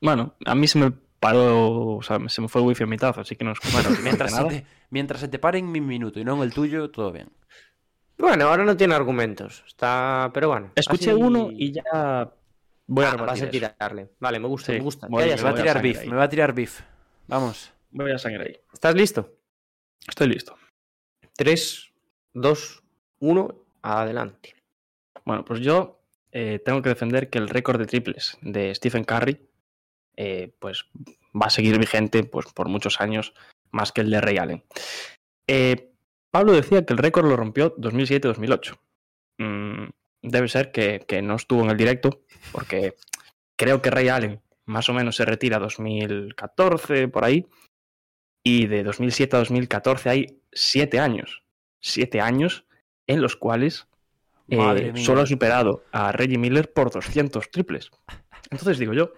[0.00, 0.90] Bueno, a mí se me
[1.20, 3.90] paró, o sea, se me fue el wifi a mitad, así que no escuché Bueno,
[4.02, 6.90] mientras se, te, mientras se te pare en mi minuto y no en el tuyo,
[6.90, 7.30] todo bien.
[8.18, 9.62] Bueno, ahora no tiene argumentos.
[9.66, 10.30] Está.
[10.34, 10.72] Pero bueno.
[10.74, 11.82] Escuché así- uno y ya
[12.86, 13.50] voy a Ah, vas a eso.
[13.50, 14.10] tirarle.
[14.18, 15.06] Vale, me gusta, Sí, me gusta.
[15.08, 16.08] voy- Ya, ya Me me va a tirar beef, ahí.
[16.08, 16.80] me va a tirar beef.
[17.28, 17.72] Vamos.
[17.90, 18.56] Voy a sangre ahí.
[18.72, 19.32] ¿Estás listo?
[20.08, 20.56] Estoy listo.
[21.36, 21.92] 3,
[22.32, 22.82] 2,
[23.20, 24.54] 1, adelante.
[25.24, 26.02] Bueno, pues yo
[26.32, 29.48] eh, tengo que defender que el récord de triples de Stephen Curry
[30.16, 30.86] eh, pues
[31.34, 33.34] va a seguir vigente pues, por muchos años
[33.70, 34.64] más que el de Ray Allen.
[35.46, 35.92] Eh,
[36.30, 38.78] Pablo decía que el récord lo rompió 2007-2008.
[39.38, 39.88] Mm,
[40.22, 42.22] debe ser que, que no estuvo en el directo
[42.52, 42.94] porque
[43.56, 47.46] creo que Ray Allen más o menos se retira 2014 por ahí
[48.44, 51.42] y de 2007 a 2014 hay siete años.
[51.80, 52.66] Siete años
[53.06, 53.86] en los cuales
[54.48, 54.56] eh,
[55.04, 57.90] solo ha superado a Reggie Miller por 200 triples.
[58.50, 59.12] Entonces digo yo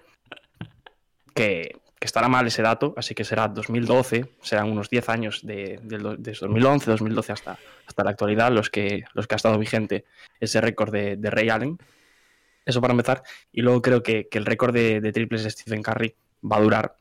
[1.35, 5.79] que, que estará mal ese dato, así que será 2012, serán unos 10 años de,
[5.83, 10.05] do- desde 2011, 2012 hasta, hasta la actualidad los que, los que ha estado vigente
[10.41, 11.79] ese récord de, de Ray Allen.
[12.65, 13.23] Eso para empezar.
[13.53, 16.15] Y luego creo que, que el récord de, de triples de Stephen Curry
[16.51, 16.97] va a durar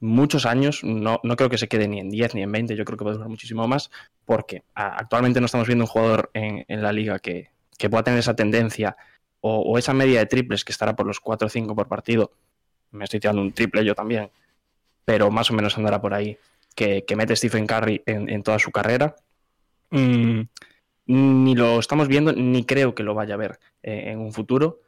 [0.00, 0.82] muchos años.
[0.82, 2.74] No, no creo que se quede ni en 10 ni en 20.
[2.74, 3.90] Yo creo que a durar muchísimo más.
[4.24, 8.18] Porque actualmente no estamos viendo un jugador en, en la liga que, que pueda tener
[8.18, 8.96] esa tendencia
[9.40, 12.32] o, esa media de triples que estará por los 4 o 5 por partido.
[12.90, 14.30] Me estoy tirando un triple yo también.
[15.04, 16.36] Pero más o menos andará por ahí.
[16.74, 19.16] Que, que mete Stephen Curry en, toda su carrera.
[19.90, 20.42] Mm,
[21.06, 24.80] ni lo estamos viendo, ni creo que lo vaya a ver eh, en un futuro.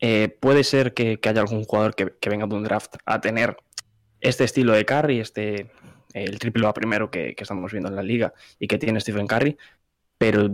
[0.00, 3.56] Eh, puede ser que, haya algún jugador que venga de un draft a tener
[4.20, 5.70] este estilo de Curry, este,
[6.14, 9.26] el triple A primero que, que estamos viendo en la liga y que tiene Stephen
[9.26, 9.56] Curry,
[10.18, 10.50] pero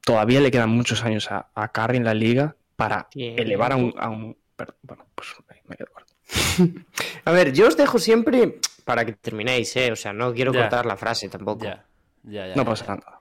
[0.00, 3.42] todavía le quedan muchos años a, a Curry en la liga para Tiempo.
[3.42, 3.94] elevar a un...
[3.98, 6.12] a un- perdón, bueno, pues ahí me quedo corto.
[7.24, 9.90] A ver, yo os dejo siempre para que terminéis, ¿eh?
[9.92, 10.60] O sea, no quiero Ya.
[10.60, 11.64] cortar la frase tampoco.
[11.64, 11.84] Ya,
[12.22, 12.54] ya, ya.
[12.54, 12.94] No ya, pasa ya.
[12.96, 13.20] nada.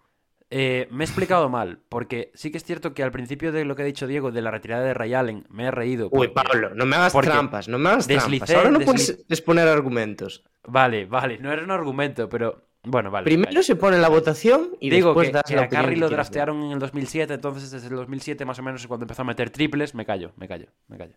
[0.56, 3.76] Eh, me he explicado mal, porque sí que es cierto que al principio de lo
[3.76, 6.10] que ha dicho Diego de la retirada de Ray Allen me he reído.
[6.12, 8.30] Uy, porque- Pablo, no me hagas trampas, no me hagas trampas.
[8.30, 10.44] deslicé- Ahora no puedes exponer argumentos.
[10.68, 13.26] Vale, vale, no era un argumento, pero bueno, vale.
[13.26, 13.64] Primero vale.
[13.64, 16.02] se pone la votación y Digo después que, das que la a opinión Curry que
[16.02, 19.24] lo draftearon en el 2007, entonces desde el 2007 más o menos es cuando empezó
[19.24, 21.16] a meter triples, me callo, me callo, me callo.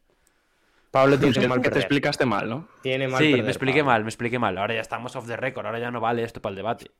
[0.90, 2.68] Pablo tiene mal que te explicaste mal, ¿no?
[2.80, 3.92] Tiene mal Sí, perder, me expliqué Pablo.
[3.92, 4.56] mal, me expliqué mal.
[4.56, 6.90] Ahora ya estamos off the record, ahora ya no vale esto para el debate.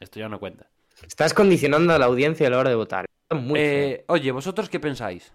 [0.00, 0.68] Esto ya no cuenta.
[1.06, 3.06] Estás condicionando a la audiencia a la hora de votar.
[3.30, 3.58] Muy.
[3.60, 5.32] Eh, oye, ¿vosotros qué pensáis?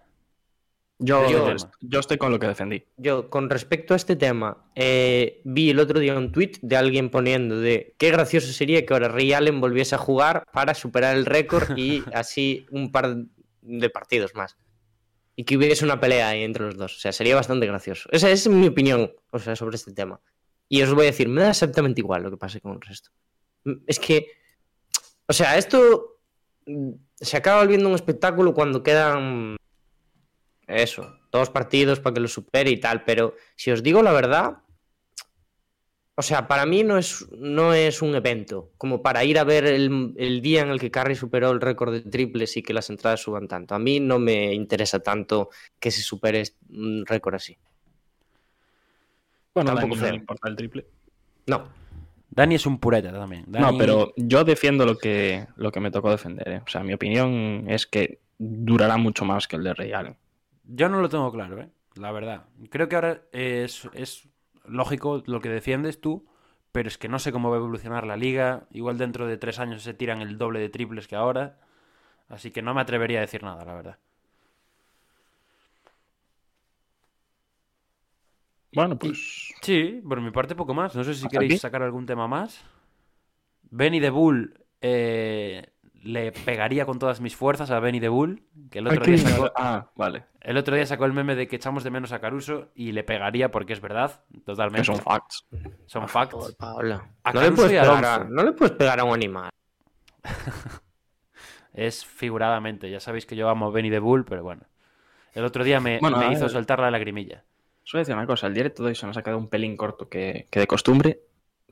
[1.00, 2.84] Yo, Yo- yo estoy con lo que defendí.
[2.98, 7.12] Yo, con respecto a este tema, eh, vi el otro día un tweet de alguien
[7.12, 11.26] poniendo de qué gracioso sería que ahora Ray Allen volviese a jugar para superar el
[11.28, 13.16] récord y así un par
[13.62, 14.58] de partidos más.
[15.36, 16.98] Y que hubiese una pelea ahí entre los dos.
[16.98, 18.10] O sea, sería bastante gracioso.
[18.12, 20.20] Esa, es mi opinión o sea, sobre este tema.
[20.68, 23.12] Y os voy a decir, me da exactamente igual lo que pase con el resto.
[23.86, 24.32] Es que,
[25.28, 26.20] o sea, esto
[26.66, 29.56] mm, se acaba volviendo un espectáculo cuando quedan
[30.68, 34.58] eso, dos partidos para que lo supere y tal, pero si os digo la verdad,
[36.16, 39.66] o sea, para mí no es, no es un evento, como para ir a ver
[39.66, 42.90] el, el día en el que Curry superó el récord de triples y que las
[42.90, 43.76] entradas suban tanto.
[43.76, 45.50] A mí no me interesa tanto
[45.80, 47.56] que se supere un récord así.
[49.54, 50.88] Bueno, Tampoco no le importa el triple.
[51.46, 51.68] No,
[52.38, 53.46] Dani es un pureta también.
[53.48, 56.48] No, pero yo defiendo lo que, lo que me tocó defender.
[56.48, 56.62] ¿eh?
[56.64, 60.16] O sea, mi opinión es que durará mucho más que el de Allen.
[60.64, 61.70] Yo no lo tengo claro, ¿eh?
[61.96, 62.46] La verdad.
[62.70, 64.30] Creo que ahora es, es
[64.66, 66.28] lógico lo que defiendes tú,
[66.72, 68.68] pero es que no sé cómo va a evolucionar la liga.
[68.70, 71.58] Igual dentro de tres años se tiran el doble de triples que ahora.
[72.30, 73.98] Así que no me atrevería a decir nada, la verdad.
[78.78, 79.52] Bueno, pues.
[79.64, 80.96] Sí, por mi parte poco más.
[80.96, 81.60] No sé si ¿Hasta queréis aquí?
[81.60, 82.64] sacar algún tema más.
[83.72, 85.72] Benny the Bull eh,
[86.04, 89.52] le pegaría con todas mis fuerzas a Benny the Bull, que el otro, día sacó,
[89.56, 90.26] Ah, vale.
[90.42, 93.04] el otro día sacó el meme de que echamos de menos a Caruso y le
[93.04, 94.82] pegaría porque es verdad, totalmente.
[94.92, 95.48] Que son facts.
[95.88, 96.36] Son facts.
[96.36, 97.02] por Pablo.
[97.24, 98.34] A No le, Caruso puedes y a pegar a, Alonso.
[98.36, 99.50] no le puedes pegar a un animal.
[101.74, 102.90] Es figuradamente.
[102.92, 104.64] Ya sabéis que yo amo a Benny the Bull, pero bueno.
[105.34, 107.44] El otro día me, Bueno, me a hizo soltar la lagrimilla.
[107.94, 110.10] A decir una cosa, el directo de hoy se nos ha quedado un pelín corto
[110.10, 111.20] que, que de costumbre.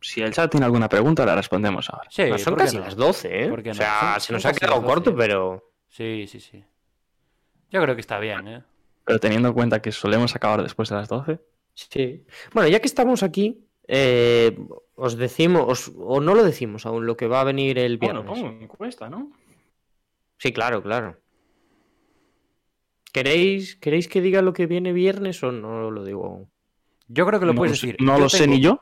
[0.01, 2.07] Si el chat tiene alguna pregunta, la respondemos ahora.
[2.11, 2.83] Sí, No, son ¿por qué casi no?
[2.83, 3.49] las 12, ¿eh?
[3.49, 4.93] ¿Por qué O sea, Son- se nos ha quedado las 12.
[4.93, 5.71] corto, pero...
[5.89, 6.63] Sí, sí, sí.
[7.71, 8.63] Yo creo que está bien, ¿eh?
[9.03, 11.39] Pero teniendo en cuenta que solemos acabar después de las 12,
[11.73, 12.25] Sí.
[12.53, 14.57] Bueno, ya que estamos aquí, eh,
[14.95, 18.21] os decimos, os- o no lo decimos aún, lo que va a venir el bueno,
[18.23, 18.41] viernes.
[18.43, 19.31] pongo encuesta, ¿no?
[20.37, 21.17] Sí, claro, claro.
[23.15, 26.51] ¿Queréis, ¿Queréis que diga lo que viene viernes o no lo digo aún?
[27.07, 27.95] Yo creo que lo no puedes decir.
[28.01, 28.81] No Yo lo sé ni yo.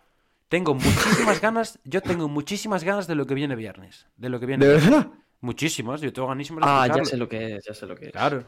[0.50, 4.08] Tengo muchísimas ganas, yo tengo muchísimas ganas de lo que viene viernes.
[4.18, 4.90] De lo que viene ¿De viernes.
[4.92, 5.12] verdad?
[5.42, 8.08] Muchísimas, yo tengo ganísimas de Ah, ya sé lo que es, ya sé lo que
[8.08, 8.12] es.
[8.12, 8.44] Claro.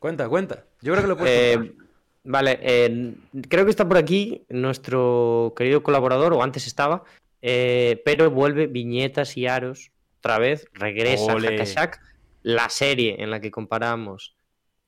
[0.00, 0.64] Cuenta, cuenta.
[0.82, 1.72] Yo creo que lo puedes Eh,
[2.24, 3.14] vale, eh,
[3.48, 7.04] creo que está por aquí nuestro querido colaborador, o antes estaba,
[7.40, 11.50] eh, pero vuelve Viñetas y Aros otra vez, regresa Ole.
[11.50, 12.00] Hackashack,
[12.42, 14.34] la serie en la que comparamos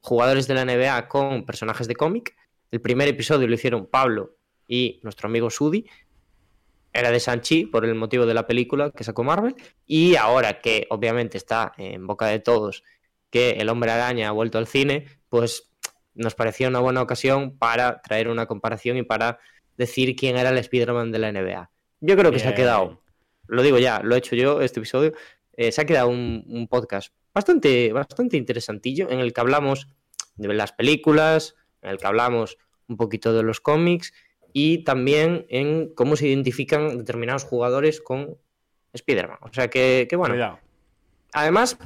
[0.07, 2.37] jugadores de la NBA con personajes de cómic.
[2.71, 4.37] El primer episodio lo hicieron Pablo
[4.69, 5.85] y nuestro amigo Sudi.
[6.93, 9.57] Era de Sanchi por el motivo de la película que sacó Marvel.
[9.85, 12.85] Y ahora que obviamente está en boca de todos
[13.31, 15.73] que el hombre araña ha vuelto al cine, pues
[16.15, 19.41] nos parecía una buena ocasión para traer una comparación y para
[19.77, 21.71] decir quién era el Spider-Man de la NBA.
[21.99, 23.03] Yo creo que se ha quedado,
[23.49, 25.15] lo digo ya, lo he hecho yo este episodio,
[25.55, 29.89] eh, se ha quedado un, un podcast bastante, bastante interesantillo en el que hablamos
[30.37, 32.59] de las películas, en el que hablamos
[32.89, 34.13] un poquito de los cómics
[34.53, 38.39] y también en cómo se identifican determinados jugadores con
[38.93, 39.39] Spider-Man.
[39.43, 40.59] O sea que, que bueno, Cuidado.
[41.33, 41.77] Además,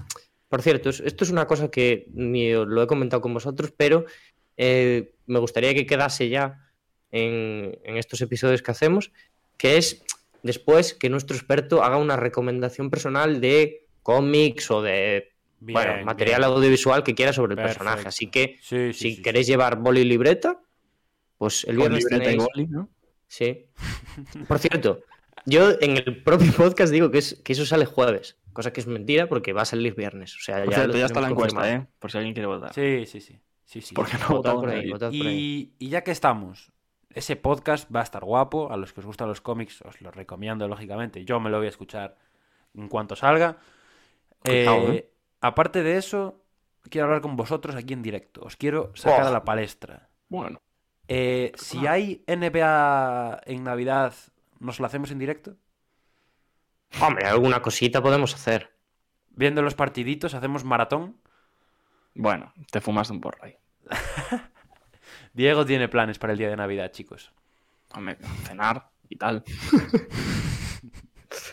[0.48, 3.72] por cierto, es- esto es una cosa que ni os lo he comentado con vosotros,
[3.76, 4.04] pero
[4.56, 6.68] eh, me gustaría que quedase ya
[7.10, 9.10] en, en estos episodios que hacemos,
[9.56, 10.04] que es
[10.42, 16.40] después que nuestro experto haga una recomendación personal de cómics o de Bien, bueno, material
[16.40, 16.52] bien.
[16.52, 17.84] audiovisual que quiera sobre el Perfecto.
[17.84, 18.08] personaje.
[18.08, 20.60] Así que Sí, sí, si sí, queréis llevar boli y libreta,
[21.38, 22.48] pues el viernes libreta y tenéis...
[22.52, 22.88] boli, ¿no?
[23.28, 23.66] Sí.
[24.48, 25.02] Por cierto,
[25.46, 28.86] yo en el propio podcast digo que, es, que eso sale jueves, cosa que es
[28.86, 30.34] mentira porque va a salir viernes.
[30.36, 31.84] O sea, Por ya, cierto, lo ya está la encuesta, confirmado.
[31.84, 31.88] ¿eh?
[31.98, 32.72] Por si alguien quiere votar.
[32.74, 33.38] Sí, sí, sí.
[33.64, 33.94] sí, sí.
[33.94, 34.92] Porque no Votad por ahí, nadie.
[34.92, 35.72] votad por ahí.
[35.78, 36.72] Y, y ya que estamos,
[37.10, 38.72] ese podcast va a estar guapo.
[38.72, 41.24] A los que os gustan los cómics, os lo recomiendo, lógicamente.
[41.24, 42.16] Yo me lo voy a escuchar
[42.74, 43.58] en cuanto salga.
[44.40, 45.10] Cuidado, Eh, ¿eh?
[45.40, 46.44] Aparte de eso,
[46.90, 48.42] quiero hablar con vosotros aquí en directo.
[48.42, 49.28] Os quiero sacar Oh.
[49.28, 50.10] a la palestra.
[50.28, 50.60] Bueno,
[51.08, 54.14] Eh, si hay NBA en Navidad,
[54.60, 55.56] ¿nos lo hacemos en directo?
[57.00, 58.76] Hombre, alguna cosita podemos hacer.
[59.30, 61.16] Viendo los partiditos, hacemos maratón.
[62.14, 63.56] bueno, te fumaste un porro ahí.
[65.32, 67.32] Diego tiene planes para el día de Navidad, chicos.
[67.94, 69.42] Hombre, cenar y tal.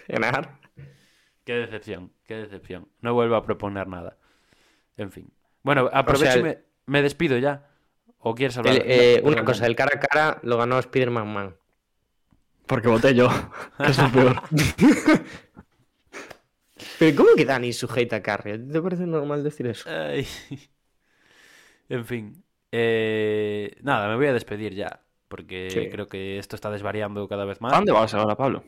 [0.07, 0.59] Cenar.
[1.47, 2.89] Qué decepción, qué decepción.
[2.99, 4.17] No vuelvo a proponer nada.
[4.97, 5.31] En fin.
[5.63, 6.57] Bueno, aprovecho sea, y me,
[6.87, 7.69] me despido ya.
[8.19, 8.75] ¿O quieres hablar?
[8.75, 11.55] El- eh, No, una cosa, el cara a cara lo ganó Spider-Man Man.
[12.65, 13.29] Porque voté yo.
[13.79, 14.41] es lo peor.
[16.99, 18.55] Pero ¿cómo que Dani sujeta a Carrie?
[18.55, 19.89] ¿A ti ¿Te parece normal decir eso?
[19.89, 20.27] Ay.
[21.89, 22.43] En fin.
[22.73, 24.99] Eh, nada, me voy a despedir ya.
[25.29, 25.87] Porque Sí.
[25.89, 27.71] creo que esto está desvariando cada vez más.
[27.71, 28.65] ¿A dónde vas ahora, Pablo?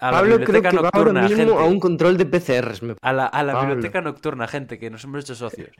[0.00, 1.62] A la creo biblioteca que va ahora nocturna, mismo gente.
[1.62, 2.82] a un control de PCRs.
[2.82, 3.68] me- A la, a la Pablo.
[3.74, 5.70] biblioteca nocturna, gente, que nos hemos hecho socios.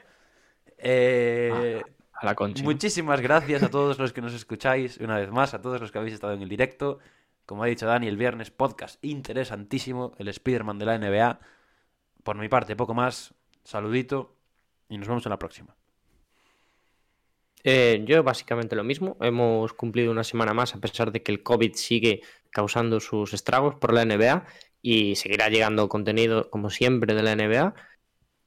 [0.78, 1.82] Eh,
[2.12, 2.62] A la concha.
[2.64, 5.98] muchísimas gracias a todos los que nos escucháis, una vez más, a todos los que
[5.98, 6.98] habéis estado en el directo.
[7.46, 11.38] Como ha dicho Dani, el viernes podcast interesantísimo, el Spider-Man de la NBA.
[12.22, 13.32] Por mi parte, poco más.
[13.64, 14.34] Saludito
[14.88, 15.74] y nos vemos en la próxima.
[17.64, 19.16] Eh, yo básicamente lo mismo.
[19.20, 23.74] Hemos cumplido una semana más a pesar de que el COVID sigue causando sus estragos
[23.76, 24.46] por la NBA
[24.82, 27.74] y seguirá llegando contenido como siempre de la NBA.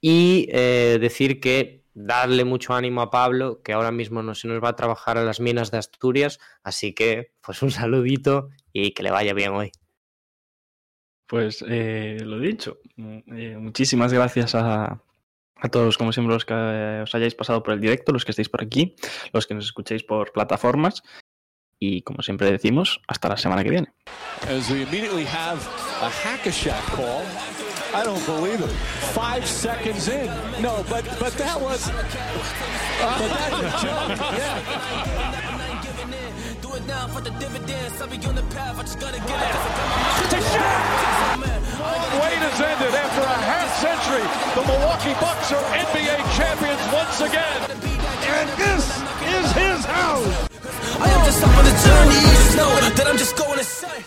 [0.00, 4.62] Y eh, decir que darle mucho ánimo a Pablo, que ahora mismo no se nos
[4.62, 6.40] va a trabajar a las minas de Asturias.
[6.62, 9.72] Así que, pues un saludito y que le vaya bien hoy.
[11.26, 12.78] Pues eh, lo dicho.
[12.96, 15.02] Eh, muchísimas gracias a,
[15.62, 16.54] a todos, como siempre, los que
[17.02, 18.96] os hayáis pasado por el directo, los que estéis por aquí,
[19.32, 21.02] los que nos escuchéis por plataformas.
[21.82, 23.88] Y como siempre decimos, hasta la semana que viene.
[24.48, 25.58] As we immediately have
[26.00, 27.24] a hack-a-shack call.
[27.92, 28.70] I don't believe it.
[29.12, 30.26] Five seconds in.
[30.62, 31.90] No, but but that was.
[31.90, 34.14] But that's a joke.
[34.38, 34.62] Yeah.
[36.62, 38.00] Do it now for the dividends.
[38.00, 38.78] I'll be on the path.
[38.78, 39.54] I just gotta get it.
[42.22, 44.22] Wait has ended after a half century.
[44.54, 47.60] The Milwaukee Bucks are NBA champions once again.
[48.38, 48.86] And this
[49.34, 50.51] is his house.
[51.02, 52.20] I am just up on the journey.
[52.36, 54.04] Just know that I'm just going to say.